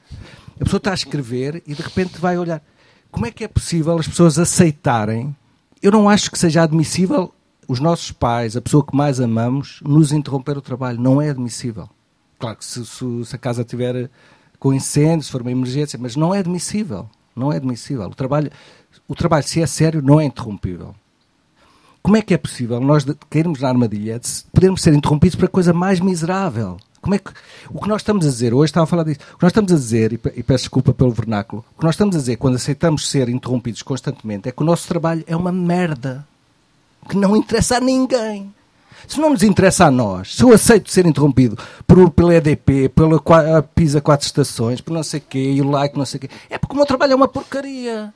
A 0.61 0.65
pessoa 0.65 0.79
está 0.79 0.91
a 0.91 0.95
escrever 0.95 1.63
e 1.67 1.75
de 1.75 1.83
repente 1.83 2.21
vai 2.21 2.37
olhar. 2.37 2.63
Como 3.11 3.27
é 3.27 3.31
que 3.31 3.43
é 3.43 3.49
possível 3.49 3.99
as 3.99 4.07
pessoas 4.07 4.39
aceitarem? 4.39 5.35
Eu 5.83 5.91
não 5.91 6.09
acho 6.09 6.31
que 6.31 6.39
seja 6.39 6.63
admissível 6.63 7.33
os 7.71 7.79
nossos 7.79 8.11
pais, 8.11 8.57
a 8.57 8.61
pessoa 8.61 8.85
que 8.85 8.97
mais 8.97 9.21
amamos, 9.21 9.81
nos 9.85 10.11
interromper 10.11 10.59
o 10.59 10.61
trabalho. 10.61 11.01
Não 11.01 11.23
é 11.23 11.31
admissível. 11.31 11.89
Claro 12.37 12.57
que 12.57 12.65
se, 12.65 12.85
se, 12.85 13.25
se 13.25 13.37
a 13.37 13.39
casa 13.39 13.63
tiver 13.63 14.11
com 14.59 14.75
incêndio, 14.75 15.25
se 15.25 15.31
for 15.31 15.41
uma 15.41 15.53
emergência, 15.53 15.97
mas 15.97 16.17
não 16.17 16.35
é 16.35 16.41
admissível. 16.41 17.09
Não 17.35 17.53
é 17.53 17.59
admissível. 17.59 18.07
O 18.07 18.15
trabalho, 18.15 18.51
o 19.07 19.15
trabalho, 19.15 19.45
se 19.45 19.63
é 19.63 19.67
sério, 19.69 20.03
não 20.03 20.19
é 20.19 20.25
interrompível. 20.25 20.97
Como 22.03 22.17
é 22.17 22.23
que 22.23 22.35
é 22.35 22.39
possível 22.39 22.81
nós 22.81 23.07
cairmos 23.31 23.61
na 23.61 23.69
armadilha 23.69 24.19
de 24.19 24.29
podermos 24.53 24.83
ser 24.83 24.93
interrompidos 24.93 25.37
para 25.37 25.47
coisa 25.47 25.73
mais 25.73 26.01
miserável? 26.01 26.77
Como 27.01 27.15
é 27.15 27.21
que, 27.21 27.31
o 27.69 27.81
que 27.81 27.89
nós 27.89 28.03
estamos 28.03 28.27
a 28.27 28.29
dizer, 28.29 28.53
hoje 28.53 28.71
estava 28.71 28.85
a 28.85 28.87
falar 28.89 29.05
disso, 29.05 29.21
o 29.33 29.37
que 29.37 29.45
nós 29.45 29.51
estamos 29.51 29.73
a 29.73 29.77
dizer, 29.77 30.13
e, 30.13 30.21
e 30.35 30.43
peço 30.43 30.65
desculpa 30.65 30.93
pelo 30.93 31.13
vernáculo, 31.13 31.65
o 31.77 31.79
que 31.79 31.85
nós 31.85 31.95
estamos 31.95 32.17
a 32.17 32.19
dizer 32.19 32.37
quando 32.37 32.57
aceitamos 32.57 33.09
ser 33.09 33.29
interrompidos 33.29 33.81
constantemente 33.81 34.49
é 34.49 34.53
que 34.53 34.61
o 34.61 34.67
nosso 34.67 34.89
trabalho 34.89 35.23
é 35.27 35.37
uma 35.37 35.53
merda 35.53 36.27
que 37.09 37.17
não 37.17 37.37
interessa 37.37 37.77
a 37.77 37.81
ninguém. 37.81 38.53
Se 39.09 39.19
não 39.19 39.31
nos 39.31 39.43
interessa 39.43 39.87
a 39.87 39.91
nós, 39.91 40.37
se 40.37 40.43
eu 40.43 40.53
aceito 40.53 40.91
ser 40.91 41.05
interrompido 41.05 41.59
por, 41.87 42.11
pela 42.11 42.35
EDP, 42.35 42.89
pela 42.91 43.21
PISA 43.75 44.01
quatro 44.01 44.27
estações, 44.27 44.81
por 44.81 44.93
não 44.93 45.03
sei 45.03 45.19
o 45.19 45.23
quê, 45.29 45.53
e 45.53 45.61
o 45.61 45.69
like, 45.69 45.99
não 45.99 46.05
sei 46.05 46.19
o 46.19 46.21
quê, 46.21 46.31
é 46.49 46.59
porque 46.59 46.75
o 46.75 46.77
meu 46.77 46.87
trabalho 46.87 47.13
é 47.13 47.17
uma 47.17 47.27
porcaria. 47.27 48.15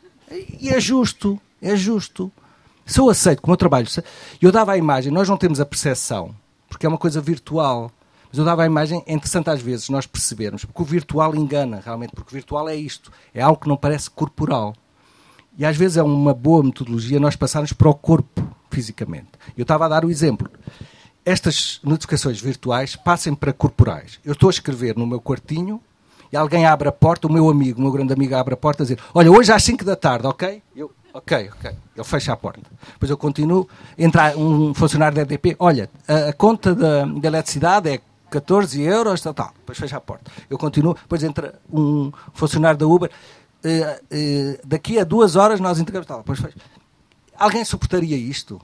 E 0.60 0.68
é 0.68 0.78
justo, 0.78 1.40
é 1.60 1.74
justo. 1.74 2.30
Se 2.86 3.00
eu 3.00 3.08
aceito 3.08 3.40
que 3.40 3.48
o 3.48 3.50
meu 3.50 3.56
trabalho. 3.56 3.88
Eu 4.40 4.52
dava 4.52 4.72
a 4.72 4.76
imagem, 4.76 5.12
nós 5.12 5.28
não 5.28 5.36
temos 5.36 5.60
a 5.60 5.66
percepção, 5.66 6.34
porque 6.68 6.86
é 6.86 6.88
uma 6.88 6.98
coisa 6.98 7.20
virtual. 7.20 7.90
Mas 8.28 8.38
eu 8.38 8.44
dava 8.44 8.62
a 8.62 8.66
imagem, 8.66 9.02
é 9.06 9.12
interessante 9.12 9.48
às 9.48 9.60
vezes 9.60 9.88
nós 9.88 10.06
percebermos, 10.06 10.64
porque 10.64 10.82
o 10.82 10.84
virtual 10.84 11.34
engana 11.34 11.80
realmente, 11.84 12.12
porque 12.14 12.30
o 12.30 12.34
virtual 12.34 12.68
é 12.68 12.76
isto, 12.76 13.10
é 13.32 13.40
algo 13.40 13.60
que 13.60 13.68
não 13.68 13.76
parece 13.76 14.10
corporal. 14.10 14.74
E 15.56 15.64
às 15.64 15.76
vezes 15.76 15.96
é 15.96 16.02
uma 16.02 16.34
boa 16.34 16.62
metodologia 16.62 17.20
nós 17.20 17.36
passarmos 17.36 17.72
para 17.72 17.88
o 17.88 17.94
corpo 17.94 18.43
fisicamente. 18.74 19.28
Eu 19.56 19.62
estava 19.62 19.84
a 19.84 19.88
dar 19.88 20.04
o 20.04 20.10
exemplo. 20.10 20.50
Estas 21.24 21.80
notificações 21.82 22.40
virtuais 22.40 22.96
passem 22.96 23.34
para 23.34 23.52
corporais. 23.52 24.18
Eu 24.24 24.32
estou 24.32 24.48
a 24.48 24.50
escrever 24.50 24.96
no 24.96 25.06
meu 25.06 25.20
quartinho 25.20 25.80
e 26.32 26.36
alguém 26.36 26.66
abre 26.66 26.88
a 26.88 26.92
porta, 26.92 27.28
o 27.28 27.32
meu 27.32 27.48
amigo, 27.48 27.78
o 27.78 27.82
meu 27.82 27.92
grande 27.92 28.12
amigo 28.12 28.34
abre 28.34 28.54
a 28.54 28.56
porta 28.56 28.82
a 28.82 28.84
dizer 28.84 28.98
olha, 29.14 29.30
hoje 29.30 29.52
às 29.52 29.62
5 29.62 29.84
da 29.84 29.94
tarde, 29.94 30.26
ok? 30.26 30.60
Eu, 30.74 30.90
ok, 31.14 31.50
ok. 31.56 31.70
Ele 31.94 32.04
fecha 32.04 32.32
a 32.32 32.36
porta. 32.36 32.60
Depois 32.94 33.08
eu 33.08 33.16
continuo, 33.16 33.68
entra 33.96 34.36
um 34.36 34.74
funcionário 34.74 35.14
da 35.14 35.22
EDP, 35.22 35.56
olha, 35.58 35.88
a, 36.08 36.30
a 36.30 36.32
conta 36.32 36.74
da, 36.74 37.04
da 37.04 37.28
eletricidade 37.28 37.88
é 37.88 38.00
14 38.30 38.82
euros, 38.82 39.20
tal, 39.22 39.32
tal. 39.32 39.52
Depois 39.60 39.78
fecha 39.78 39.96
a 39.96 40.00
porta. 40.00 40.30
Eu 40.50 40.58
continuo, 40.58 40.94
depois 40.94 41.22
entra 41.22 41.54
um 41.72 42.10
funcionário 42.32 42.78
da 42.78 42.86
Uber, 42.86 43.08
uh, 43.08 43.68
uh, 43.70 44.58
daqui 44.64 44.98
a 44.98 45.04
duas 45.04 45.36
horas 45.36 45.60
nós 45.60 45.78
entregamos, 45.78 46.06
tal. 46.06 46.18
Depois 46.18 46.40
fecha. 46.40 46.56
Alguém 47.36 47.64
suportaria 47.64 48.16
isto? 48.16 48.60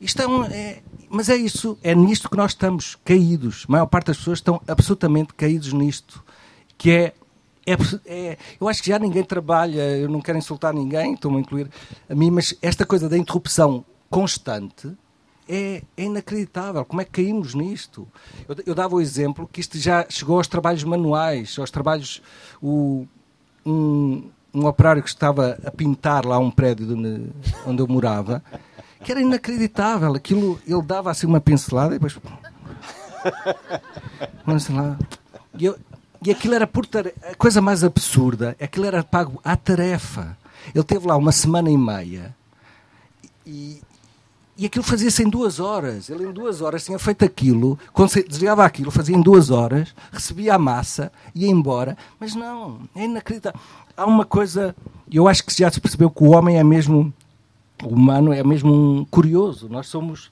Isto 0.00 0.22
é 0.22 0.28
um. 0.28 0.44
É, 0.44 0.82
mas 1.10 1.28
é 1.28 1.36
isso, 1.36 1.78
é 1.82 1.94
nisto 1.94 2.28
que 2.30 2.36
nós 2.36 2.52
estamos 2.52 2.96
caídos. 3.04 3.64
A 3.68 3.72
maior 3.72 3.86
parte 3.86 4.06
das 4.06 4.18
pessoas 4.18 4.38
estão 4.38 4.60
absolutamente 4.66 5.34
caídos 5.34 5.72
nisto. 5.72 6.22
Que 6.76 6.90
é, 6.90 7.14
é, 7.66 7.76
é. 8.06 8.38
eu 8.60 8.68
acho 8.68 8.82
que 8.82 8.88
já 8.88 8.98
ninguém 8.98 9.24
trabalha, 9.24 9.96
eu 9.96 10.08
não 10.08 10.20
quero 10.20 10.38
insultar 10.38 10.72
ninguém, 10.72 11.14
estou-me 11.14 11.38
a 11.38 11.40
incluir 11.40 11.68
a 12.08 12.14
mim, 12.14 12.30
mas 12.30 12.54
esta 12.62 12.86
coisa 12.86 13.08
da 13.08 13.18
interrupção 13.18 13.84
constante 14.08 14.96
é, 15.48 15.82
é, 15.96 16.04
inacreditável. 16.04 16.84
Como 16.84 17.00
é 17.00 17.04
que 17.04 17.22
caímos 17.22 17.54
nisto? 17.54 18.06
Eu, 18.48 18.56
eu, 18.66 18.74
dava 18.74 18.94
o 18.94 19.00
exemplo 19.00 19.48
que 19.50 19.60
isto 19.60 19.78
já 19.78 20.06
chegou 20.08 20.36
aos 20.36 20.46
trabalhos 20.46 20.84
manuais, 20.84 21.58
aos 21.58 21.70
trabalhos. 21.70 22.22
O, 22.62 23.06
um, 23.64 24.30
um 24.52 24.66
operário 24.66 25.02
que 25.02 25.08
estava 25.08 25.58
a 25.64 25.70
pintar 25.70 26.24
lá 26.24 26.38
um 26.38 26.50
prédio 26.50 26.92
onde, 26.92 27.30
onde 27.66 27.82
eu 27.82 27.88
morava, 27.88 28.42
que 29.02 29.10
era 29.12 29.20
inacreditável. 29.20 30.14
Aquilo, 30.14 30.60
ele 30.66 30.82
dava 30.82 31.10
assim 31.10 31.26
uma 31.26 31.40
pincelada 31.40 31.94
e 31.94 31.98
depois. 31.98 32.18
Uma 34.46 34.54
pincelada. 34.54 34.98
E 35.58 35.64
eu, 35.64 35.76
E 36.24 36.30
aquilo 36.30 36.54
era 36.54 36.66
por 36.66 36.86
tarefa. 36.86 37.16
A 37.30 37.34
coisa 37.34 37.60
mais 37.60 37.84
absurda, 37.84 38.56
aquilo 38.60 38.86
era 38.86 39.04
pago 39.04 39.40
à 39.44 39.56
tarefa. 39.56 40.36
Ele 40.74 40.84
teve 40.84 41.06
lá 41.06 41.16
uma 41.16 41.32
semana 41.32 41.70
e 41.70 41.76
meia 41.76 42.34
e, 43.46 43.80
e 44.56 44.66
aquilo 44.66 44.84
fazia-se 44.84 45.22
em 45.22 45.28
duas 45.28 45.60
horas. 45.60 46.10
Ele 46.10 46.26
em 46.26 46.32
duas 46.32 46.60
horas 46.60 46.84
tinha 46.84 46.98
feito 46.98 47.24
aquilo, 47.24 47.78
desligava 48.28 48.64
aquilo, 48.64 48.90
fazia 48.90 49.16
em 49.16 49.22
duas 49.22 49.50
horas, 49.50 49.94
recebia 50.12 50.54
a 50.54 50.58
massa, 50.58 51.12
ia 51.34 51.48
embora. 51.48 51.96
Mas 52.20 52.34
não, 52.34 52.80
é 52.94 53.04
inacreditável. 53.04 53.58
Há 53.96 54.04
uma 54.04 54.24
coisa, 54.24 54.76
eu 55.10 55.26
acho 55.26 55.44
que 55.44 55.56
já 55.56 55.70
se 55.70 55.80
percebeu 55.80 56.10
que 56.10 56.22
o 56.22 56.30
homem 56.30 56.58
é 56.58 56.64
mesmo, 56.64 57.12
o 57.84 57.88
humano 57.88 58.32
é 58.32 58.42
mesmo 58.42 58.72
um 58.72 59.04
curioso. 59.04 59.68
Nós 59.68 59.86
somos. 59.88 60.30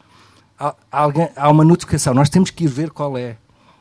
Há, 0.59 0.75
há, 0.91 1.51
uma 1.51 1.65
notificação, 1.65 2.15
nós 2.15 2.31
temos 2.31 2.51
que 2.51 2.65
ir 2.65 2.69
ver 2.69 2.91
qual 2.91 3.17
é. 3.19 3.37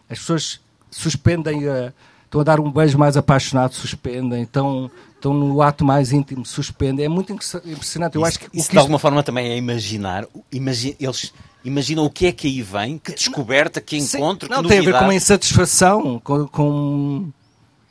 As 0.09 0.20
pessoas 0.20 0.59
suspendem 0.91 1.68
a. 1.68 1.93
Estão 2.26 2.41
a 2.41 2.43
dar 2.43 2.59
um 2.59 2.70
beijo 2.70 2.97
mais 2.97 3.16
apaixonado, 3.16 3.74
suspendem, 3.74 4.43
estão, 4.43 4.91
estão 5.13 5.34
no 5.34 5.61
ato 5.61 5.86
mais 5.86 6.11
íntimo, 6.11 6.45
suspendem. 6.45 7.05
É 7.05 7.07
muito 7.07 7.32
impressionante. 7.32 8.16
Eu 8.16 8.22
isso, 8.22 8.28
acho 8.28 8.39
que, 8.39 8.57
isso 8.57 8.68
que 8.68 8.74
de 8.74 8.80
alguma 8.80 8.99
forma 8.99 9.24
também 9.24 9.51
é 9.51 9.57
imaginar. 9.57 10.26
Imagi 10.51 10.97
eles 10.99 11.32
imaginam 11.63 12.03
o 12.03 12.09
que 12.09 12.28
é 12.28 12.32
que 12.32 12.47
aí 12.47 12.61
vem, 12.61 12.97
que 12.97 13.13
descoberta, 13.13 13.80
que 13.80 13.97
encontro, 13.97 14.47
Sim, 14.47 14.53
não, 14.53 14.63
que 14.63 14.70
tem 14.70 14.80
a 14.80 14.82
ver 14.82 14.93
com 14.93 15.05
uma 15.05 15.16
insatisfação, 15.16 16.20
com, 16.20 16.47
com, 16.47 17.32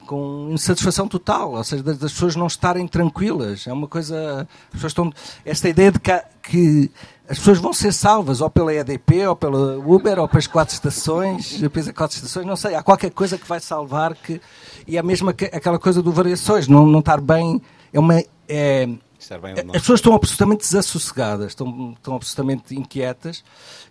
com 0.04 0.50
insatisfação 0.50 1.08
total, 1.08 1.52
ou 1.54 1.64
seja, 1.64 1.82
das, 1.82 1.98
das, 1.98 2.12
pessoas 2.12 2.36
não 2.36 2.46
estarem 2.46 2.86
tranquilas. 2.86 3.66
É 3.66 3.72
uma 3.72 3.88
coisa. 3.88 4.46
As 4.68 4.72
pessoas 4.72 4.90
estão. 4.90 5.12
Esta 5.44 5.68
ideia 5.68 5.90
de 5.92 5.98
que, 5.98 6.22
que 6.42 6.90
as 7.28 7.38
pessoas 7.38 7.58
vão 7.58 7.72
ser 7.72 7.92
salvas 7.92 8.40
ou 8.40 8.50
pela 8.50 8.72
EDP, 8.74 9.26
ou 9.26 9.34
pela 9.34 9.78
Uber, 9.78 10.18
ou 10.18 10.28
pelas 10.28 10.46
quatro 10.46 10.74
estações, 10.74 11.58
depois 11.58 11.90
quatro 11.90 12.16
estações, 12.16 12.46
não 12.46 12.56
sei, 12.56 12.74
há 12.74 12.82
qualquer 12.82 13.10
coisa 13.10 13.38
que 13.38 13.48
vai 13.48 13.60
salvar 13.60 14.14
que. 14.14 14.40
E 14.86 14.98
é 14.98 15.02
mesmo 15.02 15.30
aquela 15.30 15.78
coisa 15.78 16.02
do 16.02 16.12
variações, 16.12 16.68
não, 16.68 16.86
não 16.86 17.00
estar 17.00 17.20
bem. 17.20 17.60
É 17.92 17.98
uma. 17.98 18.22
É, 18.48 18.88
as 19.74 19.80
pessoas 19.80 20.00
estão 20.00 20.14
absolutamente 20.14 20.62
desassossegadas, 20.62 21.48
estão, 21.48 21.92
estão 21.92 22.16
absolutamente 22.16 22.74
inquietas, 22.74 23.44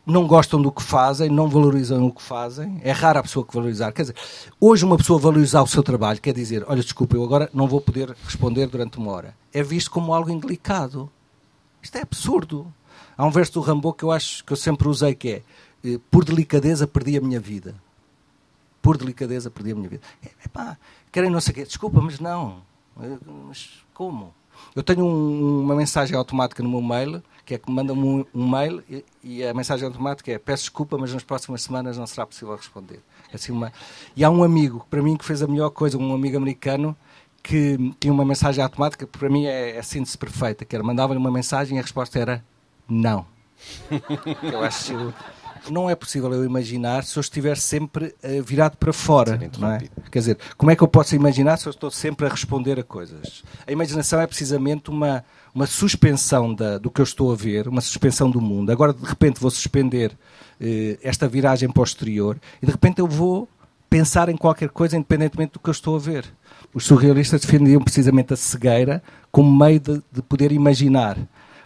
não 0.05 0.27
gostam 0.27 0.61
do 0.61 0.71
que 0.71 0.81
fazem, 0.81 1.29
não 1.29 1.47
valorizam 1.47 2.05
o 2.05 2.11
que 2.11 2.21
fazem. 2.21 2.79
É 2.83 2.91
rara 2.91 3.19
a 3.19 3.23
pessoa 3.23 3.45
que 3.45 3.53
valorizar. 3.53 3.91
Quer 3.91 4.03
dizer, 4.03 4.15
hoje 4.59 4.85
uma 4.85 4.97
pessoa 4.97 5.19
valorizar 5.19 5.61
o 5.61 5.67
seu 5.67 5.81
trabalho 5.83 6.21
quer 6.21 6.33
dizer, 6.33 6.63
olha, 6.67 6.81
desculpa, 6.81 7.15
eu 7.15 7.23
agora 7.23 7.49
não 7.53 7.67
vou 7.67 7.81
poder 7.81 8.15
responder 8.23 8.67
durante 8.67 8.97
uma 8.97 9.11
hora. 9.11 9.35
É 9.51 9.63
visto 9.63 9.89
como 9.91 10.13
algo 10.13 10.29
indelicado. 10.29 11.09
Isto 11.81 11.97
é 11.97 12.01
absurdo. 12.01 12.71
Há 13.17 13.25
um 13.25 13.31
verso 13.31 13.53
do 13.53 13.61
Rambo 13.61 13.93
que 13.93 14.03
eu 14.03 14.11
acho 14.11 14.43
que 14.43 14.53
eu 14.53 14.57
sempre 14.57 14.87
usei 14.87 15.13
que 15.15 15.29
é 15.29 15.41
por 16.09 16.23
delicadeza 16.23 16.87
perdi 16.87 17.17
a 17.17 17.21
minha 17.21 17.39
vida. 17.39 17.75
Por 18.81 18.97
delicadeza 18.97 19.49
perdi 19.49 19.71
a 19.71 19.75
minha 19.75 19.89
vida. 19.89 20.03
Epá, 20.45 20.77
querem 21.11 21.29
não 21.29 21.41
sei 21.41 21.51
o 21.51 21.55
quê. 21.55 21.63
Desculpa, 21.63 22.01
mas 22.01 22.19
não. 22.19 22.61
Mas 23.47 23.69
como? 23.93 24.33
Eu 24.75 24.83
tenho 24.83 25.05
um, 25.05 25.61
uma 25.61 25.75
mensagem 25.75 26.15
automática 26.15 26.61
no 26.63 26.69
meu 26.69 26.81
mail, 26.81 27.23
que 27.45 27.55
é 27.55 27.57
que 27.57 27.69
me 27.69 27.75
manda 27.75 27.93
um, 27.93 28.25
um 28.33 28.49
mail 28.49 28.83
e, 28.89 29.03
e, 29.23 29.43
a 29.43 29.53
mensagem 29.53 29.85
automática 29.85 30.31
é 30.31 30.37
peço 30.37 30.63
desculpa, 30.63 30.97
mas 30.97 31.13
nas 31.13 31.23
próximas 31.23 31.61
semanas 31.61 31.97
não 31.97 32.07
será 32.07 32.25
possível 32.25 32.55
responder. 32.55 33.01
Assim 33.33 33.51
uma... 33.51 33.71
E 34.15 34.23
há 34.23 34.29
um 34.29 34.43
amigo, 34.43 34.85
para 34.89 35.01
mim, 35.01 35.17
que 35.17 35.25
fez 35.25 35.41
a 35.41 35.47
melhor 35.47 35.69
coisa, 35.69 35.97
um 35.97 36.13
amigo 36.13 36.37
americano, 36.37 36.95
que 37.41 37.77
tinha 37.99 38.13
uma 38.13 38.23
mensagem 38.23 38.63
automática, 38.63 39.05
que 39.05 39.17
para 39.17 39.29
mim 39.29 39.45
é, 39.45 39.75
é 39.75 39.79
a 39.79 39.83
síntese 39.83 40.17
perfeita, 40.17 40.63
que 40.63 40.75
era 40.75 40.83
mandava-lhe 40.83 41.19
uma 41.19 41.31
mensagem 41.31 41.77
e 41.77 41.79
a 41.79 41.83
resposta 41.83 42.17
era 42.17 42.43
não. 42.87 43.25
eu 44.41 44.63
acho 44.63 45.13
não 45.69 45.89
é 45.89 45.95
possível 45.95 46.31
eu 46.33 46.43
imaginar 46.43 47.03
se 47.03 47.17
eu 47.17 47.21
estiver 47.21 47.57
sempre 47.57 48.15
uh, 48.23 48.43
virado 48.43 48.77
para 48.77 48.91
fora. 48.91 49.39
Não 49.57 49.71
é? 49.71 49.79
Quer 50.11 50.19
dizer, 50.19 50.37
como 50.57 50.71
é 50.71 50.75
que 50.75 50.83
eu 50.83 50.87
posso 50.87 51.15
imaginar 51.15 51.57
se 51.57 51.67
eu 51.67 51.71
estou 51.71 51.89
sempre 51.91 52.25
a 52.25 52.29
responder 52.29 52.79
a 52.79 52.83
coisas? 52.83 53.43
A 53.65 53.71
imaginação 53.71 54.19
é 54.19 54.27
precisamente 54.27 54.89
uma, 54.89 55.23
uma 55.53 55.65
suspensão 55.65 56.53
da, 56.53 56.77
do 56.77 56.91
que 56.91 57.01
eu 57.01 57.03
estou 57.03 57.31
a 57.31 57.35
ver, 57.35 57.67
uma 57.67 57.81
suspensão 57.81 58.29
do 58.29 58.41
mundo. 58.41 58.71
Agora, 58.71 58.93
de 58.93 59.05
repente, 59.05 59.39
vou 59.39 59.51
suspender 59.51 60.11
uh, 60.11 60.97
esta 61.01 61.27
viragem 61.27 61.69
posterior 61.69 62.37
e, 62.61 62.65
de 62.65 62.71
repente, 62.71 62.99
eu 62.99 63.07
vou 63.07 63.47
pensar 63.89 64.27
em 64.27 64.35
qualquer 64.35 64.69
coisa 64.69 64.97
independentemente 64.97 65.53
do 65.53 65.59
que 65.59 65.69
eu 65.69 65.73
estou 65.73 65.95
a 65.95 65.99
ver. 65.99 66.25
Os 66.73 66.85
surrealistas 66.85 67.41
defendiam 67.41 67.79
precisamente 67.79 68.33
a 68.33 68.35
cegueira 68.35 69.03
como 69.31 69.55
meio 69.55 69.79
de, 69.79 70.03
de 70.11 70.21
poder 70.21 70.51
imaginar. 70.51 71.15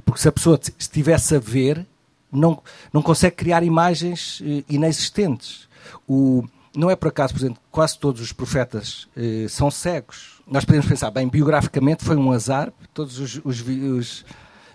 Porque 0.04 0.22
se 0.22 0.28
a 0.28 0.32
pessoa 0.32 0.60
estivesse 0.78 1.36
a 1.36 1.40
ver, 1.40 1.86
não, 2.32 2.62
não 2.94 3.02
consegue 3.02 3.36
criar 3.36 3.64
imagens 3.64 4.42
eh, 4.44 4.64
inexistentes. 4.70 5.68
O, 6.08 6.44
não 6.76 6.90
é 6.90 6.96
por 6.96 7.08
acaso, 7.10 7.34
por 7.34 7.40
exemplo, 7.40 7.62
quase 7.72 7.98
todos 7.98 8.22
os 8.22 8.32
profetas 8.32 9.08
eh, 9.16 9.48
são 9.50 9.72
cegos. 9.72 10.42
Nós 10.46 10.66
podemos 10.66 10.88
pensar, 10.88 11.10
bem, 11.12 11.28
biograficamente 11.28 12.04
foi 12.04 12.16
um 12.16 12.32
azar, 12.32 12.72
todos 12.94 13.20
os. 13.20 13.42
os, 13.44 13.62
os... 13.62 14.26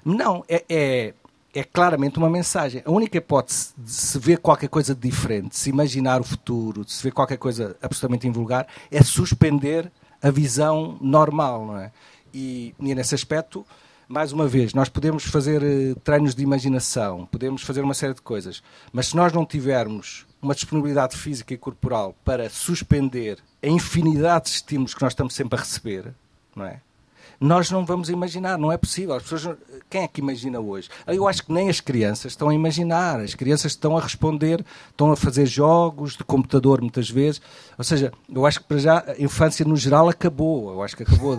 Não, 0.05 0.45
é, 0.49 0.65
é, 0.69 1.15
é, 1.55 1.65
claramente 1.65 2.19
uma 2.19 2.29
mensagem. 2.29 2.83
A 2.85 2.91
única 2.91 3.19
hipótese 3.19 3.73
de 3.79 3.91
se 3.91 4.19
ver 4.19 4.39
qualquer 4.39 4.69
coisa 4.69 4.95
diferente, 4.95 5.51
de 5.51 5.57
se 5.57 5.71
imaginar 5.71 6.21
o 6.21 6.25
futuro, 6.25 6.85
de 6.85 6.93
se 6.93 7.03
ver 7.03 7.13
qualquer 7.13 7.37
coisa 7.37 7.77
absolutamente 7.81 8.27
invulgar, 8.27 8.67
é 8.91 9.03
suspender 9.03 9.91
a 10.21 10.31
visão 10.31 10.99
normal, 11.01 11.67
não 11.67 11.79
é? 11.79 11.93
E, 12.33 12.75
e 12.81 12.95
nesse 12.95 13.15
aspecto, 13.15 13.67
mais 14.13 14.31
uma 14.31 14.47
vez, 14.47 14.75
nós 14.75 14.91
podemos 14.91 15.25
fazer 15.25 15.63
uh, 15.63 15.99
treinos 16.01 16.35
de 16.35 16.43
imaginação, 16.43 17.27
podemos 17.33 17.63
fazer 17.63 17.81
uma 17.81 17.95
série 17.95 18.13
de 18.13 18.21
coisas, 18.21 18.63
mas 18.93 19.07
se 19.07 19.17
nós 19.17 19.33
não 19.33 19.47
tivermos 19.47 20.27
uma 20.43 20.55
disponibilidade 20.55 21.17
física 21.17 21.55
e 21.55 21.57
corporal 21.57 22.15
para 22.23 22.51
suspender 22.51 23.39
a 23.63 23.67
infinidade 23.67 24.51
de 24.51 24.51
estímulos 24.51 24.93
que 24.93 25.01
nós 25.01 25.13
estamos 25.13 25.33
sempre 25.33 25.59
a 25.59 25.63
receber, 25.63 26.13
não 26.55 26.67
é? 26.67 26.83
Nós 27.43 27.73
não 27.73 27.85
vamos 27.85 28.09
imaginar, 28.09 28.57
não 28.57 28.71
é 28.71 28.77
possível. 28.77 29.17
As 29.17 29.25
pessoas, 29.25 29.59
quem 29.91 30.05
é 30.05 30.09
que 30.09 30.21
imagina 30.21 30.61
hoje? 30.61 30.89
Eu 31.09 31.27
acho 31.27 31.43
que 31.43 31.53
nem 31.53 31.69
as 31.69 31.81
crianças 31.81 32.31
estão 32.31 32.49
a 32.49 32.55
imaginar. 32.55 33.19
As 33.19 33.35
crianças 33.35 33.73
estão 33.73 33.97
a 33.97 34.01
responder, 34.01 34.65
estão 34.89 35.11
a 35.11 35.17
fazer 35.17 35.45
jogos 35.47 36.17
de 36.17 36.23
computador 36.23 36.81
muitas 36.81 37.11
vezes. 37.11 37.43
Ou 37.77 37.83
seja, 37.83 38.13
eu 38.33 38.47
acho 38.47 38.61
que 38.61 38.67
para 38.67 38.79
já 38.79 39.05
a 39.09 39.21
infância 39.21 39.67
no 39.67 39.77
geral 39.77 40.09
acabou. 40.09 40.71
Eu 40.71 40.83
acho 40.85 40.97
que 40.97 41.03
acabou 41.03 41.37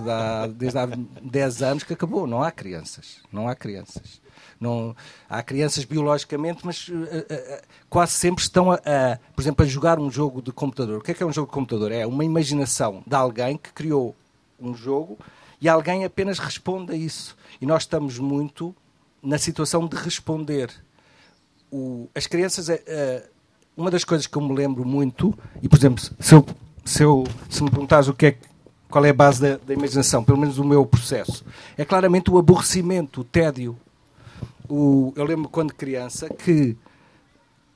desde 0.54 0.78
há 0.78 0.86
10 0.86 1.62
anos 1.64 1.84
que 1.84 1.94
acabou. 1.94 2.28
Não 2.28 2.44
há 2.44 2.52
crianças. 2.52 3.20
Não 3.32 3.48
há 3.48 3.56
crianças. 3.56 4.22
Não, 4.60 4.94
há 5.30 5.42
crianças 5.42 5.86
biologicamente, 5.86 6.66
mas 6.66 6.90
uh, 6.90 6.94
uh, 6.94 7.62
quase 7.90 8.12
sempre 8.12 8.44
estão, 8.44 8.72
a, 8.72 8.76
a, 8.76 9.18
por 9.34 9.42
exemplo, 9.42 9.64
a 9.64 9.68
jogar 9.68 10.00
um 10.00 10.12
jogo 10.12 10.42
de 10.42 10.52
computador. 10.52 10.98
O 11.00 11.02
que 11.02 11.12
é 11.12 11.14
que 11.14 11.24
é 11.24 11.26
um 11.26 11.32
jogo 11.32 11.48
de 11.48 11.54
computador? 11.54 11.94
É 11.94 12.06
uma 12.06 12.26
imaginação 12.26 13.02
de 13.08 13.16
alguém 13.16 13.58
que 13.58 13.72
criou 13.72 14.14
um 14.60 14.74
jogo 14.74 15.18
e 15.64 15.70
alguém 15.70 16.04
apenas 16.04 16.40
responde 16.40 16.92
a 16.92 16.96
isso. 16.96 17.38
E 17.62 17.66
nós 17.66 17.84
estamos 17.84 18.20
muito 18.20 18.76
na 19.24 19.38
situação 19.38 19.88
de 19.88 19.96
responder. 19.96 20.70
O, 21.72 22.10
as 22.14 22.28
crianças, 22.28 22.68
uh, 22.68 23.30
uma 23.76 23.90
das 23.90 24.04
coisas 24.04 24.28
que 24.28 24.38
eu 24.38 24.42
me 24.42 24.54
lembro 24.54 24.84
muito, 24.84 25.34
e 25.62 25.70
por 25.70 25.80
exemplo, 25.80 26.04
se, 26.20 26.36
eu, 26.36 26.46
se, 26.84 27.02
eu, 27.02 27.24
se 27.50 27.64
me 27.64 27.72
perguntares 27.72 28.10
o 28.10 28.14
que 28.14 28.26
é, 28.26 28.38
qual 28.90 29.06
é 29.06 29.12
a 29.12 29.14
base 29.14 29.42
da, 29.42 29.56
da 29.56 29.74
imaginação, 29.74 30.22
pelo 30.22 30.38
menos 30.38 30.58
o 30.58 30.66
meu 30.66 30.86
processo, 30.86 31.46
é 31.78 31.86
claramente 31.86 32.30
o 32.30 32.38
aborrecimento, 32.38 33.22
o 33.22 33.24
tédio. 33.24 33.78
O, 34.68 35.14
eu 35.16 35.24
lembro 35.24 35.48
quando 35.48 35.74
criança 35.74 36.28
que 36.28 36.76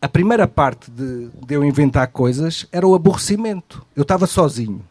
a 0.01 0.09
primeira 0.09 0.45
parte 0.45 0.91
de, 0.91 1.29
de 1.29 1.53
eu 1.53 1.63
inventar 1.63 2.09
coisas 2.09 2.67
era 2.69 2.85
o 2.85 2.93
aborrecimento. 2.93 3.85
Eu 3.95 4.01
estava 4.01 4.27
sozinho 4.27 4.83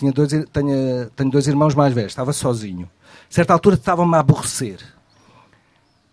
tinha 0.00 0.12
dois, 0.12 0.30
tenho, 0.30 1.10
tenho 1.10 1.30
dois 1.30 1.46
irmãos 1.46 1.74
mais 1.74 1.92
velhos, 1.92 2.12
estava 2.12 2.32
sozinho. 2.32 2.90
A 3.30 3.34
certa 3.34 3.52
altura 3.52 3.76
estava-me 3.76 4.14
a 4.16 4.20
aborrecer. 4.20 4.80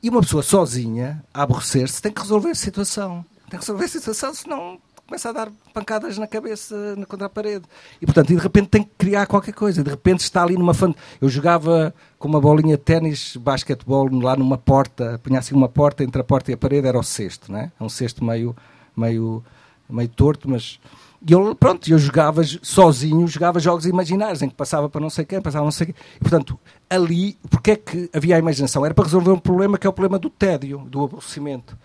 E 0.03 0.09
uma 0.09 0.19
pessoa 0.19 0.43
sozinha, 0.43 1.23
a 1.33 1.43
aborrecer-se, 1.43 2.01
tem 2.01 2.11
que 2.11 2.21
resolver 2.21 2.49
a 2.49 2.55
situação. 2.55 3.25
Tem 3.49 3.57
que 3.57 3.65
resolver 3.65 3.85
a 3.85 3.88
situação, 3.88 4.33
senão 4.33 4.77
começa 5.07 5.29
a 5.29 5.31
dar 5.31 5.49
pancadas 5.73 6.17
na 6.17 6.27
cabeça 6.27 6.75
contra 7.07 7.27
a 7.27 7.29
parede. 7.29 7.63
E, 8.01 8.05
portanto, 8.05 8.29
e 8.31 8.35
de 8.35 8.41
repente 8.41 8.67
tem 8.67 8.83
que 8.83 8.91
criar 8.97 9.25
qualquer 9.25 9.53
coisa. 9.53 9.81
De 9.81 9.89
repente 9.89 10.19
está 10.19 10.43
ali 10.43 10.57
numa... 10.57 10.73
Fan... 10.73 10.93
Eu 11.21 11.29
jogava 11.29 11.95
com 12.19 12.27
uma 12.27 12.41
bolinha 12.41 12.75
de 12.75 12.83
ténis, 12.83 13.38
basquetebol, 13.38 14.09
lá 14.21 14.35
numa 14.35 14.57
porta, 14.57 15.17
punha 15.23 15.39
assim 15.39 15.55
uma 15.55 15.69
porta, 15.69 16.03
entre 16.03 16.19
a 16.19 16.25
porta 16.25 16.51
e 16.51 16.55
a 16.55 16.57
parede 16.57 16.88
era 16.88 16.99
o 16.99 17.03
cesto, 17.03 17.53
né? 17.53 17.71
É 17.79 17.83
um 17.83 17.88
cesto 17.88 18.23
meio, 18.25 18.53
meio, 18.97 19.41
meio 19.89 20.09
torto, 20.09 20.49
mas 20.49 20.77
e 21.26 21.32
eu, 21.32 21.55
pronto, 21.55 21.89
eu 21.89 21.97
jogava 21.97 22.41
sozinho, 22.61 23.28
jogava 23.28 23.59
jogos 23.59 23.86
imaginários, 23.86 24.41
em 24.41 24.49
que 24.49 24.55
passava 24.55 24.88
para 24.88 25.01
não 25.01 25.09
sei 25.09 25.26
quem, 25.26 25.41
passava 25.41 25.65
não 25.65 25.72
sei 25.72 25.88
quem. 25.88 25.95
E, 26.15 26.20
portanto, 26.20 26.59
ali, 26.89 27.38
porque 27.49 27.72
é 27.72 27.76
que 27.76 28.09
havia 28.13 28.36
a 28.36 28.39
imaginação? 28.39 28.86
Era 28.86 28.93
para 28.93 29.05
resolver 29.05 29.32
um 29.32 29.39
problema 29.39 29.78
que 29.78 29.88
é 29.88 29.89
o 29.89 29.93
problema 29.93 30.20
do 30.20 30.30
tédio, 30.30 30.80
do 30.88 31.03
aborrecimento. 31.03 31.78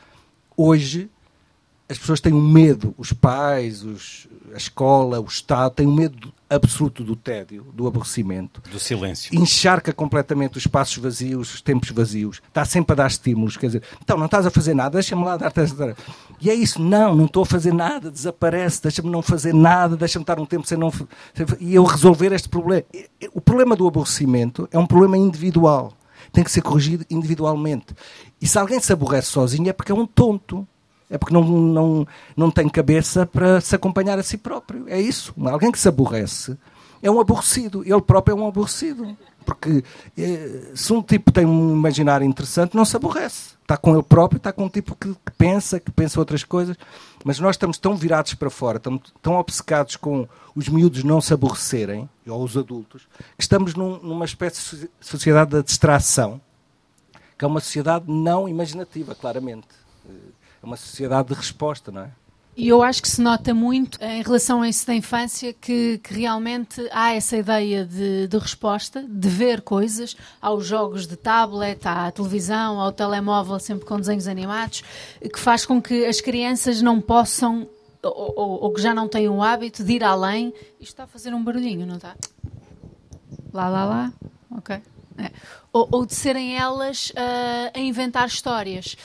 Hoje, 0.57 1.11
as 1.89 1.99
pessoas 1.99 2.21
têm 2.21 2.33
um 2.33 2.47
medo, 2.47 2.95
os 2.99 3.13
pais, 3.13 3.83
os, 3.83 4.29
a 4.53 4.57
escola, 4.57 5.21
o 5.21 5.27
Estado, 5.27 5.75
têm 5.75 5.87
um 5.87 5.95
medo 5.95 6.33
absoluto 6.55 7.03
do 7.03 7.17
tédio, 7.17 7.67
do 7.75 7.87
aborrecimento. 7.87 8.61
Do 8.71 8.79
silêncio. 8.79 9.35
Encharca 9.35 9.93
completamente 9.93 10.59
os 10.59 10.65
espaços 10.65 10.97
vazios, 10.99 11.55
os 11.55 11.61
tempos 11.61 11.91
vazios. 11.91 12.41
Está 12.49 12.65
sempre 12.65 12.93
a 12.93 12.97
dar 12.97 13.07
estímulos. 13.07 13.57
Quer 13.57 13.67
dizer, 13.67 13.83
então 14.03 14.17
não 14.17 14.27
estás 14.27 14.47
a 14.47 14.51
fazer 14.51 14.75
nada, 14.75 14.91
deixa-me 14.91 15.25
lá 15.25 15.37
dar-te 15.37 15.61
E 16.41 16.51
é 16.51 16.55
isso, 16.55 16.81
não, 16.81 17.15
não 17.15 17.27
estou 17.27 17.43
a 17.43 17.47
fazer 17.47 17.73
nada, 17.73 18.11
desaparece, 18.11 18.83
deixa-me 18.83 19.11
não 19.11 19.23
fazer 19.23 19.55
nada, 19.55 19.97
deixa-me 19.97 20.23
estar 20.23 20.39
um 20.39 20.47
tempo 20.47 20.67
sem 20.67 20.79
não. 20.79 20.93
E 21.61 21.75
eu 21.75 21.85
resolver 21.85 22.33
este 22.33 22.49
problema. 22.49 22.85
O 23.33 23.41
problema 23.41 23.77
do 23.77 23.87
aborrecimento 23.87 24.69
é 24.71 24.79
um 24.79 24.87
problema 24.87 25.17
individual. 25.17 25.93
Tem 26.33 26.45
que 26.45 26.51
ser 26.51 26.63
corrigido 26.63 27.05
individualmente. 27.11 27.95
E 28.41 28.47
se 28.47 28.59
alguém 28.59 28.81
se 28.81 28.93
aborrece 28.93 29.29
sozinho 29.29 29.69
é 29.69 29.73
porque 29.73 29.93
é 29.93 29.95
um 29.95 30.07
tonto 30.07 30.67
é 31.13 31.19
porque 31.19 31.35
não, 31.35 31.45
não, 31.45 32.07
não 32.35 32.51
tem 32.51 32.67
cabeça 32.71 33.27
para 33.27 33.61
se 33.61 33.77
acompanhar 33.77 34.19
a 34.19 34.23
si 34.23 34.39
próprio. 34.39 34.89
É 34.89 34.99
isso. 34.99 35.35
Alguém 35.45 35.71
que 35.71 35.79
se 35.79 35.87
aborrece 35.87 36.57
é 37.03 37.11
um 37.11 37.21
aborrecido. 37.21 37.83
Ele 37.85 38.01
próprio 38.01 38.33
é 38.33 38.41
um 38.41 38.47
aborrecido. 38.47 39.15
Porque 39.45 39.85
eh, 40.17 40.71
se 40.75 40.91
um 40.91 41.03
tipo 41.03 41.31
tem 41.31 41.45
um 41.45 41.73
imaginário 41.73 42.27
interessante, 42.27 42.75
não 42.75 42.87
se 42.87 42.97
aborrece. 42.97 43.53
Está 43.61 43.77
com 43.77 43.93
ele 43.93 44.03
próprio, 44.03 44.39
está 44.39 44.55
com 44.55 44.65
um 44.65 44.69
tipo 44.71 44.97
que, 44.97 45.11
que 45.11 45.33
pensa, 45.37 45.79
que 45.79 45.91
pensa 45.91 46.19
outras 46.19 46.45
coisas. 46.45 46.79
Mas 47.23 47.39
nós 47.39 47.57
estamos 47.57 47.77
tão 47.77 47.95
virados 47.95 48.33
para 48.33 48.49
fora, 48.49 48.79
estamos 48.79 49.13
tão 49.21 49.35
obcecados 49.35 49.97
com 49.97 50.27
os 50.57 50.67
miúdos 50.67 51.05
não 51.05 51.21
se 51.21 51.35
aborrecerem, 51.35 52.09
ou 52.27 52.43
os 52.43 52.57
adultos, 52.57 53.07
que 53.37 53.43
estamos 53.43 53.75
num, 53.75 53.99
numa 53.99 54.25
espécie 54.25 54.77
de 54.77 54.91
sociedade 54.99 55.51
da 55.51 55.61
distração, 55.61 56.41
que 57.39 57.45
é 57.45 57.49
uma 57.49 57.61
sociedade 57.61 58.07
não 58.09 58.49
imaginativa, 58.49 59.15
claramente 59.15 59.82
é 60.63 60.67
uma 60.67 60.77
sociedade 60.77 61.29
de 61.29 61.35
resposta, 61.35 61.91
não 61.91 62.03
é? 62.03 62.11
E 62.55 62.69
eu 62.69 62.83
acho 62.83 63.01
que 63.01 63.09
se 63.09 63.21
nota 63.21 63.55
muito 63.55 63.99
em 64.05 64.23
relação 64.23 64.61
a 64.61 64.69
isso 64.69 64.87
da 64.87 64.95
infância 64.95 65.55
que, 65.55 65.99
que 65.99 66.13
realmente 66.13 66.87
há 66.93 67.15
essa 67.15 67.39
ideia 67.39 67.87
de, 67.87 68.29
de, 68.29 68.39
resposta, 68.39 69.03
de 69.03 69.29
ver 69.29 69.63
coisas, 69.63 70.15
aos 70.41 70.67
jogos 70.67 71.07
de 71.07 71.17
tablet, 71.17 71.81
à 71.87 72.11
televisão, 72.11 72.79
ao 72.79 72.93
telemóvel, 72.93 73.59
sempre 73.59 73.87
com 73.87 73.97
desenhos 73.97 74.29
animados, 74.29 74.85
que 75.21 75.41
faz 75.41 75.65
com 75.65 75.81
que 75.81 76.05
as 76.05 76.21
crianças 76.21 76.83
não 76.83 77.01
possam, 77.01 77.67
ou, 78.03 78.35
ou, 78.37 78.63
ou 78.65 78.73
que 78.75 78.83
já 78.83 78.95
não 78.95 79.09
têm 79.09 79.31
o 79.31 79.43
hábito 79.43 79.83
de 79.83 79.95
ir 79.95 80.05
além. 80.05 80.53
Isto 80.79 80.93
está 80.93 81.05
a 81.05 81.07
fazer 81.07 81.33
um 81.33 81.43
barulhinho, 81.43 81.87
não 81.87 81.97
está? 81.97 82.15
Lá, 83.51 83.67
lá, 83.71 83.85
lá. 83.87 84.13
Ok. 84.51 84.77
É. 85.19 85.31
Ou, 85.73 85.89
ou, 85.91 86.07
de 86.07 86.15
serem 86.15 86.57
elas 86.57 87.11
uh, 87.11 87.71
a 87.75 87.81
inventar 87.81 88.27
histórias. 88.27 88.97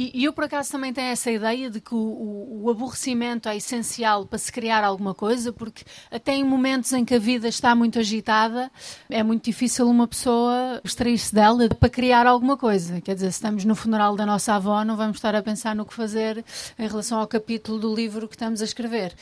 E, 0.00 0.12
e, 0.14 0.24
eu, 0.26 0.32
por 0.32 0.44
acaso, 0.44 0.70
também 0.70 0.92
tenho 0.92 1.08
essa 1.08 1.28
ideia 1.28 1.68
de 1.68 1.80
que 1.80 1.92
o, 1.92 1.98
o, 1.98 2.62
o, 2.62 2.70
aborrecimento 2.70 3.48
é 3.48 3.56
essencial 3.56 4.24
para 4.24 4.38
se 4.38 4.52
criar 4.52 4.84
alguma 4.84 5.12
coisa, 5.12 5.52
porque 5.52 5.84
até 6.08 6.36
em 6.36 6.44
momentos 6.44 6.92
em 6.92 7.04
que 7.04 7.16
a 7.16 7.18
vida 7.18 7.48
está 7.48 7.74
muito 7.74 7.98
agitada, 7.98 8.70
é 9.10 9.24
muito 9.24 9.42
difícil 9.46 9.90
uma 9.90 10.06
pessoa 10.06 10.80
extrair-se 10.84 11.34
dela 11.34 11.68
para 11.68 11.88
criar 11.88 12.28
alguma 12.28 12.56
coisa. 12.56 13.00
Quer 13.00 13.16
dizer, 13.16 13.32
se 13.32 13.38
estamos 13.38 13.64
no 13.64 13.74
funeral 13.74 14.14
da 14.14 14.24
nossa 14.24 14.54
avó, 14.54 14.84
não 14.84 14.96
vamos 14.96 15.16
estar 15.16 15.34
a 15.34 15.42
pensar 15.42 15.74
no 15.74 15.84
que 15.84 15.92
fazer 15.92 16.44
em 16.78 16.86
relação 16.86 17.18
ao 17.18 17.26
capítulo 17.26 17.80
do 17.80 17.92
livro 17.92 18.28
que 18.28 18.36
estamos 18.36 18.62
a 18.62 18.64
escrever. 18.64 19.12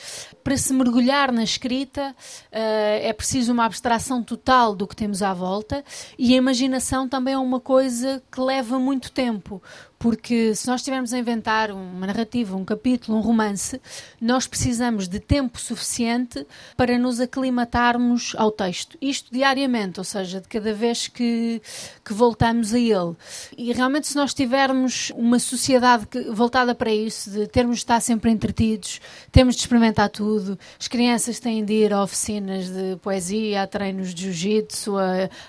Para 0.44 0.58
se 0.58 0.74
mergulhar 0.74 1.32
na 1.32 1.42
escrita, 1.42 2.10
uh, 2.10 2.52
é 2.52 3.14
preciso 3.14 3.50
uma 3.50 3.64
abstração 3.64 4.22
total 4.22 4.76
do 4.76 4.86
que 4.86 4.94
temos 4.94 5.22
à 5.22 5.32
volta 5.32 5.82
e 6.18 6.34
a 6.34 6.36
imaginação 6.36 7.08
também 7.08 7.32
é 7.32 7.38
uma 7.38 7.60
coisa 7.60 8.22
que 8.30 8.42
leva 8.42 8.78
muito 8.78 9.10
tempo 9.10 9.62
porque 10.06 10.54
se 10.54 10.68
nós 10.68 10.82
estivermos 10.82 11.12
a 11.12 11.18
inventar 11.18 11.72
uma 11.72 12.06
narrativa, 12.06 12.56
um 12.56 12.64
capítulo, 12.64 13.18
um 13.18 13.20
romance, 13.20 13.80
nós 14.20 14.46
precisamos 14.46 15.08
de 15.08 15.18
tempo 15.18 15.60
suficiente 15.60 16.46
para 16.76 16.96
nos 16.96 17.18
aclimatarmos 17.18 18.32
ao 18.36 18.52
texto. 18.52 18.96
Isto 19.02 19.32
diariamente, 19.32 19.98
ou 19.98 20.04
seja, 20.04 20.40
de 20.40 20.46
cada 20.46 20.72
vez 20.72 21.08
que, 21.08 21.60
que 22.04 22.12
voltamos 22.12 22.72
a 22.72 22.78
ele. 22.78 23.16
E 23.58 23.72
realmente, 23.72 24.06
se 24.06 24.14
nós 24.14 24.32
tivermos 24.32 25.10
uma 25.16 25.40
sociedade 25.40 26.06
que, 26.06 26.30
voltada 26.30 26.72
para 26.72 26.92
isso, 26.92 27.28
de 27.28 27.48
termos 27.48 27.78
de 27.78 27.82
estar 27.82 27.98
sempre 27.98 28.30
entretidos, 28.30 29.00
temos 29.32 29.56
de 29.56 29.62
experimentar 29.62 30.08
tudo, 30.08 30.56
as 30.78 30.86
crianças 30.86 31.40
têm 31.40 31.64
de 31.64 31.72
ir 31.72 31.92
a 31.92 32.00
oficinas 32.00 32.68
de 32.68 32.94
poesia, 33.02 33.62
a 33.62 33.66
treinos 33.66 34.14
de 34.14 34.26
jiu-jitsu, 34.26 34.92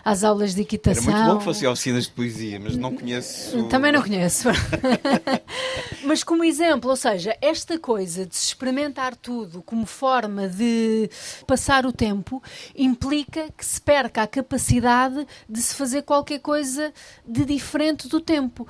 às 0.04 0.24
aulas 0.24 0.56
de 0.56 0.64
equitação. 0.64 1.04
Era 1.04 1.18
muito 1.18 1.34
bom 1.34 1.38
que 1.38 1.46
fosse 1.46 1.64
a 1.64 1.70
oficinas 1.72 2.06
de 2.06 2.10
poesia, 2.10 2.60
mas 2.60 2.76
não 2.76 2.96
conheço. 2.96 3.68
Também 3.68 3.92
não 3.92 4.02
conheço. 4.02 4.47
Mas 6.04 6.24
como 6.24 6.44
exemplo, 6.44 6.90
ou 6.90 6.96
seja, 6.96 7.38
esta 7.42 7.78
coisa 7.78 8.26
de 8.26 8.36
se 8.36 8.48
experimentar 8.48 9.16
tudo 9.16 9.62
como 9.62 9.86
forma 9.86 10.48
de 10.48 11.10
passar 11.46 11.86
o 11.86 11.92
tempo 11.92 12.42
implica 12.76 13.50
que 13.58 13.66
se 13.66 13.80
perca 13.82 14.24
a 14.24 14.28
capacidade 14.28 15.28
de 15.50 15.62
se 15.62 15.76
fazer 15.76 16.04
qualquer 16.04 16.40
coisa 16.40 16.94
de 17.26 17.46
diferente 17.46 18.08
do 18.08 18.22
tempo. 18.22 18.68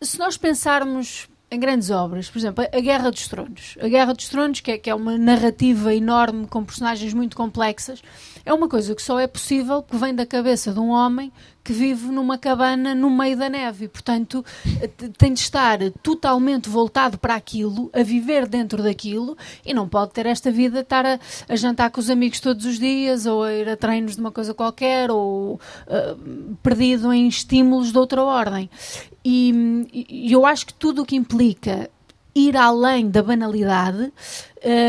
Se 0.00 0.18
nós 0.18 0.36
pensarmos 0.36 1.28
em 1.50 1.60
grandes 1.60 1.90
obras, 1.90 2.28
por 2.28 2.38
exemplo, 2.38 2.64
a 2.72 2.80
Guerra 2.80 3.10
dos 3.10 3.28
Tronos. 3.28 3.76
A 3.80 3.88
Guerra 3.88 4.12
dos 4.12 4.28
Tronos, 4.28 4.60
que 4.60 4.72
é, 4.72 4.78
que 4.78 4.90
é 4.90 4.94
uma 4.94 5.16
narrativa 5.16 5.94
enorme 5.94 6.46
com 6.46 6.64
personagens 6.64 7.14
muito 7.14 7.36
complexas, 7.36 8.02
é 8.46 8.54
uma 8.54 8.68
coisa 8.68 8.94
que 8.94 9.02
só 9.02 9.18
é 9.18 9.26
possível 9.26 9.82
que 9.82 9.96
vem 9.96 10.14
da 10.14 10.24
cabeça 10.24 10.72
de 10.72 10.78
um 10.78 10.90
homem 10.90 11.32
que 11.64 11.72
vive 11.72 12.06
numa 12.06 12.38
cabana 12.38 12.94
no 12.94 13.10
meio 13.10 13.36
da 13.36 13.48
neve 13.48 13.88
portanto, 13.88 14.44
tem 15.18 15.34
de 15.34 15.40
estar 15.40 15.78
totalmente 16.00 16.68
voltado 16.68 17.18
para 17.18 17.34
aquilo, 17.34 17.90
a 17.92 18.04
viver 18.04 18.46
dentro 18.46 18.84
daquilo 18.84 19.36
e 19.64 19.74
não 19.74 19.88
pode 19.88 20.12
ter 20.12 20.26
esta 20.26 20.48
vida 20.48 20.80
estar 20.80 21.04
a, 21.04 21.18
a 21.48 21.56
jantar 21.56 21.90
com 21.90 21.98
os 21.98 22.08
amigos 22.08 22.38
todos 22.38 22.64
os 22.64 22.78
dias 22.78 23.26
ou 23.26 23.42
a 23.42 23.52
ir 23.52 23.68
a 23.68 23.76
treinos 23.76 24.14
de 24.14 24.20
uma 24.20 24.30
coisa 24.30 24.54
qualquer 24.54 25.10
ou 25.10 25.54
uh, 25.54 26.56
perdido 26.62 27.12
em 27.12 27.26
estímulos 27.26 27.90
de 27.90 27.98
outra 27.98 28.22
ordem. 28.22 28.70
E, 29.24 30.06
e 30.08 30.32
eu 30.32 30.46
acho 30.46 30.66
que 30.66 30.74
tudo 30.74 31.02
o 31.02 31.04
que 31.04 31.16
implica 31.16 31.90
ir 32.32 32.56
além 32.56 33.10
da 33.10 33.22
banalidade 33.22 34.12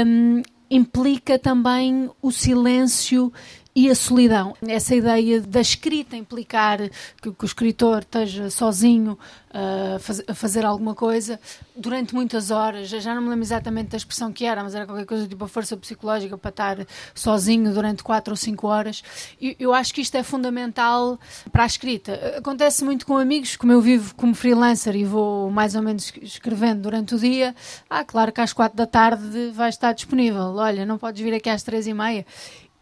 um, 0.06 0.44
implica 0.70 1.40
também 1.40 2.10
o 2.22 2.32
silêncio 2.32 3.32
e 3.78 3.92
a 3.92 3.94
solidão. 3.94 4.56
Essa 4.68 4.96
ideia 4.96 5.40
da 5.40 5.62
escrita 5.62 6.18
implicar 6.18 6.80
que, 7.22 7.32
que 7.32 7.44
o 7.44 7.46
escritor 7.46 8.00
esteja 8.00 8.50
sozinho 8.50 9.20
uh, 9.52 10.00
faz, 10.00 10.24
a 10.28 10.34
fazer 10.34 10.66
alguma 10.66 10.96
coisa 10.96 11.40
durante 11.76 12.16
muitas 12.16 12.50
horas. 12.50 12.90
Já 12.90 13.14
não 13.14 13.22
me 13.22 13.30
lembro 13.30 13.44
exatamente 13.44 13.90
da 13.90 13.98
expressão 13.98 14.34
que 14.34 14.46
era, 14.46 14.64
mas 14.64 14.74
era 14.74 14.88
qualquer 14.88 15.06
coisa 15.06 15.28
tipo 15.28 15.46
a 15.46 15.48
força 15.48 15.78
psicológica 15.78 16.36
para 16.40 16.50
estar 16.50 16.88
sozinho 17.14 17.72
durante 17.72 18.02
quatro 18.02 18.34
ou 18.34 18.36
cinco 18.36 18.66
horas. 18.66 19.04
E 19.40 19.56
eu 19.60 19.72
acho 19.72 19.94
que 19.94 20.02
isto 20.02 20.16
é 20.16 20.24
fundamental 20.24 21.20
para 21.52 21.62
a 21.62 21.68
escrita. 21.68 22.36
Acontece 22.36 22.84
muito 22.84 23.06
com 23.06 23.16
amigos, 23.16 23.56
como 23.56 23.72
eu 23.74 23.80
vivo 23.80 24.16
como 24.16 24.34
freelancer 24.34 24.96
e 24.96 25.06
vou 25.06 25.52
mais 25.52 25.76
ou 25.76 25.84
menos 25.84 26.12
escrevendo 26.20 26.82
durante 26.82 27.14
o 27.14 27.20
dia. 27.20 27.56
Ah, 27.88 28.04
claro 28.04 28.32
que 28.32 28.42
às 28.42 28.54
quatro 28.54 28.76
da 28.76 28.88
tarde 28.88 29.52
vai 29.54 29.70
estar 29.70 29.94
disponível. 29.94 30.56
Olha, 30.56 30.84
não 30.84 30.98
podes 30.98 31.22
vir 31.22 31.36
aqui 31.36 31.48
às 31.52 31.62
três 31.62 31.86
e 31.86 31.94
meia 31.94 32.26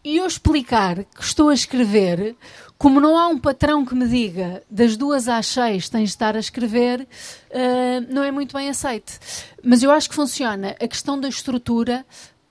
e 0.06 0.18
eu 0.18 0.26
explicar 0.26 1.02
que 1.02 1.20
estou 1.20 1.48
a 1.48 1.54
escrever, 1.54 2.36
como 2.78 3.00
não 3.00 3.18
há 3.18 3.26
um 3.26 3.36
patrão 3.36 3.84
que 3.84 3.92
me 3.92 4.06
diga 4.06 4.62
das 4.70 4.96
duas 4.96 5.26
às 5.26 5.48
seis 5.48 5.88
tens 5.88 6.02
de 6.02 6.08
estar 6.10 6.36
a 6.36 6.38
escrever, 6.38 7.00
uh, 7.00 8.14
não 8.14 8.22
é 8.22 8.30
muito 8.30 8.56
bem 8.56 8.68
aceite. 8.68 9.18
Mas 9.64 9.82
eu 9.82 9.90
acho 9.90 10.08
que 10.08 10.14
funciona 10.14 10.76
a 10.80 10.86
questão 10.86 11.18
da 11.18 11.28
estrutura 11.28 12.06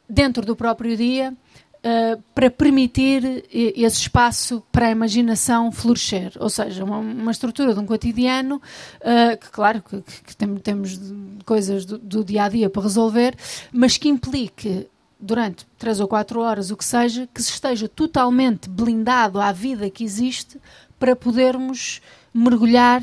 dentro 0.09 0.45
do 0.45 0.53
próprio 0.53 0.97
dia 0.97 1.31
uh, 1.31 2.21
para 2.33 2.51
permitir 2.51 3.45
esse 3.49 4.01
espaço 4.01 4.61
para 4.69 4.87
a 4.87 4.91
imaginação 4.91 5.71
florescer. 5.71 6.33
Ou 6.37 6.49
seja, 6.49 6.83
uma, 6.83 6.97
uma 6.97 7.31
estrutura 7.31 7.73
de 7.73 7.79
um 7.79 7.85
cotidiano, 7.85 8.57
uh, 8.57 9.37
que 9.37 9.49
claro 9.49 9.81
que, 9.81 10.01
que, 10.01 10.23
que 10.23 10.61
temos 10.61 10.99
coisas 11.45 11.85
do, 11.85 11.97
do 11.97 12.21
dia 12.21 12.43
a 12.43 12.49
dia 12.49 12.69
para 12.69 12.81
resolver, 12.81 13.33
mas 13.71 13.95
que 13.95 14.09
implique 14.09 14.89
durante 15.19 15.65
três 15.77 15.99
ou 15.99 16.07
quatro 16.07 16.41
horas, 16.41 16.71
o 16.71 16.77
que 16.77 16.85
seja, 16.85 17.27
que 17.33 17.41
se 17.41 17.51
esteja 17.51 17.87
totalmente 17.87 18.69
blindado 18.69 19.39
à 19.39 19.51
vida 19.51 19.89
que 19.89 20.03
existe 20.03 20.59
para 20.99 21.15
podermos 21.15 22.01
mergulhar 22.33 23.01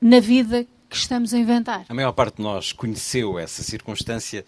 na 0.00 0.20
vida 0.20 0.66
que 0.88 0.96
estamos 0.96 1.34
a 1.34 1.38
inventar. 1.38 1.84
A 1.88 1.94
maior 1.94 2.12
parte 2.12 2.36
de 2.36 2.42
nós 2.42 2.72
conheceu 2.72 3.38
essa 3.38 3.62
circunstância 3.62 4.44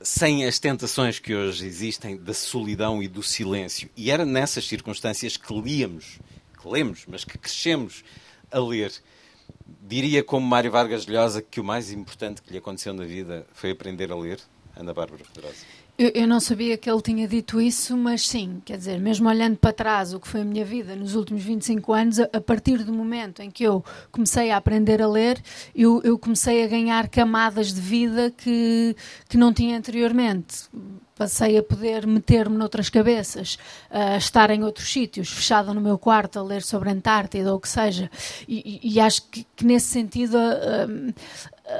sem 0.00 0.44
as 0.44 0.58
tentações 0.58 1.18
que 1.18 1.34
hoje 1.34 1.66
existem 1.66 2.16
da 2.16 2.34
solidão 2.34 3.02
e 3.02 3.08
do 3.08 3.22
silêncio. 3.22 3.88
E 3.96 4.10
era 4.10 4.24
nessas 4.24 4.66
circunstâncias 4.66 5.36
que 5.36 5.54
líamos, 5.54 6.18
que 6.60 6.68
lemos, 6.68 7.04
mas 7.06 7.24
que 7.24 7.38
crescemos 7.38 8.02
a 8.50 8.58
ler. 8.58 8.92
Diria 9.80 10.24
como 10.24 10.46
Mário 10.46 10.70
Vargas 10.70 11.06
Llosa 11.06 11.40
que 11.40 11.60
o 11.60 11.64
mais 11.64 11.92
importante 11.92 12.42
que 12.42 12.50
lhe 12.50 12.58
aconteceu 12.58 12.92
na 12.92 13.04
vida 13.04 13.46
foi 13.52 13.70
aprender 13.70 14.10
a 14.10 14.16
ler. 14.16 14.40
Ana 14.74 14.92
Bárbara 14.92 15.22
Pedrosa. 15.32 15.64
Eu, 16.02 16.10
eu, 16.16 16.26
não 16.26 16.40
sabia 16.40 16.76
que 16.76 16.90
ele 16.90 17.00
tinha 17.00 17.28
dito 17.28 17.60
isso, 17.60 17.96
mas 17.96 18.26
sim, 18.26 18.60
quer 18.64 18.76
dizer, 18.76 18.98
mesmo 18.98 19.28
olhando 19.28 19.56
para 19.56 19.72
trás 19.72 20.12
o 20.12 20.18
que 20.18 20.26
foi 20.26 20.40
a 20.40 20.44
minha 20.44 20.64
vida 20.64 20.96
nos 20.96 21.14
últimos 21.14 21.44
25 21.44 21.92
anos, 21.92 22.18
a, 22.18 22.24
a 22.32 22.40
partir 22.40 22.82
do 22.82 22.92
momento 22.92 23.40
em 23.40 23.48
que 23.48 23.62
eu 23.62 23.84
comecei 24.10 24.50
a 24.50 24.56
aprender 24.56 25.00
a 25.00 25.06
ler, 25.06 25.40
eu, 25.72 26.00
eu 26.02 26.18
comecei 26.18 26.64
a 26.64 26.66
ganhar 26.66 27.08
camadas 27.08 27.72
de 27.72 27.80
vida 27.80 28.32
que, 28.36 28.96
que 29.28 29.36
não 29.36 29.52
tinha 29.52 29.78
anteriormente 29.78 30.68
passei 31.22 31.56
a 31.56 31.62
poder 31.62 32.04
meter-me 32.04 32.56
noutras 32.56 32.88
cabeças, 32.88 33.56
a 33.88 34.16
estar 34.16 34.50
em 34.50 34.64
outros 34.64 34.92
sítios, 34.92 35.28
fechada 35.30 35.72
no 35.72 35.80
meu 35.80 35.96
quarto 35.96 36.38
a 36.38 36.42
ler 36.42 36.62
sobre 36.62 36.88
a 36.88 36.92
Antártida 36.92 37.50
ou 37.50 37.58
o 37.58 37.60
que 37.60 37.68
seja. 37.68 38.10
E, 38.48 38.80
e 38.82 38.98
acho 38.98 39.22
que, 39.30 39.46
que, 39.54 39.64
nesse 39.64 39.86
sentido 39.86 40.36
a, 40.36 40.88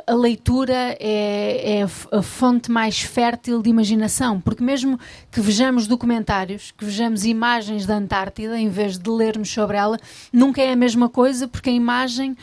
a 0.06 0.14
leitura 0.14 0.96
é, 1.00 1.80
é, 1.80 1.82
a 1.82 2.22
fonte 2.22 2.70
mais 2.70 3.00
fértil 3.00 3.62
de 3.62 3.68
imaginação, 3.68 4.40
porque 4.40 4.62
mesmo 4.62 4.98
que 5.30 5.40
vejamos 5.40 5.86
documentários, 5.86 6.70
que 6.70 6.84
vejamos 6.84 7.24
imagens 7.24 7.86
da 7.86 7.96
Antártida, 7.96 8.58
em 8.58 8.68
vez 8.68 8.98
de 8.98 9.10
lermos 9.10 9.50
sobre 9.50 9.76
ela, 9.76 9.98
nunca 10.32 10.62
é 10.62 10.72
a 10.72 10.76
mesma 10.76 11.08
coisa, 11.08 11.46
porque 11.46 11.70
a 11.70 11.72
imagem, 11.72 12.36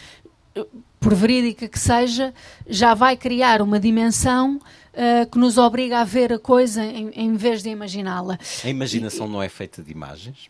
por 1.00 1.14
verídica 1.14 1.68
que 1.68 1.80
seja, 1.80 2.34
já 2.68 2.94
vai 2.94 3.16
criar 3.16 3.62
uma 3.62 3.80
dimensão 3.80 4.58
uh, 4.58 5.30
que 5.30 5.38
nos 5.38 5.58
obriga 5.58 6.00
a 6.00 6.04
ver 6.04 6.34
a 6.34 6.40
coisa 6.40 6.84
em, 6.84 7.10
em 7.14 7.34
vez 7.36 7.64
de 7.64 7.70
imaginá-la. 7.70 8.38
A 8.64 8.70
imaginação 8.70 9.28
e, 9.28 9.30
não 9.30 9.42
é 9.42 9.50
feita 9.50 9.82
de 9.82 9.92
imagens? 9.92 10.50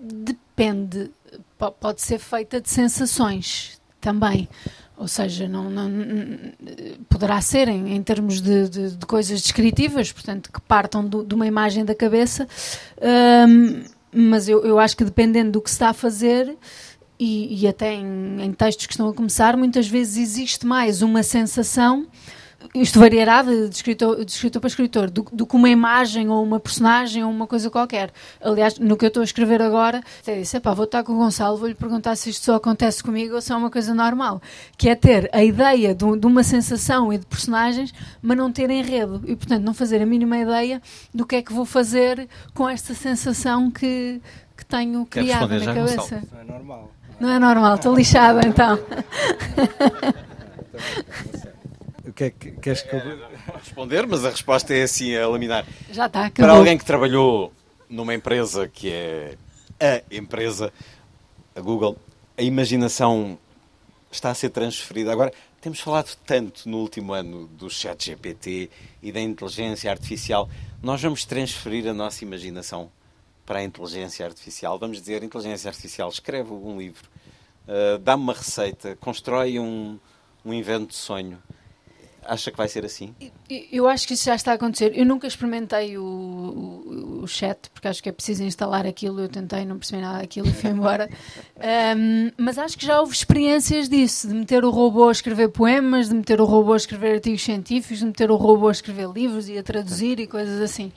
Depende. 0.00 1.10
P 1.58 1.70
pode 1.80 2.02
ser 2.02 2.18
feita 2.18 2.60
de 2.60 2.70
sensações 2.70 3.80
também. 4.00 4.48
Ou 4.96 5.08
seja, 5.08 5.48
não, 5.48 5.68
não, 5.68 5.90
poderá 7.08 7.40
ser 7.40 7.68
em, 7.68 7.96
em 7.96 8.02
termos 8.02 8.40
de, 8.40 8.68
de, 8.68 8.96
de, 8.96 9.06
coisas 9.06 9.42
descritivas, 9.42 10.12
portanto, 10.12 10.52
que 10.52 10.60
partam 10.60 11.04
do, 11.04 11.24
de 11.24 11.34
uma 11.34 11.46
imagem 11.46 11.84
da 11.84 11.94
cabeça, 11.94 12.46
um, 13.48 13.82
mas 14.12 14.48
eu, 14.48 14.64
eu 14.64 14.78
acho 14.78 14.96
que 14.96 15.04
dependendo 15.04 15.52
do 15.52 15.60
que 15.60 15.68
se 15.68 15.74
está 15.74 15.88
a 15.88 15.92
fazer, 15.92 16.56
e, 17.18 17.62
e 17.62 17.66
até 17.66 17.92
em, 17.92 18.40
em, 18.40 18.52
textos 18.52 18.86
que 18.86 18.92
estão 18.92 19.08
a 19.08 19.14
começar, 19.14 19.56
muitas 19.56 19.88
vezes 19.88 20.16
existe 20.16 20.66
mais 20.66 21.02
uma 21.02 21.22
sensação 21.22 22.06
isto 22.74 22.98
variará 22.98 23.42
de, 23.42 23.68
de, 23.68 23.74
escritor, 23.74 24.24
de 24.24 24.30
escritor 24.30 24.60
para 24.60 24.68
escritor, 24.68 25.10
do, 25.10 25.26
do 25.32 25.46
que 25.46 25.56
uma 25.56 25.68
imagem 25.68 26.28
ou 26.28 26.42
uma 26.42 26.60
personagem 26.60 27.24
ou 27.24 27.30
uma 27.30 27.46
coisa 27.46 27.70
qualquer. 27.70 28.12
Aliás, 28.40 28.78
no 28.78 28.96
que 28.96 29.04
eu 29.04 29.08
estou 29.08 29.20
a 29.20 29.24
escrever 29.24 29.60
agora, 29.60 30.02
até 30.20 30.38
disse, 30.38 30.58
vou 30.58 30.84
estar 30.84 31.02
com 31.02 31.12
o 31.12 31.16
Gonçalo, 31.16 31.56
vou-lhe 31.56 31.74
perguntar 31.74 32.16
se 32.16 32.30
isto 32.30 32.44
só 32.44 32.56
acontece 32.56 33.02
comigo 33.02 33.34
ou 33.34 33.40
se 33.40 33.52
é 33.52 33.56
uma 33.56 33.70
coisa 33.70 33.94
normal, 33.94 34.40
que 34.76 34.88
é 34.88 34.94
ter 34.94 35.28
a 35.32 35.42
ideia 35.42 35.94
de, 35.94 36.18
de 36.18 36.26
uma 36.26 36.42
sensação 36.42 37.12
e 37.12 37.18
de 37.18 37.26
personagens, 37.26 37.92
mas 38.22 38.36
não 38.36 38.50
ter 38.50 38.70
enredo, 38.70 39.22
e 39.26 39.36
portanto 39.36 39.62
não 39.62 39.74
fazer 39.74 40.02
a 40.02 40.06
mínima 40.06 40.38
ideia 40.38 40.80
do 41.12 41.26
que 41.26 41.36
é 41.36 41.42
que 41.42 41.52
vou 41.52 41.64
fazer 41.64 42.28
com 42.52 42.68
esta 42.68 42.94
sensação 42.94 43.70
que, 43.70 44.20
que 44.56 44.64
tenho 44.64 45.04
criado 45.06 45.48
na 45.48 45.74
cabeça. 45.74 45.96
Gonçalo. 45.96 46.22
Não 46.32 46.40
é 46.40 46.44
normal. 46.44 46.90
Não 47.20 47.30
é 47.30 47.38
normal, 47.38 47.74
estou 47.76 47.94
lixada 47.94 48.46
então. 48.46 48.78
Que 52.14 52.24
é 52.24 52.30
que 52.30 52.52
queres 52.52 52.82
que 52.82 52.94
eu... 52.94 53.00
Responder, 53.58 54.06
mas 54.06 54.24
a 54.24 54.30
resposta 54.30 54.72
é 54.72 54.82
assim, 54.82 55.16
a 55.16 55.26
laminar. 55.26 55.66
Já 55.90 56.06
está, 56.06 56.26
acabou. 56.26 56.48
Para 56.48 56.58
alguém 56.58 56.78
que 56.78 56.84
trabalhou 56.84 57.52
numa 57.88 58.14
empresa 58.14 58.68
que 58.68 58.90
é 58.90 59.36
a 59.80 60.14
empresa, 60.14 60.72
a 61.54 61.60
Google, 61.60 61.98
a 62.36 62.42
imaginação 62.42 63.38
está 64.10 64.30
a 64.30 64.34
ser 64.34 64.50
transferida. 64.50 65.12
Agora, 65.12 65.32
temos 65.60 65.80
falado 65.80 66.16
tanto 66.26 66.68
no 66.68 66.78
último 66.78 67.12
ano 67.12 67.46
do 67.48 67.68
chat 67.68 68.06
GPT 68.06 68.70
e 69.02 69.10
da 69.10 69.20
inteligência 69.20 69.90
artificial. 69.90 70.48
Nós 70.82 71.02
vamos 71.02 71.24
transferir 71.24 71.88
a 71.88 71.94
nossa 71.94 72.24
imaginação 72.24 72.90
para 73.46 73.60
a 73.60 73.62
inteligência 73.64 74.24
artificial. 74.24 74.78
Vamos 74.78 74.98
dizer, 75.00 75.22
inteligência 75.22 75.68
artificial, 75.68 76.08
escreve 76.08 76.52
um 76.52 76.78
livro, 76.78 77.08
uh, 77.66 77.98
dá-me 77.98 78.22
uma 78.22 78.34
receita, 78.34 78.96
constrói 79.00 79.58
um, 79.58 79.98
um 80.44 80.52
invento 80.52 80.88
de 80.88 80.96
sonho. 80.96 81.38
Acha 82.26 82.50
que 82.50 82.56
vai 82.56 82.68
ser 82.68 82.84
assim? 82.84 83.14
Eu 83.70 83.86
acho 83.86 84.06
que 84.06 84.14
isso 84.14 84.24
já 84.24 84.34
está 84.34 84.52
a 84.52 84.54
acontecer. 84.54 84.92
Eu 84.96 85.04
nunca 85.04 85.26
experimentei 85.26 85.98
o, 85.98 86.02
o, 86.02 87.22
o 87.22 87.26
chat, 87.26 87.70
porque 87.70 87.86
acho 87.86 88.02
que 88.02 88.08
é 88.08 88.12
preciso 88.12 88.42
instalar 88.42 88.86
aquilo. 88.86 89.20
Eu 89.20 89.28
tentei, 89.28 89.64
não 89.64 89.78
percebi 89.78 90.00
nada 90.00 90.18
daquilo 90.18 90.48
e 90.48 90.52
fui 90.52 90.70
embora. 90.70 91.08
Um, 91.96 92.30
mas 92.36 92.58
acho 92.58 92.78
que 92.78 92.86
já 92.86 93.00
houve 93.00 93.12
experiências 93.12 93.88
disso, 93.88 94.28
de 94.28 94.34
meter 94.34 94.64
o 94.64 94.70
robô 94.70 95.08
a 95.08 95.12
escrever 95.12 95.48
poemas, 95.48 96.08
de 96.08 96.14
meter 96.14 96.40
o 96.40 96.44
robô 96.44 96.72
a 96.72 96.76
escrever 96.76 97.14
artigos 97.14 97.42
científicos, 97.42 97.98
de 97.98 98.06
meter 98.06 98.30
o 98.30 98.36
robô 98.36 98.68
a 98.68 98.72
escrever 98.72 99.08
livros 99.10 99.48
e 99.48 99.58
a 99.58 99.62
traduzir 99.62 100.18
e 100.18 100.26
coisas 100.26 100.60
assim. 100.60 100.92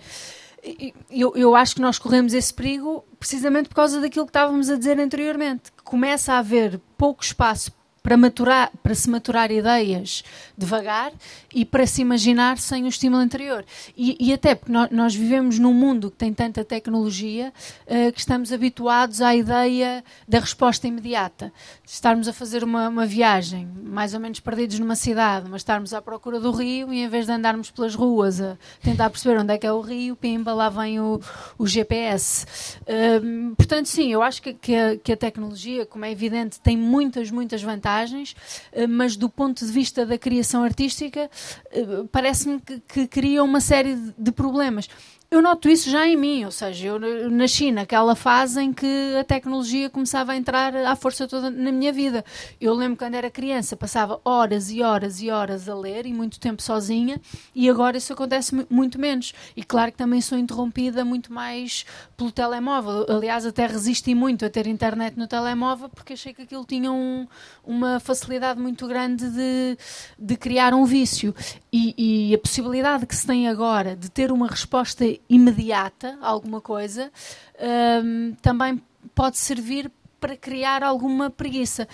Eu, 1.10 1.34
eu 1.36 1.56
acho 1.56 1.76
que 1.76 1.82
nós 1.82 2.00
corremos 2.00 2.34
esse 2.34 2.54
perigo 2.54 3.04
precisamente 3.20 3.70
por 3.70 3.76
causa 3.76 4.02
daquilo 4.02 4.26
que 4.26 4.32
estávamos 4.32 4.70
a 4.70 4.78
dizer 4.78 5.00
anteriormente. 5.00 5.72
Que 5.72 5.84
começa 5.84 6.34
a 6.34 6.40
haver 6.40 6.80
pouco 6.98 7.24
espaço 7.24 7.72
para, 8.08 8.16
maturar, 8.16 8.72
para 8.82 8.96
se 8.96 9.10
maturar 9.10 9.52
ideias 9.52 10.24
devagar 10.58 11.12
e 11.54 11.66
para 11.66 11.86
se 11.86 12.02
imaginar 12.02 12.58
sem 12.58 12.86
o 12.86 12.88
estímulo 12.88 13.22
anterior. 13.22 13.66
E, 13.98 14.16
e 14.18 14.32
até 14.32 14.56
porque 14.56 14.72
nós, 14.72 14.90
nós, 14.92 15.14
vivemos 15.14 15.60
num 15.60 15.74
mundo 15.74 16.10
que 16.10 16.16
tem 16.16 16.34
tanta 16.34 16.64
tecnologia 16.64 17.52
uh, 17.86 18.12
que 18.14 18.20
estamos 18.20 18.54
habituados 18.54 19.22
à 19.22 19.36
ideia 19.36 20.06
da 20.26 20.40
resposta 20.40 20.88
imediata. 20.88 21.52
Estarmos 21.86 22.30
a 22.30 22.34
fazer 22.34 22.64
uma, 22.64 22.88
uma, 22.88 23.06
viagem, 23.06 23.68
mais 23.84 24.14
ou 24.14 24.22
menos 24.22 24.40
perdidos 24.40 24.80
numa 24.80 24.96
cidade, 24.96 25.50
mas 25.50 25.60
estarmos 25.60 25.94
à 25.94 26.02
procura 26.02 26.40
do 26.40 26.52
rio 26.52 26.94
e 26.94 27.02
em 27.02 27.10
vez 27.10 27.26
de 27.26 27.34
andarmos 27.34 27.72
pelas 27.72 27.94
ruas 27.94 28.40
a 28.40 28.58
tentar 28.82 29.10
perceber 29.10 29.38
onde 29.38 29.54
é 29.54 29.58
que 29.58 29.68
é 29.68 29.72
o 29.72 29.82
rio, 29.82 30.16
pimba, 30.16 30.54
lá 30.54 30.70
vem 30.70 30.98
o, 31.02 31.20
o 31.58 31.68
GPS. 31.68 32.46
Uh, 32.84 33.54
portanto, 33.58 33.88
sim, 33.88 34.14
eu 34.14 34.22
acho 34.22 34.42
que, 34.42 34.54
que, 34.54 34.74
a, 34.74 34.96
que 34.96 35.12
a 35.12 35.18
tecnologia, 35.18 35.86
como 35.86 36.06
é 36.06 36.12
evidente, 36.12 36.58
tem 36.62 36.78
muitas, 36.78 37.30
muitas 37.30 37.62
vantagens 37.62 37.97
vantagens, 37.98 38.36
eh, 38.72 38.86
mas 38.86 39.16
do 39.16 39.30
ponto 39.30 39.66
de 39.66 39.72
vista 39.72 40.06
da 40.06 40.18
criação 40.18 40.64
artística, 40.64 41.30
eh, 41.72 41.86
parece-me 42.12 42.60
que, 42.60 42.80
que 42.80 43.08
cria 43.08 43.44
uma 43.44 43.60
série 43.60 43.96
de 44.18 44.32
problemas 44.32 44.88
eu 45.30 45.42
noto 45.42 45.68
isso 45.68 45.90
já 45.90 46.08
em 46.08 46.16
mim, 46.16 46.46
ou 46.46 46.52
seja, 46.52 46.88
eu 46.88 47.30
nasci 47.30 47.70
naquela 47.70 48.16
fase 48.16 48.62
em 48.62 48.72
que 48.72 49.16
a 49.20 49.26
tecnologia 49.26 49.90
começava 49.90 50.32
a 50.32 50.38
entrar 50.38 50.74
à 50.74 50.96
força 50.96 51.28
toda 51.28 51.50
na 51.50 51.70
minha 51.70 51.92
vida. 51.92 52.24
Eu 52.62 52.74
lembro 52.74 52.98
quando 52.98 53.16
era 53.16 53.30
criança, 53.30 53.76
passava 53.76 54.22
horas 54.24 54.72
e 54.72 54.82
horas 54.82 55.22
e 55.22 55.30
horas 55.30 55.68
a 55.68 55.76
ler 55.76 56.06
e 56.06 56.14
muito 56.14 56.40
tempo 56.40 56.62
sozinha, 56.62 57.20
e 57.54 57.70
agora 57.70 57.98
isso 57.98 58.14
acontece 58.14 58.56
muito 58.70 58.98
menos. 58.98 59.34
E 59.56 59.64
claro 59.64 59.92
que 59.92 59.98
também 59.98 60.22
sou 60.22 60.38
interrompida 60.38 61.04
muito 61.04 61.34
mais 61.34 61.86
pelo 62.16 62.32
telemóvel. 62.32 63.06
Aliás, 63.10 63.46
até 63.46 63.68
resisti 63.68 64.16
muito 64.16 64.46
a 64.46 64.50
ter 64.50 64.66
internet 64.66 65.18
no 65.18 65.28
telemóvel 65.28 65.90
porque 65.90 66.14
achei 66.14 66.34
que 66.34 66.44
aquilo 66.44 66.64
tinha 66.64 66.90
um, 66.92 67.28
uma 67.66 68.00
facilidade 68.00 68.62
muito 68.62 68.88
grande 68.88 69.30
de, 69.30 69.78
de 70.18 70.38
criar 70.38 70.74
um 70.74 70.86
vício. 70.86 71.36
E, 71.72 72.30
e 72.30 72.34
a 72.34 72.38
possibilidade 72.38 73.06
que 73.06 73.16
se 73.16 73.28
tem 73.28 73.50
agora 73.50 73.94
de 73.94 74.10
ter 74.10 74.32
uma 74.32 74.48
resposta 74.48 75.17
imediata, 75.30 76.18
alguma 76.22 76.62
coisa, 76.62 77.12
um, 78.04 78.34
também 78.42 78.82
pode 79.14 79.38
servir 79.38 79.92
para 80.20 80.36
criar 80.36 80.84
alguma 80.84 81.30
preguiça. 81.30 81.88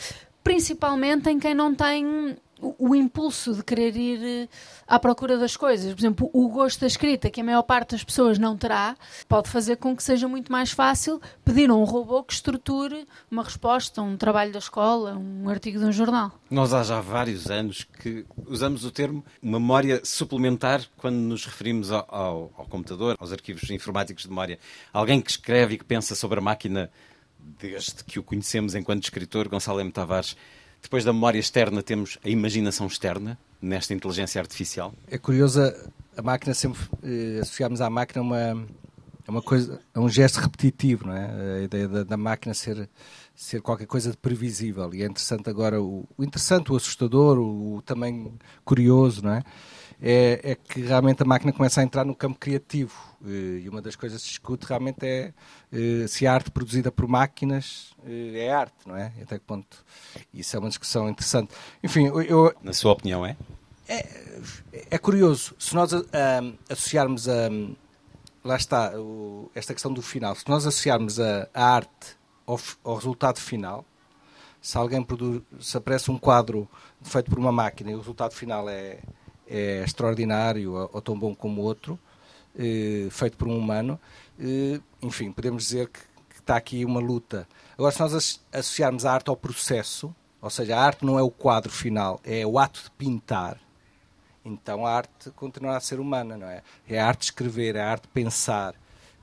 Principalmente 0.43 1.29
em 1.29 1.39
quem 1.39 1.53
não 1.53 1.73
tem 1.73 2.37
o 2.77 2.95
impulso 2.95 3.53
de 3.53 3.63
querer 3.63 3.95
ir 3.95 4.19
eh, 4.23 4.47
à 4.87 4.97
procura 4.99 5.37
das 5.37 5.57
coisas. 5.57 5.93
Por 5.93 5.99
exemplo, 5.99 6.29
o 6.33 6.47
gosto 6.49 6.81
da 6.81 6.87
escrita, 6.87 7.29
que 7.29 7.41
a 7.41 7.43
maior 7.43 7.63
parte 7.63 7.91
das 7.91 8.03
pessoas 8.03 8.37
não 8.39 8.57
terá, 8.57 8.95
pode 9.27 9.49
fazer 9.49 9.77
com 9.77 9.95
que 9.95 10.03
seja 10.03 10.27
muito 10.27 10.51
mais 10.51 10.71
fácil 10.71 11.21
pedir 11.43 11.69
a 11.69 11.75
um 11.75 11.83
robô 11.83 12.23
que 12.23 12.33
estruture 12.33 13.05
uma 13.29 13.43
resposta, 13.43 14.01
um 14.01 14.17
trabalho 14.17 14.51
da 14.51 14.59
escola, 14.59 15.17
um 15.17 15.49
artigo 15.49 15.79
de 15.79 15.85
um 15.85 15.91
jornal. 15.91 16.31
Nós 16.49 16.73
há 16.73 16.83
já 16.83 17.01
vários 17.01 17.49
anos 17.49 17.87
que 18.01 18.25
usamos 18.45 18.85
o 18.85 18.91
termo 18.91 19.23
memória 19.41 20.01
suplementar 20.03 20.81
quando 20.97 21.15
nos 21.15 21.45
referimos 21.45 21.91
ao, 21.91 22.05
ao, 22.09 22.53
ao 22.57 22.65
computador, 22.65 23.15
aos 23.19 23.31
arquivos 23.31 23.69
informáticos 23.69 24.23
de 24.23 24.29
memória. 24.29 24.59
Alguém 24.91 25.21
que 25.21 25.31
escreve 25.31 25.75
e 25.75 25.77
que 25.77 25.85
pensa 25.85 26.15
sobre 26.15 26.39
a 26.39 26.41
máquina 26.41 26.89
desde 27.59 28.03
que 28.03 28.19
o 28.19 28.23
conhecemos 28.23 28.75
enquanto 28.75 29.03
escritor, 29.03 29.47
Gonçalo 29.47 29.81
M. 29.81 29.91
Tavares 29.91 30.35
depois 30.83 31.03
da 31.03 31.13
memória 31.13 31.39
externa, 31.39 31.81
temos 31.81 32.19
a 32.23 32.29
imaginação 32.29 32.85
externa 32.85 33.39
nesta 33.61 33.93
inteligência 33.93 34.39
artificial? 34.39 34.93
É 35.07 35.17
curiosa, 35.17 35.89
a 36.15 36.21
máquina 36.21 36.53
sempre 36.53 36.81
eh, 37.01 37.39
associamos 37.41 37.79
à 37.81 37.89
máquina 37.89 38.21
uma, 38.21 38.67
uma 39.27 39.41
coisa, 39.41 39.79
um 39.95 40.09
gesto 40.09 40.41
repetitivo, 40.41 41.07
não 41.07 41.15
é? 41.15 41.59
A 41.59 41.63
ideia 41.63 41.87
da, 41.87 42.03
da, 42.03 42.17
máquina 42.17 42.53
ser, 42.53 42.89
ser 43.33 43.61
qualquer 43.61 43.87
coisa 43.87 44.11
de 44.11 44.17
previsível. 44.17 44.93
E 44.93 45.01
é 45.01 45.05
interessante 45.05 45.49
agora, 45.49 45.81
o, 45.81 46.05
o 46.17 46.23
interessante, 46.23 46.71
o 46.71 46.75
assustador, 46.75 47.39
o, 47.39 47.77
o 47.77 47.81
também 47.81 48.33
curioso, 48.65 49.23
não 49.23 49.31
é? 49.31 49.43
É? 50.03 50.51
É 50.51 50.55
que 50.55 50.81
realmente 50.81 51.23
a 51.23 51.25
máquina 51.25 51.53
começa 51.53 51.79
a 51.79 51.83
entrar 51.83 52.03
no 52.03 52.13
campo 52.13 52.37
criativo. 52.37 52.93
Eh, 53.25 53.61
e 53.63 53.69
uma 53.69 53.81
das 53.81 53.95
coisas 53.95 54.21
que 54.21 54.27
se 54.27 54.33
discute 54.33 54.65
realmente 54.67 55.05
é 55.05 55.33
eh, 55.71 56.05
se 56.07 56.27
a 56.27 56.33
arte 56.33 56.51
produzida 56.51 56.91
por 56.91 57.07
máquinas 57.07 57.95
eh, 58.05 58.45
é 58.45 58.53
arte, 58.53 58.75
não 58.85 58.97
é? 58.97 59.13
Até 59.21 59.39
que 59.39 59.45
ponto? 59.45 59.85
Isso 60.33 60.55
é 60.57 60.59
uma 60.59 60.67
discussão 60.67 61.09
interessante. 61.09 61.53
Enfim, 61.81 62.07
eu. 62.27 62.53
Na 62.61 62.73
sua 62.73 62.91
opinião, 62.91 63.25
é? 63.25 63.37
é, 63.87 64.05
é 64.91 64.97
curioso, 64.97 65.55
se 65.57 65.73
nós 65.73 65.93
um, 65.93 66.03
associarmos 66.69 67.29
a. 67.29 67.49
Lá 68.43 68.57
está, 68.57 68.91
o, 68.99 69.49
esta 69.55 69.73
questão 69.73 69.93
do 69.93 70.01
final. 70.01 70.35
Se 70.35 70.49
nós 70.49 70.67
associarmos 70.67 71.17
a, 71.17 71.47
a 71.53 71.63
arte 71.63 72.17
ao, 72.45 72.59
ao, 72.83 72.95
resultado 72.95 73.39
final, 73.39 73.85
se 74.61 74.77
alguém 74.77 75.01
produz, 75.01 75.41
se 75.61 75.77
aparece 75.77 76.11
um 76.11 76.17
quadro 76.17 76.67
feito 77.01 77.29
por 77.29 77.39
uma 77.39 77.53
máquina 77.53 77.91
e 77.91 77.95
o 77.95 77.99
resultado 77.99 78.33
final 78.33 78.67
é, 78.67 78.99
é 79.47 79.83
extraordinário 79.83 80.73
ou, 80.73 81.01
tão 81.01 81.17
bom 81.17 81.33
como 81.35 81.61
outro, 81.61 81.99
eh, 82.57 83.07
feito 83.11 83.37
por 83.37 83.47
um 83.47 83.57
humano, 83.57 83.99
eh, 84.39 84.79
enfim, 85.01 85.31
podemos 85.31 85.63
dizer 85.63 85.89
que, 85.89 85.99
está 86.39 86.57
aqui 86.57 86.83
uma 86.83 86.99
luta. 86.99 87.47
Agora, 87.77 87.93
se 87.93 88.01
nós 88.01 88.41
associarmos 88.51 89.05
a 89.05 89.13
arte 89.13 89.29
ao 89.29 89.37
processo, 89.37 90.13
ou 90.41 90.49
seja, 90.49 90.75
a 90.75 90.81
arte 90.81 91.05
não 91.05 91.17
é 91.17 91.21
o 91.21 91.31
quadro 91.31 91.71
final, 91.71 92.19
é 92.21 92.45
o 92.45 92.59
ato 92.59 92.83
de 92.83 92.91
pintar, 92.91 93.57
então 94.43 94.85
a 94.85 94.91
arte 94.91 95.31
continuará 95.31 95.77
a 95.77 95.79
ser 95.79 95.99
humana, 95.99 96.37
não 96.37 96.47
é? 96.47 96.61
É 96.87 96.99
a 96.99 97.07
arte 97.07 97.19
de 97.19 97.25
escrever, 97.25 97.75
é 97.75 97.81
a 97.81 97.89
arte 97.91 98.03
de 98.03 98.09
pensar. 98.09 98.75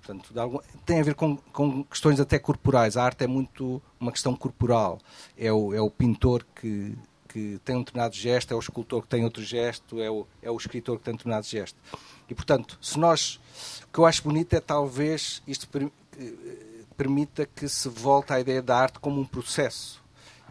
Portanto, 0.03 0.63
tem 0.87 1.01
a 1.01 1.03
ver 1.03 1.15
com, 1.15 1.37
com, 1.37 1.85
questões 1.85 2.19
até 2.19 2.39
corporais. 2.39 2.97
A 2.97 3.05
arte 3.05 3.25
é 3.25 3.27
muito 3.27 3.83
uma 4.01 4.11
questão 4.11 4.35
corporal. 4.35 4.99
É 5.37 5.53
o, 5.53 5.75
é 5.75 5.81
o 5.81 5.91
pintor 5.91 6.45
que, 6.55 6.97
que 7.33 7.61
tem 7.65 7.77
um 7.77 7.81
determinado 7.81 8.15
gesto, 8.15 8.53
é 8.53 8.57
o 8.57 8.59
escultor 8.59 9.03
que 9.03 9.09
tem 9.09 9.23
outro 9.25 9.43
gesto, 9.43 10.01
é 10.01 10.11
o, 10.11 10.27
é 10.43 10.51
o 10.51 10.57
escritor 10.57 10.99
que 10.99 11.05
tem 11.05 11.15
um 11.15 11.17
determinado 11.17 11.47
gesto. 11.47 11.79
E, 12.29 12.35
portanto, 12.35 12.77
se 12.83 12.99
nós. 12.99 13.41
O 13.85 13.93
que 13.93 13.99
eu 13.99 14.07
acho 14.07 14.23
bonito 14.23 14.53
é 14.55 14.61
talvez 14.61 15.43
isto 15.47 15.69
eh, 16.19 16.31
permita 16.97 17.47
que 17.47 17.69
se 17.69 17.89
volte 17.89 18.33
à 18.33 18.41
ideia 18.41 18.61
da 18.61 18.77
arte 18.77 18.99
como 18.99 19.21
um 19.21 19.25
processo. 19.25 20.03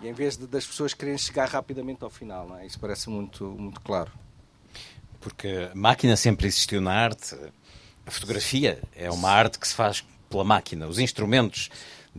E 0.02 0.08
em 0.08 0.14
vez 0.14 0.38
de, 0.38 0.48
das 0.48 0.66
pessoas 0.66 0.94
quererem 0.94 1.18
chegar 1.18 1.50
rapidamente 1.50 2.04
ao 2.04 2.10
final, 2.10 2.58
é? 2.58 2.66
Isso 2.66 2.80
parece 2.80 3.10
muito, 3.10 3.46
muito 3.46 3.82
claro. 3.82 4.12
Porque 5.20 5.70
a 5.72 5.76
máquina 5.76 6.16
sempre 6.16 6.48
existiu 6.48 6.80
na 6.80 6.94
arte. 6.94 7.36
A 8.06 8.12
fotografia 8.12 8.82
é 8.96 9.12
uma 9.12 9.30
arte 9.30 9.60
que 9.60 9.68
se 9.68 9.76
faz 9.76 10.06
pela 10.30 10.44
máquina. 10.44 10.88
Os 10.88 11.00
instrumentos 11.00 11.70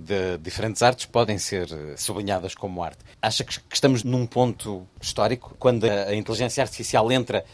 de 0.00 0.38
diferentes 0.38 0.82
artes 0.82 1.06
podem 1.06 1.38
ser 1.38 1.68
sublinhadas 1.96 2.54
como 2.54 2.82
arte. 2.82 3.04
Acha 3.20 3.44
que 3.44 3.60
estamos 3.72 4.02
num 4.02 4.26
ponto 4.26 4.86
histórico 5.00 5.54
quando 5.58 5.84
a 5.84 6.14
inteligência 6.14 6.62
artificial 6.62 7.10
entra 7.10 7.44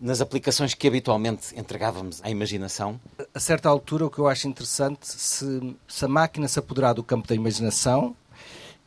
nas 0.00 0.20
aplicações 0.20 0.74
que 0.74 0.86
habitualmente 0.86 1.58
entregávamos 1.58 2.20
à 2.22 2.28
imaginação? 2.28 3.00
A 3.32 3.40
certa 3.40 3.68
altura, 3.68 4.06
o 4.06 4.10
que 4.10 4.18
eu 4.18 4.28
acho 4.28 4.48
interessante, 4.48 5.06
se, 5.06 5.76
se 5.88 6.04
a 6.04 6.08
máquina 6.08 6.48
se 6.48 6.58
apoderar 6.58 6.94
do 6.94 7.02
campo 7.02 7.26
da 7.26 7.34
imaginação 7.34 8.14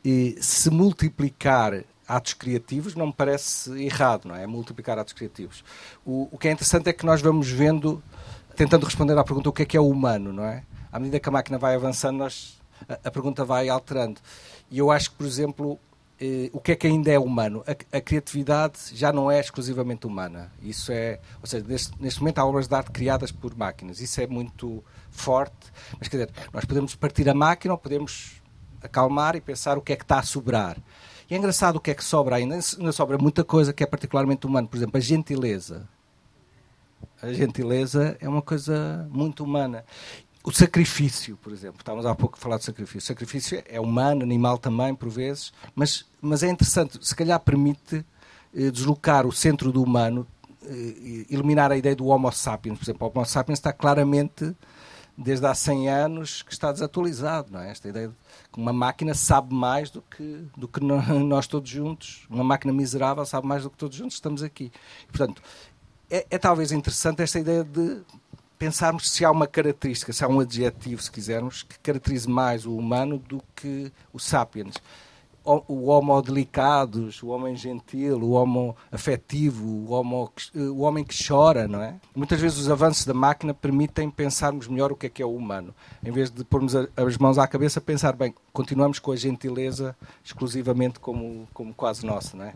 e 0.04 0.38
se 0.40 0.70
multiplicar 0.70 1.84
atos 2.08 2.34
criativos 2.34 2.96
não 2.96 3.08
me 3.08 3.14
parece 3.14 3.72
errado, 3.84 4.28
não 4.28 4.36
é? 4.36 4.48
Multiplicar 4.48 4.98
atos 4.98 5.14
criativos. 5.14 5.64
O, 6.06 6.30
o 6.32 6.38
que 6.38 6.48
é 6.48 6.52
interessante 6.52 6.88
é 6.90 6.94
que 6.94 7.06
nós 7.06 7.22
vamos 7.22 7.50
vendo, 7.50 8.02
tentando 8.56 8.86
responder 8.86 9.18
à 9.18 9.24
pergunta 9.24 9.50
o 9.50 9.54
que 9.54 9.64
é 9.64 9.66
que 9.66 9.76
é 9.76 9.80
o 9.80 9.90
humano, 9.90 10.32
não 10.32 10.46
é? 10.46 10.64
À 10.92 11.00
medida 11.00 11.20
que 11.20 11.28
a 11.28 11.32
máquina 11.32 11.58
vai 11.58 11.76
avançando, 11.76 12.18
nós, 12.18 12.60
a, 12.88 13.12
pergunta 13.12 13.44
vai 13.44 13.70
alterando. 13.70 14.20
E 14.70 14.80
eu 14.80 14.92
acho 14.92 15.12
que, 15.12 15.18
por 15.18 15.26
exemplo, 15.26 15.80
eh, 16.20 16.50
o 16.52 16.60
que 16.60 16.72
é 16.72 16.76
que 16.76 16.88
ainda 16.88 17.12
é 17.12 17.20
humano? 17.20 17.64
A, 17.68 17.98
a, 17.98 18.02
criatividade 18.02 18.80
já 18.94 19.12
não 19.14 19.30
é 19.30 19.40
exclusivamente 19.40 20.08
humana. 20.08 20.52
Isso 20.62 20.92
é, 20.92 21.20
ou 21.42 21.48
seja, 21.48 21.66
neste, 21.68 22.02
neste, 22.02 22.20
momento 22.20 22.40
há 22.40 22.46
obras 22.46 22.68
de 22.68 22.76
arte 22.76 22.92
criadas 22.92 23.32
por 23.32 23.56
máquinas. 23.56 24.02
Isso 24.02 24.20
é 24.22 24.28
muito 24.28 24.84
forte. 25.10 25.72
Mas 26.00 26.08
quer 26.08 26.18
dizer, 26.18 26.32
nós 26.54 26.66
podemos 26.66 26.96
partir 26.96 27.30
a 27.30 27.34
máquina 27.34 27.74
ou 27.74 27.78
podemos 27.78 28.42
acalmar 28.82 29.36
e 29.36 29.42
pensar 29.42 29.78
o 29.78 29.82
que 29.82 29.94
é 29.94 29.96
que 29.96 30.04
está 30.04 30.20
a 30.20 30.24
sobrar. 30.24 30.78
E 31.30 31.36
é 31.36 31.38
engraçado 31.38 31.76
o 31.76 31.80
que 31.80 31.92
é 31.92 31.94
que 31.94 32.04
sobra 32.04 32.38
ainda. 32.38 32.56
Ainda 32.56 32.92
sobra 32.92 33.18
muita 33.18 33.44
coisa 33.44 33.74
que 33.74 33.84
é 33.84 33.88
particularmente 33.88 34.48
humana. 34.48 34.68
Por 34.68 34.78
exemplo, 34.78 34.98
a 34.98 35.02
gentileza. 35.02 35.88
A 37.22 37.32
gentileza 37.34 38.18
é 38.20 38.30
uma 38.30 38.42
coisa 38.42 39.08
muito 39.12 39.44
humana. 39.44 39.84
O 40.48 40.52
sacrifício, 40.54 41.36
por 41.36 41.52
exemplo. 41.52 41.80
Estávamos 41.80 42.06
há 42.06 42.16
pouco 42.16 42.38
a 42.38 42.40
falar 42.40 42.58
de 42.58 42.64
sacrifício. 42.64 43.00
O 43.00 43.02
sacrifício 43.02 43.62
é 43.68 43.82
humano, 43.82 44.24
animal 44.24 44.58
também, 44.58 44.96
por 44.96 45.10
vezes. 45.10 45.52
Mas, 45.76 46.06
mas 46.22 46.42
é 46.42 46.48
interessante. 46.48 47.06
Se 47.06 47.14
calhar 47.14 47.38
permite 47.38 48.06
eh, 48.56 48.72
deslocar 48.72 49.28
o 49.28 49.32
centro 49.34 49.74
do 49.74 49.84
humano, 49.84 50.26
eh, 50.64 51.26
eliminar 51.30 51.70
a 51.70 51.76
ideia 51.76 51.94
do 51.94 52.06
Homo 52.06 52.32
sapiens. 52.32 52.78
Por 52.78 52.86
exemplo, 52.86 53.06
o 53.06 53.12
Homo 53.14 53.26
sapiens 53.26 53.60
está 53.60 53.74
claramente 53.74 54.56
desde 55.18 55.46
há 55.46 55.54
100 55.54 55.90
anos 55.90 56.44
que 56.44 56.54
está 56.54 56.72
desatualizado, 56.72 57.52
não 57.52 57.60
é? 57.60 57.70
Esta 57.70 57.90
ideia 57.90 58.08
de 58.08 58.16
que 58.50 58.58
uma 58.58 58.72
máquina 58.72 59.14
sabe 59.14 59.54
mais 59.54 59.90
do 59.90 60.02
que, 60.02 60.46
do 60.56 60.66
que 60.66 60.80
nós 61.28 61.46
todos 61.46 61.70
juntos, 61.70 62.26
uma 62.30 62.46
máquina 62.46 62.72
miserável 62.72 63.26
sabe 63.26 63.46
mais 63.46 63.64
do 63.64 63.70
que 63.70 63.78
todos 63.78 63.98
juntos 63.98 64.16
estamos 64.16 64.42
aqui. 64.42 64.72
E, 65.04 65.12
portanto, 65.12 65.42
é, 66.10 66.26
é, 66.30 66.38
talvez 66.38 66.72
interessante 66.72 67.22
esta 67.22 67.38
ideia 67.38 67.66
de 67.66 68.02
pensarmos 68.58 69.10
se 69.10 69.24
há 69.24 69.32
uma 69.32 69.48
característica, 69.48 70.12
se 70.12 70.24
há 70.24 70.28
um 70.28 70.40
adjetivo, 70.40 71.02
se 71.02 71.12
quisermos, 71.12 71.64
que 71.64 71.80
caracterize 71.80 72.30
mais 72.30 72.66
o 72.66 72.76
humano 72.76 73.18
do 73.18 73.42
que 73.56 73.92
o 74.12 74.20
sapiens 74.20 74.76
o 75.68 75.88
homo 75.88 76.22
delicados, 76.22 77.24
o 77.24 77.28
homem 77.28 77.56
gentil, 77.56 78.18
o 78.18 78.32
homo 78.32 78.76
afetivo, 78.92 79.66
o, 79.66 79.92
homo, 79.92 80.30
o 80.54 80.82
homem 80.82 81.06
que 81.06 81.16
chora, 81.26 81.68
não 81.68 81.82
é? 81.82 81.96
Muitas 82.14 82.40
vezes 82.40 82.58
os 82.58 82.70
avanços 82.70 83.06
da 83.06 83.14
máquina 83.14 83.54
permitem 83.54 84.10
pensarmos 84.10 84.68
melhor 84.68 84.92
o 84.92 84.96
que 84.96 85.06
é 85.06 85.10
que 85.10 85.22
é 85.22 85.26
o 85.26 85.34
humano. 85.34 85.74
Em 86.04 86.12
vez 86.12 86.30
de 86.30 86.44
pormos 86.44 86.76
as 86.76 87.18
mãos 87.18 87.38
à 87.38 87.48
cabeça, 87.48 87.80
pensar, 87.80 88.14
bem, 88.14 88.36
continuamos 88.52 89.00
com 89.00 89.14
a 89.14 89.16
gentileza 89.16 89.96
exclusivamente 90.24 91.00
como, 91.00 91.48
como 91.54 91.74
quase 91.74 92.06
nossa, 92.06 92.36
não 92.36 92.46
é? 92.46 92.54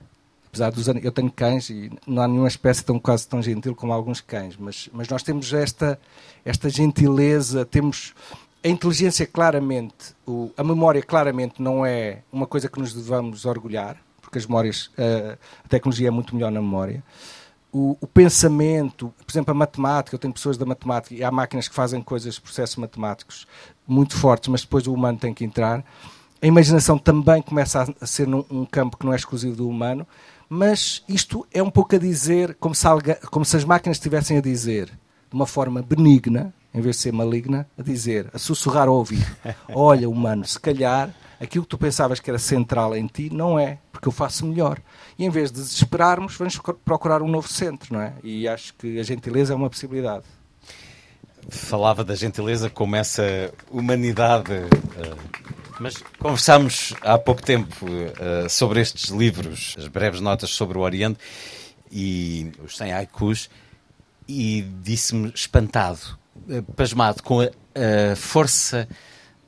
Apesar 0.51 0.69
dos 0.69 0.85
eu 0.85 1.11
tenho 1.13 1.31
cães 1.31 1.69
e 1.69 1.89
não 2.05 2.21
há 2.21 2.27
nenhuma 2.27 2.49
espécie 2.49 2.83
tão 2.83 2.99
quase 2.99 3.25
tão 3.25 3.41
gentil 3.41 3.73
como 3.73 3.93
alguns 3.93 4.19
cães, 4.19 4.57
mas, 4.59 4.89
mas 4.91 5.07
nós 5.07 5.23
temos 5.23 5.53
esta, 5.53 5.97
esta 6.43 6.69
gentileza, 6.69 7.63
temos 7.63 8.13
a 8.61 8.67
inteligência 8.67 9.25
claramente, 9.25 10.13
o, 10.27 10.51
a 10.57 10.63
memória 10.63 11.01
claramente 11.01 11.61
não 11.61 11.85
é 11.85 12.19
uma 12.29 12.45
coisa 12.45 12.67
que 12.67 12.79
nos 12.79 12.93
devamos 12.93 13.45
orgulhar, 13.45 13.97
porque 14.21 14.37
as 14.37 14.45
memórias, 14.45 14.87
uh, 14.97 15.37
a 15.63 15.67
tecnologia 15.69 16.09
é 16.09 16.11
muito 16.11 16.35
melhor 16.35 16.51
na 16.51 16.61
memória. 16.61 17.01
O, 17.71 17.97
o, 18.01 18.05
pensamento, 18.05 19.13
por 19.25 19.31
exemplo, 19.31 19.51
a 19.51 19.55
matemática, 19.55 20.13
eu 20.13 20.19
tenho 20.19 20.33
pessoas 20.33 20.57
da 20.57 20.65
matemática 20.65 21.15
e 21.15 21.23
há 21.23 21.31
máquinas 21.31 21.69
que 21.69 21.73
fazem 21.73 22.01
coisas, 22.01 22.37
processos 22.37 22.75
matemáticos 22.75 23.47
muito 23.87 24.17
fortes, 24.17 24.49
mas 24.49 24.61
depois 24.61 24.85
o 24.85 24.93
humano 24.93 25.17
tem 25.17 25.33
que 25.33 25.45
entrar. 25.45 25.83
A 26.41 26.45
imaginação 26.45 26.97
também 26.97 27.41
começa 27.41 27.83
a, 27.83 28.03
a 28.03 28.05
ser 28.05 28.27
num, 28.27 28.43
um 28.51 28.65
campo 28.65 28.97
que 28.97 29.05
não 29.05 29.13
é 29.13 29.15
exclusivo 29.15 29.55
do 29.55 29.69
humano, 29.69 30.05
mas 30.53 31.01
isto 31.07 31.47
é 31.53 31.63
um 31.63 31.71
pouco 31.71 31.95
a 31.95 31.97
dizer, 31.97 32.57
como 32.59 32.75
se, 32.75 32.85
alga, 32.85 33.15
como 33.31 33.45
se 33.45 33.55
as 33.55 33.63
máquinas 33.63 33.95
estivessem 33.95 34.37
a 34.37 34.41
dizer, 34.41 34.87
de 34.87 35.33
uma 35.33 35.47
forma 35.47 35.81
benigna, 35.81 36.53
em 36.73 36.81
vez 36.81 36.97
de 36.97 37.03
ser 37.03 37.13
maligna, 37.13 37.65
a 37.79 37.81
dizer, 37.81 38.29
a 38.33 38.37
sussurrar 38.37 38.89
ao 38.89 38.95
ouvido: 38.95 39.25
Olha, 39.73 40.09
humano, 40.09 40.43
se 40.43 40.59
calhar 40.59 41.15
aquilo 41.39 41.63
que 41.63 41.69
tu 41.69 41.77
pensavas 41.77 42.19
que 42.19 42.29
era 42.29 42.37
central 42.37 42.93
em 42.97 43.07
ti 43.07 43.29
não 43.31 43.57
é, 43.57 43.77
porque 43.93 44.09
eu 44.09 44.11
faço 44.11 44.45
melhor. 44.45 44.77
E 45.17 45.23
em 45.23 45.29
vez 45.29 45.53
de 45.53 45.61
desesperarmos, 45.61 46.35
vamos 46.35 46.59
procurar 46.83 47.21
um 47.21 47.29
novo 47.29 47.47
centro, 47.47 47.93
não 47.93 48.01
é? 48.01 48.13
E 48.21 48.45
acho 48.45 48.73
que 48.73 48.99
a 48.99 49.03
gentileza 49.03 49.53
é 49.53 49.55
uma 49.55 49.69
possibilidade. 49.69 50.25
Falava 51.47 52.03
da 52.03 52.13
gentileza 52.13 52.69
como 52.69 52.97
essa 52.97 53.53
humanidade. 53.71 54.51
Eh, 54.51 55.15
mas 55.81 55.97
conversámos 56.19 56.93
há 57.01 57.17
pouco 57.17 57.41
tempo 57.41 57.87
eh, 58.19 58.47
sobre 58.47 58.79
estes 58.79 59.09
livros, 59.09 59.75
as 59.79 59.87
breves 59.87 60.21
notas 60.21 60.51
sobre 60.51 60.77
o 60.77 60.81
Oriente 60.81 61.17
e 61.91 62.51
os 62.63 62.77
100 62.77 62.93
haikus, 62.93 63.49
e 64.27 64.61
disse-me 64.61 65.31
espantado 65.33 66.19
eh, 66.47 66.61
pasmado 66.75 67.23
com 67.23 67.41
a, 67.41 67.45
a, 67.45 68.15
força, 68.15 68.87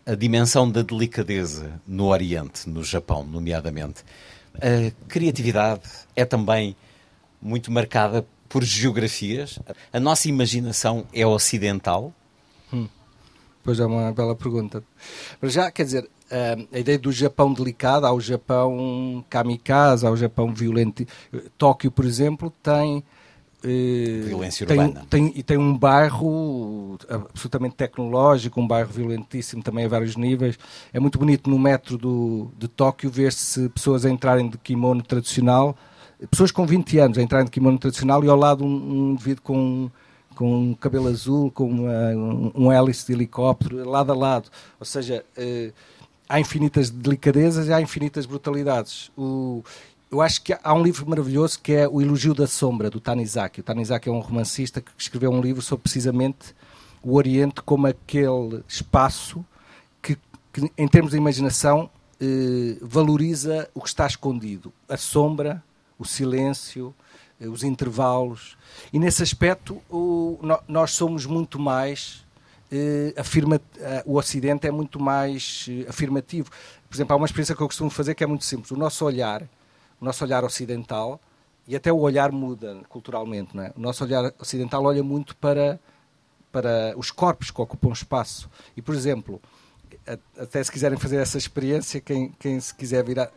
a 0.07 0.15
dimensão 0.15 0.67
da 0.67 0.81
delicadeza 0.81 1.79
no 1.87 2.05
Oriente, 2.07 2.67
no 2.67 2.83
Japão, 2.83 3.23
nomeadamente. 3.23 4.03
A 4.55 4.91
criatividade 5.07 5.83
é 6.15 6.25
também 6.25 6.75
muito 7.39 7.71
marcada 7.71 8.25
por 8.49 8.63
geografias. 8.63 9.59
A 9.91 9.99
nossa 9.99 10.27
imaginação 10.27 11.05
é 11.13 11.27
ocidental? 11.27 12.11
Hum. 12.73 12.87
Pois 13.63 13.79
é 13.79 13.85
uma 13.85 14.11
bela 14.11 14.35
pergunta. 14.35 14.83
Mas 15.41 15.53
já, 15.53 15.71
quer 15.71 15.85
dizer, 15.85 16.09
a 16.71 16.79
ideia 16.79 16.97
do 16.97 17.11
Japão 17.11 17.53
delicado, 17.53 18.05
há 18.05 18.11
o 18.11 18.19
Japão 18.19 19.23
kamikaze, 19.29 20.05
há 20.05 20.09
o 20.09 20.17
Japão 20.17 20.53
violento. 20.53 21.05
Tóquio, 21.57 21.91
por 21.91 22.05
exemplo, 22.05 22.51
tem 22.61 23.03
eh, 23.63 24.23
Violência 24.25 24.65
urbana. 24.67 25.05
Tem, 25.09 25.29
tem, 25.29 25.39
e 25.39 25.41
tem 25.41 25.57
um 25.57 25.75
bairro 25.77 26.97
absolutamente 27.09 27.75
tecnológico, 27.75 28.59
um 28.59 28.67
bairro 28.67 28.91
violentíssimo 28.91 29.63
também 29.63 29.85
a 29.85 29.87
vários 29.87 30.17
níveis. 30.17 30.59
É 30.91 30.99
muito 30.99 31.17
bonito 31.17 31.49
no 31.49 31.57
metro 31.57 31.97
do, 31.97 32.51
de 32.57 32.67
Tóquio 32.67 33.09
ver-se 33.09 33.69
pessoas 33.69 34.05
a 34.05 34.09
entrarem 34.09 34.49
de 34.49 34.57
kimono 34.57 35.01
tradicional, 35.01 35.75
pessoas 36.29 36.51
com 36.51 36.65
20 36.65 36.99
anos 36.99 37.17
a 37.17 37.21
entrarem 37.21 37.45
de 37.45 37.51
kimono 37.51 37.79
tradicional 37.79 38.23
e 38.23 38.27
ao 38.27 38.37
lado 38.37 38.65
um, 38.65 38.67
um 38.67 39.11
indivíduo 39.11 39.43
com, 39.43 39.89
com 40.35 40.53
um 40.53 40.73
cabelo 40.73 41.07
azul, 41.07 41.49
com 41.49 41.69
uma, 41.69 42.09
um, 42.09 42.51
um 42.53 42.71
hélice 42.71 43.07
de 43.07 43.13
helicóptero, 43.13 43.89
lado 43.89 44.11
a 44.11 44.15
lado. 44.15 44.49
Ou 44.77 44.85
seja, 44.85 45.23
eh, 45.37 45.71
há 46.27 46.39
infinitas 46.39 46.89
delicadezas 46.89 47.67
e 47.67 47.73
há 47.73 47.81
infinitas 47.81 48.25
brutalidades. 48.25 49.11
O, 49.17 49.63
eu 50.11 50.21
acho 50.21 50.41
que 50.41 50.55
há 50.63 50.73
um 50.73 50.83
livro 50.83 51.07
maravilhoso 51.09 51.59
que 51.59 51.73
é 51.73 51.87
O 51.87 52.01
Elogio 52.01 52.33
da 52.33 52.47
Sombra, 52.47 52.89
do 52.89 52.99
Tanizaki. 52.99 53.59
O 53.59 53.63
Tanizaki 53.63 54.09
é 54.09 54.11
um 54.11 54.19
romancista 54.19 54.81
que 54.81 54.91
escreveu 54.97 55.31
um 55.31 55.41
livro 55.41 55.61
sobre 55.61 55.83
precisamente 55.83 56.55
o 57.01 57.15
Oriente 57.15 57.61
como 57.61 57.87
aquele 57.87 58.63
espaço 58.67 59.43
que, 60.01 60.17
que 60.51 60.71
em 60.77 60.87
termos 60.87 61.11
de 61.11 61.17
imaginação, 61.17 61.89
eh, 62.21 62.77
valoriza 62.81 63.69
o 63.73 63.81
que 63.81 63.89
está 63.89 64.07
escondido. 64.07 64.71
A 64.87 64.95
sombra, 64.95 65.61
o 65.99 66.05
silêncio, 66.05 66.95
eh, 67.39 67.47
os 67.47 67.63
intervalos. 67.63 68.57
E 68.93 68.99
nesse 68.99 69.21
aspecto, 69.21 69.81
o, 69.89 70.39
no, 70.41 70.59
nós 70.67 70.91
somos 70.91 71.25
muito 71.25 71.59
mais. 71.59 72.22
Eh, 72.75 73.13
afirma, 73.15 73.61
eh, 73.79 74.01
o 74.03 74.17
Ocidente 74.17 74.65
é 74.65 74.71
muito 74.71 74.99
mais 74.99 75.67
eh, 75.69 75.87
afirmativo. 75.87 76.49
Por 76.89 76.95
exemplo, 76.95 77.13
há 77.13 77.17
uma 77.17 77.27
experiência 77.27 77.55
que 77.55 77.61
eu 77.61 77.67
costumo 77.67 77.91
fazer 77.91 78.15
que 78.15 78.23
é 78.23 78.27
muito 78.27 78.43
simples. 78.43 78.71
O 78.71 78.75
nosso 78.75 79.05
olhar, 79.05 79.43
o 80.01 80.05
nosso 80.05 80.23
olhar 80.23 80.43
ocidental, 80.43 81.21
e 81.67 81.75
até 81.75 81.93
o 81.93 81.99
olhar 81.99 82.31
muda 82.31 82.81
culturalmente, 82.89 83.55
não 83.55 83.63
é? 83.63 83.71
O 83.77 83.79
nosso 83.79 84.03
olhar 84.03 84.33
ocidental 84.39 84.83
olha 84.83 85.03
muito 85.03 85.35
para 85.35 85.79
para 86.51 86.93
os 86.97 87.09
corpos 87.09 87.49
que 87.49 87.61
ocupam 87.61 87.91
espaço. 87.91 88.49
E, 88.77 88.81
por 88.81 88.93
exemplo, 88.93 89.41
até 90.37 90.63
se 90.63 90.71
quiserem 90.71 90.99
fazer 90.99 91.17
essa 91.17 91.37
experiência, 91.37 91.99
quem, 91.99 92.31
quem 92.39 92.59
se 92.59 92.73
quiser 92.75 93.03
virar. 93.03 93.31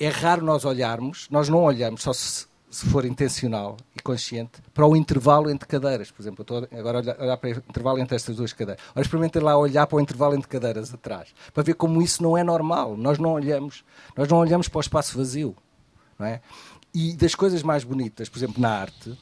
É 0.00 0.08
raro 0.08 0.42
nós 0.42 0.64
olharmos, 0.64 1.28
nós 1.30 1.48
não 1.50 1.62
olhamos, 1.62 2.02
só 2.02 2.14
se, 2.14 2.46
se 2.74 2.86
for 2.86 3.04
intencional 3.04 3.76
e 3.96 4.02
consciente, 4.02 4.60
para 4.74 4.84
o 4.84 4.96
intervalo 4.96 5.48
entre 5.48 5.68
cadeiras. 5.68 6.10
Por 6.10 6.20
exemplo, 6.20 6.40
eu 6.40 6.42
estou 6.42 6.78
agora 6.78 6.98
a 6.98 7.00
olhar, 7.00 7.20
olhar 7.20 7.36
para 7.36 7.48
o 7.48 7.52
intervalo 7.52 7.98
entre 8.00 8.16
estas 8.16 8.34
duas 8.34 8.52
cadeiras. 8.52 8.82
Ora, 8.92 9.00
experimentem 9.00 9.40
lá 9.40 9.56
olhar 9.56 9.86
para 9.86 9.96
o 9.96 10.00
intervalo 10.00 10.34
entre 10.34 10.48
cadeiras 10.48 10.92
atrás, 10.92 11.32
para 11.52 11.62
ver 11.62 11.74
como 11.74 12.02
isso 12.02 12.20
não 12.20 12.36
é 12.36 12.42
normal. 12.42 12.96
Nós 12.96 13.16
não 13.16 13.30
olhamos, 13.30 13.84
nós 14.16 14.26
não 14.26 14.38
olhamos 14.38 14.66
para 14.66 14.78
o 14.78 14.80
espaço 14.80 15.16
vazio. 15.16 15.54
Não 16.18 16.26
é? 16.26 16.40
E 16.92 17.14
das 17.14 17.36
coisas 17.36 17.62
mais 17.62 17.84
bonitas, 17.84 18.28
por 18.28 18.38
exemplo, 18.38 18.60
na 18.60 18.70
arte, 18.70 19.16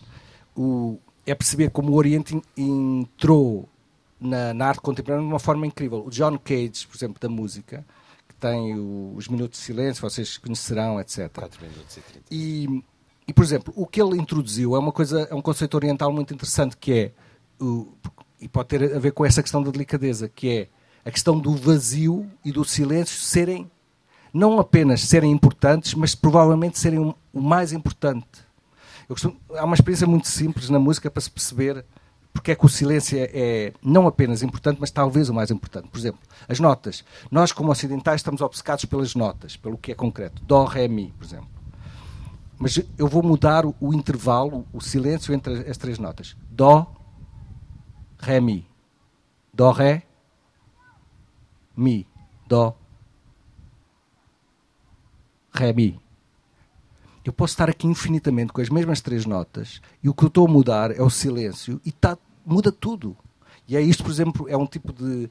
o, 0.57 0.99
é 1.27 1.35
perceber 1.35 1.69
como 1.71 1.93
o 1.93 1.95
Oriente 1.95 2.41
entrou 2.57 3.69
na, 4.19 4.55
na, 4.55 4.69
arte 4.69 4.81
contemporânea 4.81 5.27
de 5.27 5.31
uma 5.31 5.39
forma 5.39 5.67
incrível. 5.67 6.07
O 6.07 6.11
John 6.11 6.39
Cage, 6.39 6.87
por 6.87 6.97
exemplo, 6.97 7.21
da 7.21 7.29
música, 7.29 7.85
que 8.27 8.35
tem 8.37 8.79
o, 8.79 9.13
os 9.15 9.29
minutos 9.29 9.59
de 9.59 9.67
silêncio, 9.67 10.01
vocês 10.01 10.39
conhecerão, 10.39 10.99
etc. 10.99 11.31
4 11.35 11.63
minutos 11.63 11.99
e 11.99 12.01
30. 12.01 12.27
E, 12.31 12.83
e, 13.27 13.33
por 13.33 13.45
exemplo, 13.45 13.73
o 13.77 13.87
que 13.87 14.01
ele 14.01 14.17
introduziu 14.19 14.75
é 14.75 14.79
uma 14.79 14.93
coisa, 14.93 15.29
é 15.31 15.35
um 15.35 15.43
conceito 15.43 15.75
oriental 15.75 16.13
muito 16.13 16.35
interessante 16.35 16.77
que 16.77 16.93
é, 16.93 17.13
o, 17.61 17.89
e 18.41 18.49
pode 18.49 18.69
ter 18.69 18.95
a 18.95 18.99
ver 18.99 19.13
com 19.13 19.25
essa 19.25 19.43
questão 19.43 19.63
da 19.63 19.71
delicadeza, 19.71 20.29
que 20.29 20.49
é 20.49 20.69
a 21.05 21.11
questão 21.11 21.39
do 21.39 21.55
vazio 21.57 22.29
e 22.45 22.53
do 22.53 22.65
silêncio 22.65 23.17
serem, 23.17 23.71
não 24.33 24.59
apenas 24.59 25.03
serem 25.03 25.31
importantes, 25.31 25.95
mas 25.95 26.15
provavelmente 26.15 26.79
serem 26.79 26.99
o, 26.99 27.15
o 27.33 27.41
mais 27.41 27.73
importante 27.73 28.53
Costumo, 29.13 29.37
há 29.51 29.65
uma 29.65 29.75
experiência 29.75 30.07
muito 30.07 30.29
simples 30.29 30.69
na 30.69 30.79
música 30.79 31.11
para 31.11 31.21
se 31.21 31.31
perceber 31.31 31.85
porque 32.33 32.53
é 32.53 32.55
que 32.55 32.65
o 32.65 32.69
silêncio 32.69 33.19
é, 33.19 33.31
é, 33.35 33.73
não 33.83 34.07
apenas 34.07 34.43
importante, 34.43 34.81
mas 34.81 34.91
talvez 34.91 35.29
o 35.29 35.35
mais 35.35 35.51
importante. 35.51 35.89
Por 35.89 35.99
exemplo, 35.99 36.19
as 36.49 36.59
notas. 36.59 37.05
Nós, 37.31 37.53
como 37.53 37.71
ocidentais, 37.71 38.21
estamos 38.21 38.41
obcecados 38.41 38.87
pelas 38.87 39.15
notas, 39.15 39.55
pelo 39.55 39.77
que 39.77 39.93
é 39.93 39.95
concreto. 39.95 40.43
Dó, 40.43 40.65
Ré, 40.65 40.89
Mi, 40.89 41.13
por 41.19 41.27
exemplo. 41.27 41.49
Mas 42.63 42.81
eu 42.97 43.09
vou 43.09 43.25
mudar 43.25 43.67
o, 43.67 43.75
o 43.81 43.93
intervalo, 43.93 44.65
o 44.73 44.81
silêncio 44.81 45.35
entre 45.35 45.69
as 45.69 45.77
três 45.77 45.99
notas. 45.99 46.37
Dó, 46.49 46.95
Ré, 48.17 48.41
Mi. 48.41 48.65
Dó, 49.53 49.73
Ré, 49.73 50.05
Mi. 51.77 52.07
Dó, 52.47 52.79
Ré, 55.53 55.73
Mi 55.73 56.01
eu 57.25 57.33
posso 57.33 57.53
estar 57.53 57.69
aqui 57.69 57.87
infinitamente 57.87 58.53
com 58.53 58.61
as 58.61 58.69
mesmas 58.69 59.01
três 59.01 59.27
notas 59.27 59.81
e 60.01 60.09
o 60.09 60.15
que 60.15 60.25
eu 60.25 60.29
estou 60.29 60.47
a 60.47 60.51
mudar 60.51 60.91
é 60.91 61.03
o 61.03 61.11
silêncio 61.11 61.81
e 61.85 61.91
tá, 61.93 62.17
muda 62.45 62.71
tudo. 62.71 63.17
E 63.73 63.77
é 63.77 63.81
isto, 63.81 64.03
por 64.03 64.13
exemplo, 64.13 64.47
é 64.51 64.57
um 64.57 64.67
tipo 64.67 64.93
de 64.93 65.31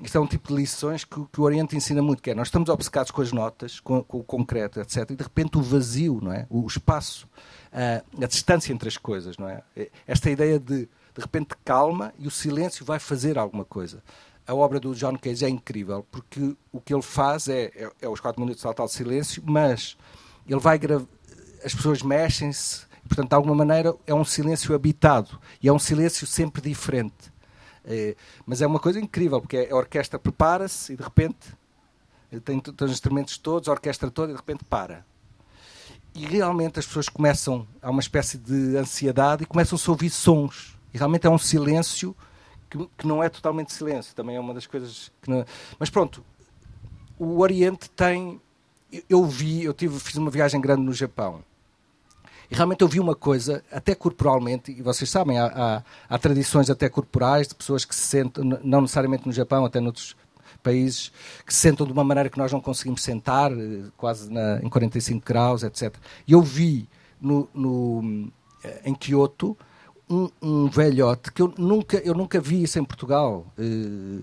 isto 0.00 0.16
é 0.16 0.20
um 0.20 0.26
tipo 0.26 0.48
de 0.48 0.54
lições 0.54 1.04
que, 1.04 1.22
que 1.30 1.38
o 1.38 1.44
Oriente 1.44 1.76
ensina 1.76 2.00
muito, 2.00 2.22
que 2.22 2.30
é 2.30 2.34
nós 2.34 2.48
estamos 2.48 2.70
obcecados 2.70 3.10
com 3.10 3.20
as 3.20 3.32
notas, 3.32 3.80
com, 3.80 4.02
com 4.02 4.16
o 4.16 4.24
concreto, 4.24 4.80
etc. 4.80 5.10
E 5.10 5.14
de 5.14 5.22
repente 5.22 5.58
o 5.58 5.62
vazio, 5.62 6.18
não 6.22 6.32
é? 6.32 6.46
O 6.48 6.66
espaço, 6.66 7.28
a, 7.70 8.02
a 8.24 8.26
distância 8.26 8.72
entre 8.72 8.88
as 8.88 8.96
coisas, 8.96 9.36
não 9.36 9.46
é? 9.46 9.62
Esta 10.06 10.30
ideia 10.30 10.58
de 10.58 10.88
de 11.14 11.20
repente 11.20 11.54
calma 11.62 12.14
e 12.18 12.26
o 12.26 12.30
silêncio 12.30 12.82
vai 12.82 12.98
fazer 12.98 13.36
alguma 13.36 13.66
coisa. 13.66 14.02
A 14.46 14.54
obra 14.54 14.80
do 14.80 14.94
John 14.94 15.18
Cage 15.18 15.44
é 15.44 15.50
incrível 15.50 16.06
porque 16.10 16.56
o 16.72 16.80
que 16.80 16.94
ele 16.94 17.02
faz 17.02 17.46
é, 17.46 17.64
é, 17.76 17.90
é 18.00 18.08
os 18.08 18.20
quatro 18.20 18.40
minutos 18.40 18.62
de 18.62 18.66
total 18.66 18.88
silêncio, 18.88 19.42
mas 19.44 19.98
ele 20.48 20.60
vai 20.60 20.78
gravar 20.78 21.04
as 21.62 21.74
pessoas 21.74 22.02
mexem-se, 22.02 22.86
portanto, 23.06 23.28
de 23.28 23.34
alguma 23.34 23.54
maneira 23.54 23.94
é 24.06 24.14
um 24.14 24.24
silêncio 24.24 24.74
habitado 24.74 25.38
e 25.62 25.68
é 25.68 25.72
um 25.72 25.78
silêncio 25.78 26.26
sempre 26.26 26.62
diferente. 26.62 27.31
É, 27.84 28.14
mas 28.46 28.62
é 28.62 28.66
uma 28.66 28.78
coisa 28.78 29.00
incrível, 29.00 29.40
porque 29.40 29.68
a 29.70 29.74
orquestra 29.74 30.18
prepara-se 30.18 30.92
e 30.92 30.96
de 30.96 31.02
repente 31.02 31.54
tem, 32.44 32.60
tem 32.60 32.86
os 32.86 32.92
instrumentos 32.92 33.36
todos, 33.36 33.68
a 33.68 33.72
orquestra 33.72 34.10
toda 34.10 34.30
e 34.30 34.34
de 34.34 34.40
repente 34.40 34.64
para. 34.64 35.04
E 36.14 36.24
realmente 36.26 36.78
as 36.78 36.86
pessoas 36.86 37.08
começam, 37.08 37.66
há 37.80 37.90
uma 37.90 38.00
espécie 38.00 38.38
de 38.38 38.76
ansiedade 38.76 39.42
e 39.42 39.46
começam-se 39.46 39.88
a 39.88 39.92
ouvir 39.92 40.10
sons. 40.10 40.78
E 40.92 40.98
realmente 40.98 41.26
é 41.26 41.30
um 41.30 41.38
silêncio 41.38 42.14
que, 42.70 42.78
que 42.98 43.06
não 43.06 43.22
é 43.22 43.28
totalmente 43.28 43.72
silêncio, 43.72 44.14
também 44.14 44.36
é 44.36 44.40
uma 44.40 44.54
das 44.54 44.66
coisas 44.66 45.10
que 45.20 45.30
não... 45.30 45.44
Mas 45.78 45.90
pronto, 45.90 46.24
o 47.18 47.40
Oriente 47.40 47.90
tem. 47.90 48.40
Eu 49.08 49.24
vi, 49.24 49.64
eu 49.64 49.72
tive, 49.72 49.98
fiz 49.98 50.16
uma 50.16 50.30
viagem 50.30 50.60
grande 50.60 50.82
no 50.82 50.92
Japão 50.92 51.42
e 52.52 52.54
realmente 52.54 52.82
eu 52.82 52.88
vi 52.88 53.00
uma 53.00 53.14
coisa, 53.14 53.64
até 53.72 53.94
corporalmente, 53.94 54.70
e 54.72 54.82
vocês 54.82 55.08
sabem, 55.08 55.38
há, 55.38 55.46
há, 55.46 55.82
há 56.06 56.18
tradições 56.18 56.68
até 56.68 56.86
corporais 56.86 57.48
de 57.48 57.54
pessoas 57.54 57.82
que 57.82 57.94
se 57.94 58.02
sentam, 58.02 58.44
não 58.62 58.82
necessariamente 58.82 59.26
no 59.26 59.32
Japão, 59.32 59.64
até 59.64 59.80
noutros 59.80 60.14
países, 60.62 61.10
que 61.46 61.54
se 61.54 61.60
sentam 61.60 61.86
de 61.86 61.94
uma 61.94 62.04
maneira 62.04 62.28
que 62.28 62.36
nós 62.36 62.52
não 62.52 62.60
conseguimos 62.60 63.02
sentar, 63.02 63.50
eh, 63.52 63.84
quase 63.96 64.30
na, 64.30 64.60
em 64.62 64.68
45 64.68 65.24
graus, 65.24 65.62
etc. 65.62 65.94
E 66.28 66.32
eu 66.32 66.42
vi 66.42 66.86
no, 67.18 67.48
no 67.54 68.30
eh, 68.62 68.82
em 68.84 68.94
Kyoto 68.94 69.56
um, 70.10 70.28
um, 70.42 70.68
velhote 70.68 71.32
que 71.32 71.40
eu 71.40 71.54
nunca, 71.56 71.96
eu 72.04 72.12
nunca 72.12 72.38
vi 72.38 72.64
isso 72.64 72.78
em 72.78 72.84
Portugal. 72.84 73.46
Eh, 73.58 74.20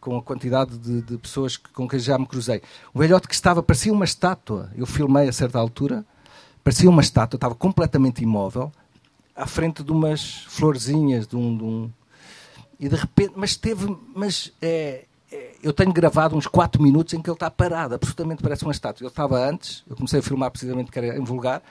com 0.00 0.16
a 0.16 0.22
quantidade 0.22 0.78
de, 0.78 1.02
de 1.02 1.18
pessoas 1.18 1.58
que, 1.58 1.70
com 1.70 1.86
quem 1.86 1.98
já 1.98 2.18
me 2.18 2.26
cruzei. 2.26 2.62
Um 2.94 3.00
velhote 3.00 3.28
que 3.28 3.34
estava, 3.34 3.62
parecia 3.62 3.92
uma 3.92 4.06
estátua. 4.06 4.70
Eu 4.74 4.86
filmei 4.86 5.28
a 5.28 5.32
certa 5.32 5.58
altura, 5.58 6.06
parecia 6.64 6.88
uma 6.88 7.02
estátua, 7.02 7.36
estava 7.36 7.54
completamente 7.54 8.22
imóvel, 8.22 8.72
à 9.36 9.46
frente 9.46 9.84
de 9.84 9.92
umas 9.92 10.44
florzinhas, 10.48 11.26
de 11.26 11.36
um, 11.36 11.56
de 11.56 11.64
um 11.64 11.90
e 12.78 12.88
de 12.88 12.96
repente, 12.96 13.34
mas 13.36 13.56
teve, 13.56 13.96
mas 14.14 14.52
é, 14.60 15.04
é, 15.30 15.54
eu 15.62 15.72
tenho 15.72 15.92
gravado 15.92 16.36
uns 16.36 16.46
4 16.46 16.82
minutos 16.82 17.14
em 17.14 17.22
que 17.22 17.30
ele 17.30 17.36
está 17.36 17.50
parado, 17.50 17.94
absolutamente 17.94 18.42
parece 18.42 18.64
uma 18.64 18.72
estátua. 18.72 19.04
Ele 19.04 19.10
estava 19.10 19.38
antes, 19.38 19.84
eu 19.88 19.94
comecei 19.94 20.20
a 20.20 20.22
filmar 20.22 20.50
precisamente 20.50 20.90
que 20.90 20.98
era 20.98 21.16
em 21.16 21.24
vulgar, 21.24 21.62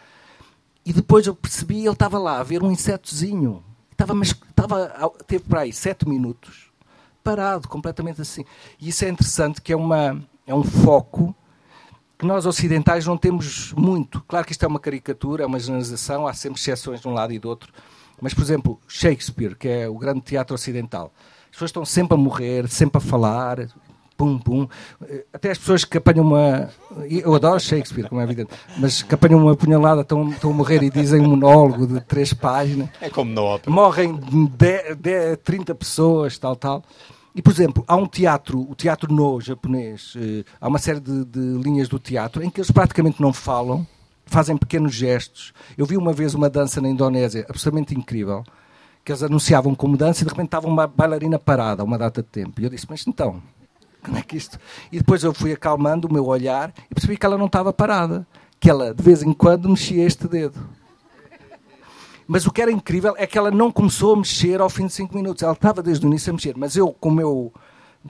e 0.86 0.94
depois 0.94 1.28
eu 1.28 1.36
percebi 1.36 1.80
ele 1.80 1.90
estava 1.90 2.18
lá 2.18 2.40
a 2.40 2.44
ver 2.44 2.64
um 2.64 2.72
insetozinho. 2.72 3.64
Estava, 3.92 4.14
mas 4.14 4.30
estava, 4.30 5.12
teve 5.28 5.44
para 5.44 5.62
aí 5.62 5.74
7 5.74 6.08
minutos, 6.08 6.72
parado, 7.24 7.68
completamente 7.68 8.22
assim. 8.22 8.46
E 8.80 8.90
isso 8.90 9.06
é 9.06 9.10
interessante, 9.10 9.62
que 9.62 9.72
é, 9.72 9.76
uma, 9.76 10.22
é 10.48 10.54
um 10.54 10.64
foco 10.64 11.36
que 12.24 12.28
nós 12.28 12.46
ocidentais 12.46 13.06
não 13.06 13.18
temos 13.18 13.74
muito. 13.74 14.24
Claro 14.26 14.46
que 14.46 14.54
isto 14.54 14.64
é 14.64 14.68
uma 14.68 14.80
caricatura, 14.80 15.44
é 15.44 15.46
uma 15.46 15.60
generalização, 15.60 16.26
há 16.26 16.34
sempre 16.34 16.58
exceções 16.58 17.02
de 17.02 17.08
um 17.08 17.14
lado 17.14 17.34
e 17.34 17.40
do 17.40 17.50
outro. 17.50 17.72
Mas, 18.22 18.34
por 18.34 18.42
exemplo, 18.42 18.80
Shakespeare, 18.88 19.58
que 19.58 19.68
é 19.68 19.90
o 19.90 19.98
grande 19.98 20.22
teatro 20.22 20.56
ocidental, 20.56 21.12
as 21.44 21.52
pessoas 21.52 21.70
estão 21.70 21.84
sempre 21.84 22.14
a 22.14 22.18
morrer, 22.18 22.70
sempre 22.70 22.98
a 22.98 23.02
falar, 23.02 23.68
pum, 24.16 24.40
pum. 24.40 24.70
Até 25.34 25.52
as 25.52 25.58
pessoas 25.58 25.84
que 25.84 25.98
apanham 25.98 26.26
uma. 26.26 26.70
Eu 27.10 27.36
adoro 27.36 27.60
Shakespeare, 27.60 28.08
como 28.08 28.22
é 28.22 28.24
evidente, 28.24 28.52
mas 28.78 29.04
que 29.04 29.14
apanham 29.14 29.42
uma 29.42 29.54
punhalada, 29.54 30.00
estão, 30.00 30.30
estão 30.30 30.52
a 30.52 30.54
morrer 30.54 30.82
e 30.82 30.90
dizem 30.90 31.20
um 31.20 31.28
monólogo 31.28 31.86
de 31.86 32.00
três 32.00 32.34
páginas. 32.34 32.88
É 33.02 33.10
como 33.10 33.34
na 33.34 33.42
ópera. 33.42 33.70
Morrem 33.70 34.16
10, 34.16 34.96
10, 34.96 35.40
30 35.44 35.76
pessoas, 35.76 36.38
tal, 36.38 36.56
tal. 36.56 36.84
E, 37.36 37.42
por 37.42 37.52
exemplo, 37.52 37.84
há 37.88 37.96
um 37.96 38.06
teatro, 38.06 38.62
o 38.70 38.76
teatro 38.76 39.12
no 39.12 39.42
japonês, 39.42 40.14
eh, 40.18 40.44
há 40.62 40.68
uma 40.68 40.78
série 40.78 41.00
de, 41.00 41.26
de, 41.26 41.40
linhas 41.40 41.88
do 41.88 41.98
teatro 41.98 42.44
em 42.44 42.50
que 42.50 42.60
eles 42.60 42.70
praticamente 42.70 43.20
não 43.20 43.34
falam, 43.34 43.88
fazem 44.26 44.56
pequenos 44.56 44.94
gestos. 44.94 45.52
Eu 45.76 45.86
vi 45.86 45.98
uma 45.98 46.14
vez 46.14 46.36
uma 46.36 46.48
dança 46.48 46.80
na 46.80 46.88
Indonésia 46.88 47.44
absolutamente 47.50 47.96
incrível, 47.96 48.44
que 49.04 49.12
eles 49.12 49.24
anunciavam 49.24 49.74
como 49.74 49.98
dança 49.98 50.22
e 50.22 50.26
de 50.26 50.30
repente 50.30 50.48
estava 50.48 50.68
uma 50.68 50.86
bailarina 50.86 51.40
parada 51.40 51.84
uma 51.84 51.98
data 51.98 52.22
de 52.22 52.28
tempo. 52.28 52.62
E 52.62 52.66
eu 52.66 52.70
disse, 52.70 52.86
mas 52.88 53.06
então, 53.08 53.42
como 54.04 54.18
é 54.18 54.22
que 54.22 54.38
isto... 54.38 54.60
E 54.92 55.00
depois 55.00 55.24
eu 55.24 55.34
fui 55.34 55.52
acalmando 55.52 56.08
o 56.08 56.14
meu 56.14 56.28
olhar 56.28 56.72
e 56.90 56.94
percebi 56.94 57.18
que 57.18 57.26
ela 57.26 57.38
não 57.38 57.48
estava 57.48 57.74
parada, 57.74 58.28
que 58.60 58.70
ela 58.70 58.94
de 58.94 59.02
vez 59.02 59.24
em 59.24 59.34
quando 59.34 59.70
mexia 59.70 60.06
este 60.06 60.28
dedo. 60.28 60.60
Mas 62.28 62.46
o 62.46 62.52
que 62.52 62.62
era 62.62 62.72
incrível 62.72 63.14
é 63.18 63.28
que 63.28 63.38
ela 63.38 63.52
não 63.52 63.72
começou 63.72 64.14
a 64.14 64.18
mexer 64.18 64.62
ao 64.62 64.70
fim 64.70 64.88
de 64.88 64.94
5 64.94 65.16
minutos. 65.16 65.44
Ela 65.44 65.54
estava 65.54 65.82
desde 65.82 66.06
o 66.06 66.08
início 66.08 66.32
a 66.32 66.34
mexer. 66.34 66.56
Mas 66.58 66.76
eu, 66.76 66.92
com 66.92 67.12
meu 67.12 67.52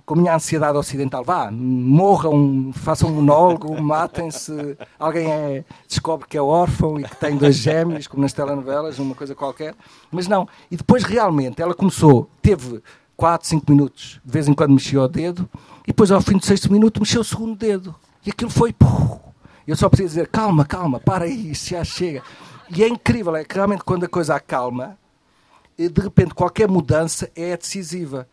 com 0.06 0.16
a 0.16 0.18
minha 0.18 0.36
ansiedade 0.36 0.78
ocidental, 0.78 1.24
vá, 1.24 1.52
morram, 1.52 2.72
façam 2.74 3.10
um 3.10 3.14
monólogo, 3.14 3.78
matem-se, 3.80 4.76
alguém 4.98 5.32
é, 5.32 5.66
descobre 5.88 6.28
que 6.28 6.38
é 6.38 6.42
órfão 6.42 7.00
e 7.00 7.04
que 7.04 7.16
tem 7.16 7.38
dois 7.38 7.56
gêmeos, 7.56 8.08
como 8.08 8.24
nas 8.24 8.34
telenovelas, 8.34 8.98
uma 8.98 9.14
coisa 9.14 9.36
qualquer. 9.36 9.76
Mas 10.12 10.28
não. 10.28 10.48
E 10.72 10.78
depois, 10.78 11.04
realmente, 11.04 11.62
ela 11.62 11.76
começou, 11.76 12.30
teve 12.42 12.82
4, 13.16 13.48
5 13.48 13.72
minutos, 13.72 14.20
de 14.26 14.32
vez 14.32 14.48
em 14.48 14.54
quando 14.54 14.72
mexia 14.72 15.02
o 15.02 15.08
dedo, 15.08 15.48
e 15.84 15.88
depois, 15.88 16.12
ao 16.12 16.22
fim 16.22 16.38
do 16.38 16.46
sexto 16.46 16.72
minuto, 16.72 17.00
mexeu 17.00 17.22
o 17.22 17.26
segundo 17.26 17.56
dedo. 17.56 17.94
E 18.26 18.32
aquilo 18.32 18.50
foi. 18.50 18.74
Eu 19.68 19.76
só 19.76 19.90
preciso 19.90 20.16
dizer, 20.16 20.28
calma, 20.28 20.66
calma, 20.66 21.00
para 21.00 21.26
aí, 21.26 21.54
já 21.54 21.84
chega. 21.84 22.24
E 22.76 22.84
é 22.84 22.88
incrível, 22.88 23.36
é 23.36 23.44
que 23.44 23.56
realmente 23.56 23.84
quando 23.84 24.04
a 24.06 24.10
coisa 24.10 24.36
acalma, 24.36 24.98
de 25.78 26.02
repente 26.02 26.34
qualquer 26.34 26.68
mudança 26.68 27.30
é 27.36 27.56
decisiva 27.56 28.28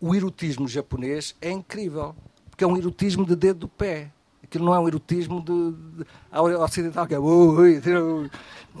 o 0.00 0.14
erotismo 0.14 0.68
japonês 0.68 1.34
é 1.40 1.50
incrível, 1.50 2.14
porque 2.50 2.62
é 2.62 2.66
um 2.66 2.76
erotismo 2.76 3.24
de 3.24 3.34
dedo 3.34 3.60
do 3.60 3.68
pé. 3.68 4.10
Aquilo 4.42 4.66
não 4.66 4.74
é 4.74 4.78
um 4.78 4.86
erotismo 4.86 5.40
de, 5.40 5.72
de, 5.72 6.04
de 6.04 6.54
ocidental, 6.56 7.06
que 7.06 7.14
é, 7.14 7.18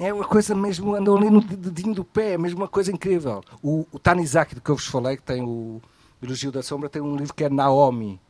é 0.06 0.12
uma 0.12 0.24
coisa 0.24 0.54
mesmo, 0.54 0.94
andam 0.94 1.16
ali 1.16 1.30
no 1.30 1.40
dedinho 1.40 1.94
do 1.94 2.04
pé, 2.04 2.34
é 2.34 2.38
mesmo 2.38 2.60
uma 2.60 2.68
coisa 2.68 2.92
incrível. 2.92 3.42
O, 3.62 3.86
o 3.90 3.98
Tanizaki, 3.98 4.54
do 4.54 4.60
que 4.60 4.70
eu 4.70 4.76
vos 4.76 4.86
falei, 4.86 5.16
que 5.16 5.22
tem 5.22 5.42
o 5.42 5.80
Elogio 6.22 6.52
da 6.52 6.62
Sombra, 6.62 6.90
tem 6.90 7.00
um 7.00 7.16
livro 7.16 7.32
que 7.32 7.44
é 7.44 7.48
Naomi, 7.48 8.20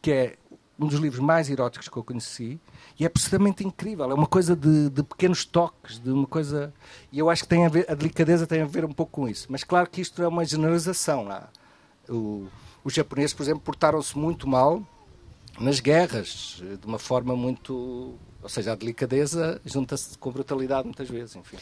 que 0.00 0.10
é 0.10 0.36
um 0.78 0.86
dos 0.86 1.00
livros 1.00 1.20
mais 1.20 1.50
eróticos 1.50 1.88
que 1.88 1.96
eu 1.96 2.04
conheci, 2.04 2.60
e 2.98 3.04
é 3.04 3.06
absolutamente 3.06 3.66
incrível. 3.66 4.10
É 4.10 4.14
uma 4.14 4.26
coisa 4.26 4.54
de, 4.54 4.88
de, 4.90 5.02
pequenos 5.02 5.44
toques, 5.44 5.98
de 5.98 6.10
uma 6.10 6.26
coisa. 6.26 6.72
E 7.10 7.18
eu 7.18 7.28
acho 7.28 7.42
que 7.42 7.48
tem 7.48 7.66
a, 7.66 7.68
ver, 7.68 7.84
a 7.88 7.94
delicadeza 7.94 8.46
tem 8.46 8.62
a 8.62 8.64
ver 8.64 8.84
um 8.84 8.92
pouco 8.92 9.12
com 9.12 9.28
isso. 9.28 9.46
Mas 9.50 9.64
claro 9.64 9.88
que 9.90 10.00
isto 10.00 10.22
é 10.22 10.28
uma 10.28 10.44
generalização. 10.44 11.28
Há, 11.30 11.48
o, 12.08 12.46
os 12.84 12.94
japoneses, 12.94 13.34
por 13.34 13.42
exemplo, 13.42 13.60
portaram-se 13.60 14.16
muito 14.16 14.46
mal 14.46 14.82
nas 15.58 15.80
guerras, 15.80 16.62
de 16.80 16.86
uma 16.86 16.98
forma 16.98 17.34
muito. 17.34 18.14
Ou 18.40 18.48
seja, 18.48 18.72
a 18.72 18.74
delicadeza 18.76 19.60
junta-se 19.64 20.16
com 20.16 20.30
brutalidade 20.30 20.84
muitas 20.84 21.08
vezes, 21.08 21.34
enfim. 21.34 21.56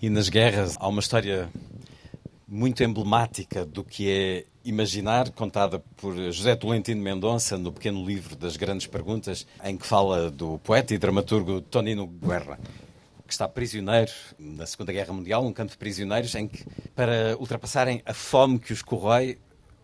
E 0.00 0.08
nas 0.08 0.28
guerras 0.28 0.76
há 0.78 0.86
uma 0.86 1.00
história 1.00 1.50
muito 2.50 2.82
emblemática 2.82 3.64
do 3.64 3.84
que 3.84 4.10
é 4.10 4.44
imaginar, 4.64 5.30
contada 5.30 5.78
por 5.78 6.16
José 6.32 6.56
Tolentino 6.56 7.00
Mendonça 7.00 7.56
no 7.56 7.72
pequeno 7.72 8.04
livro 8.04 8.34
das 8.34 8.56
Grandes 8.56 8.88
Perguntas, 8.88 9.46
em 9.62 9.76
que 9.76 9.86
fala 9.86 10.32
do 10.32 10.58
poeta 10.58 10.92
e 10.92 10.98
dramaturgo 10.98 11.60
Tonino 11.60 12.08
Guerra, 12.08 12.58
que 13.24 13.32
está 13.32 13.46
prisioneiro 13.46 14.10
na 14.36 14.66
Segunda 14.66 14.92
Guerra 14.92 15.12
Mundial, 15.12 15.46
um 15.46 15.52
campo 15.52 15.70
de 15.70 15.78
prisioneiros, 15.78 16.34
em 16.34 16.48
que, 16.48 16.64
para 16.96 17.36
ultrapassarem 17.38 18.02
a 18.04 18.12
fome 18.12 18.58
que 18.58 18.72
os 18.72 18.82
corrói, 18.82 19.38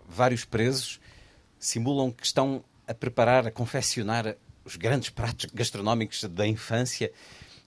vários 0.08 0.44
presos 0.44 0.98
simulam 1.60 2.10
que 2.10 2.26
estão 2.26 2.64
a 2.88 2.92
preparar, 2.92 3.46
a 3.46 3.50
confeccionar 3.52 4.36
os 4.64 4.74
grandes 4.74 5.10
pratos 5.10 5.46
gastronómicos 5.54 6.24
da 6.24 6.44
infância 6.44 7.12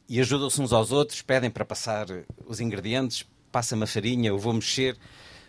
e 0.10 0.20
ajudam-se 0.20 0.62
uns 0.62 0.74
aos 0.74 0.92
outros, 0.92 1.22
pedem 1.22 1.50
para 1.50 1.64
passar 1.64 2.08
os 2.46 2.60
ingredientes, 2.60 3.26
passa-me 3.52 3.84
a 3.84 3.88
farinha, 3.88 4.30
eu 4.30 4.38
vou 4.38 4.54
mexer, 4.54 4.98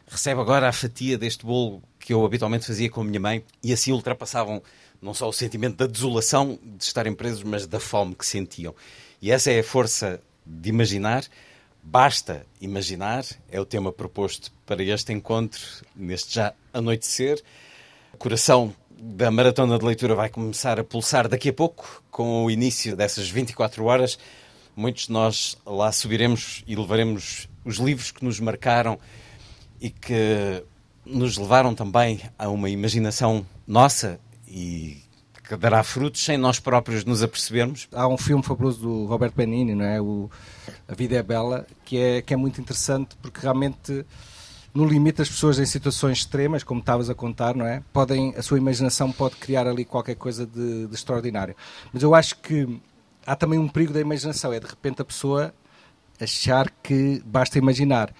recebe 0.07 0.40
agora 0.40 0.68
a 0.68 0.72
fatia 0.72 1.16
deste 1.16 1.44
bolo 1.44 1.82
que 1.98 2.12
eu 2.12 2.24
habitualmente 2.24 2.66
fazia 2.66 2.90
com 2.90 3.01
a 3.01 3.05
minha 3.05 3.20
mãe 3.20 3.44
e 3.62 3.72
assim 3.72 3.92
ultrapassavam 3.92 4.62
não 5.01 5.14
só 5.14 5.28
o 5.28 5.32
sentimento 5.32 5.76
da 5.76 5.86
desolação 5.86 6.59
de 6.62 6.84
estarem 6.84 7.14
presos, 7.14 7.42
mas 7.42 7.66
da 7.66 7.80
fome 7.80 8.14
que 8.14 8.26
sentiam. 8.26 8.74
E 9.20 9.30
essa 9.30 9.51
é 9.51 9.61
a 9.61 9.64
força 9.64 10.20
de 10.44 10.68
imaginar 10.68 11.24
Basta 11.82 12.46
imaginar, 12.61 13.24
é 13.51 13.59
o 13.59 13.64
tema 13.64 13.90
proposto 13.90 14.53
para 14.66 14.82
este 14.82 15.12
encontro, 15.12 15.61
neste 15.96 16.34
já 16.34 16.53
anoitecer. 16.72 17.42
O 18.12 18.18
coração 18.18 18.74
da 18.90 19.30
maratona 19.30 19.78
de 19.78 19.84
leitura 19.84 20.14
vai 20.14 20.28
começar 20.28 20.78
a 20.78 20.84
pulsar 20.84 21.26
daqui 21.26 21.48
a 21.48 21.53
pouco, 21.53 22.03
com 22.11 22.44
o 22.44 22.51
início 22.51 22.94
dessas 22.94 23.30
24 23.30 23.82
horas. 23.84 24.18
Muitos 24.76 25.06
de 25.06 25.12
nós 25.12 25.58
lá 25.66 25.90
subiremos 25.92 26.62
e 26.66 26.74
levaremos 26.74 27.48
os 27.64 27.76
livros 27.76 28.10
que 28.10 28.24
nos 28.24 28.40
marcaram 28.40 28.98
e 29.80 29.90
que 29.90 30.64
nos 31.04 31.36
levaram 31.36 31.74
também 31.74 32.20
a 32.38 32.48
uma 32.48 32.70
imaginação 32.70 33.44
nossa 33.66 34.20
e 34.46 34.98
que 35.46 35.56
dará 35.56 35.82
frutos 35.82 36.24
sem 36.24 36.38
nós 36.38 36.60
próprios 36.60 37.04
nos 37.04 37.22
apercebermos. 37.22 37.88
Há 37.92 38.06
um 38.06 38.16
filme 38.16 38.42
fabuloso 38.42 38.80
do 38.80 39.06
Roberto 39.06 39.34
Benini, 39.34 39.74
não 39.74 39.84
é? 39.84 40.00
O 40.00 40.30
A 40.86 40.94
Vida 40.94 41.16
é 41.16 41.22
Bela, 41.22 41.66
que 41.84 41.98
é, 41.98 42.22
que 42.22 42.32
é 42.32 42.36
muito 42.36 42.60
interessante 42.60 43.16
porque 43.20 43.40
realmente 43.40 44.06
no 44.72 44.86
limite 44.86 45.20
as 45.20 45.28
pessoas 45.28 45.58
em 45.58 45.66
situações 45.66 46.18
extremas, 46.18 46.62
como 46.62 46.78
estavas 46.78 47.10
a 47.10 47.14
contar, 47.14 47.56
não 47.56 47.66
é? 47.66 47.82
Podem, 47.92 48.32
a 48.36 48.42
sua 48.42 48.58
imaginação 48.58 49.10
pode 49.10 49.36
criar 49.36 49.66
ali 49.66 49.84
qualquer 49.84 50.14
coisa 50.14 50.46
de, 50.46 50.86
de 50.86 50.94
extraordinário. 50.94 51.56
Mas 51.92 52.02
eu 52.02 52.14
acho 52.14 52.36
que 52.36 52.80
há 53.31 53.37
também 53.37 53.61
um 53.61 53.68
perigo 53.68 53.93
da 53.93 54.01
imaginação, 54.01 54.53
é 54.53 54.59
de 54.59 54.66
repente 54.66 55.01
a 55.01 55.05
pessoa 55.05 55.55
achar 56.20 56.68
que 56.83 57.22
basta 57.24 57.59
imaginar. 57.59 58.12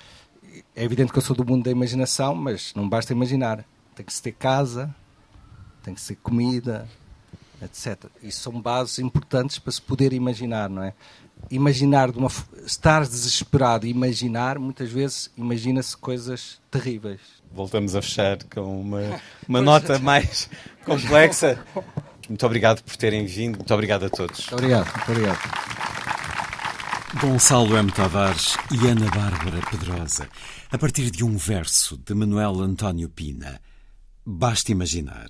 É 0.75 0.85
evidente 0.85 1.11
que 1.11 1.19
eu 1.19 1.23
sou 1.23 1.35
do 1.35 1.45
mundo 1.45 1.65
da 1.65 1.71
imaginação, 1.71 2.33
mas 2.33 2.73
não 2.77 2.89
basta 2.89 3.13
imaginar. 3.13 3.65
Tem 3.97 4.07
que 4.07 4.13
se 4.13 4.23
ter 4.23 4.31
casa, 4.31 4.95
tem 5.83 5.95
que 5.95 6.01
ser 6.01 6.15
comida, 6.15 6.89
etc. 7.61 8.05
Isso 8.23 8.41
são 8.41 8.61
bases 8.63 9.01
importantes 9.01 9.59
para 9.59 9.73
se 9.73 9.83
poder 9.83 10.13
imaginar, 10.13 10.71
não 10.71 10.85
é? 10.85 10.95
Imaginar 11.51 12.13
de 12.13 12.19
uma 12.19 12.31
estar 12.65 13.03
desesperado 13.03 13.89
e 13.89 13.91
imaginar, 13.91 14.61
muitas 14.61 14.93
vezes 14.93 15.29
imagina-se 15.37 15.97
coisas 15.97 16.61
terríveis. 16.71 17.21
Voltamos 17.51 17.97
a 17.97 18.03
fechar 18.03 18.45
com 18.45 18.81
uma, 18.81 19.21
uma 19.49 19.61
nota 19.61 19.99
mais 19.99 20.49
complexa. 20.85 21.59
Muito 22.31 22.47
obrigado 22.47 22.81
por 22.85 22.97
terem 22.97 23.27
vindo, 23.27 23.57
muito 23.57 23.75
obrigado 23.75 24.05
a 24.05 24.09
todos. 24.09 24.39
Muito 24.39 24.55
obrigado, 24.55 24.87
muito 24.95 25.11
obrigado. 25.11 25.41
Gonçalo 27.21 27.77
M. 27.77 27.91
Tavares 27.91 28.57
e 28.71 28.87
Ana 28.87 29.11
Bárbara 29.11 29.61
Pedrosa, 29.69 30.29
a 30.71 30.79
partir 30.79 31.11
de 31.11 31.25
um 31.25 31.37
verso 31.37 31.97
de 31.99 32.15
Manuel 32.15 32.61
António 32.61 33.09
Pina. 33.09 33.61
Basta 34.25 34.71
imaginar. 34.71 35.27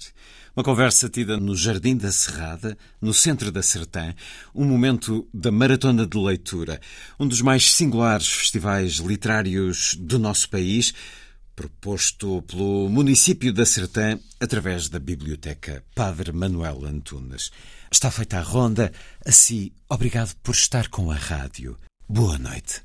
Uma 0.55 0.63
conversa 0.63 1.09
tida 1.09 1.39
no 1.39 1.57
Jardim 1.57 1.97
da 1.97 2.13
Serrada, 2.13 2.77
no 3.01 3.15
centro 3.15 3.51
da 3.51 3.63
Sertã, 3.63 4.15
um 4.55 4.67
momento 4.67 5.27
da 5.33 5.51
maratona 5.51 6.07
de 6.07 6.19
leitura, 6.19 6.79
um 7.19 7.27
dos 7.27 7.41
mais 7.41 7.71
singulares 7.73 8.29
festivais 8.29 8.97
literários 8.97 9.95
do 9.95 10.19
nosso 10.19 10.51
país, 10.51 10.93
proposto 11.61 12.41
pelo 12.49 12.89
município 12.89 13.53
da 13.53 13.67
Sertã 13.67 14.19
através 14.41 14.89
da 14.89 14.99
Biblioteca 14.99 15.85
Padre 15.95 16.33
Manuel 16.33 16.87
Antunes. 16.87 17.51
Está 17.93 18.11
feita 18.11 18.39
a 18.39 18.43
ronda, 18.43 18.91
assim, 19.27 19.71
obrigado 19.87 20.35
por 20.43 20.55
estar 20.55 20.89
com 20.89 21.11
a 21.11 21.17
rádio. 21.17 21.79
Boa 22.09 22.39
noite. 22.39 22.81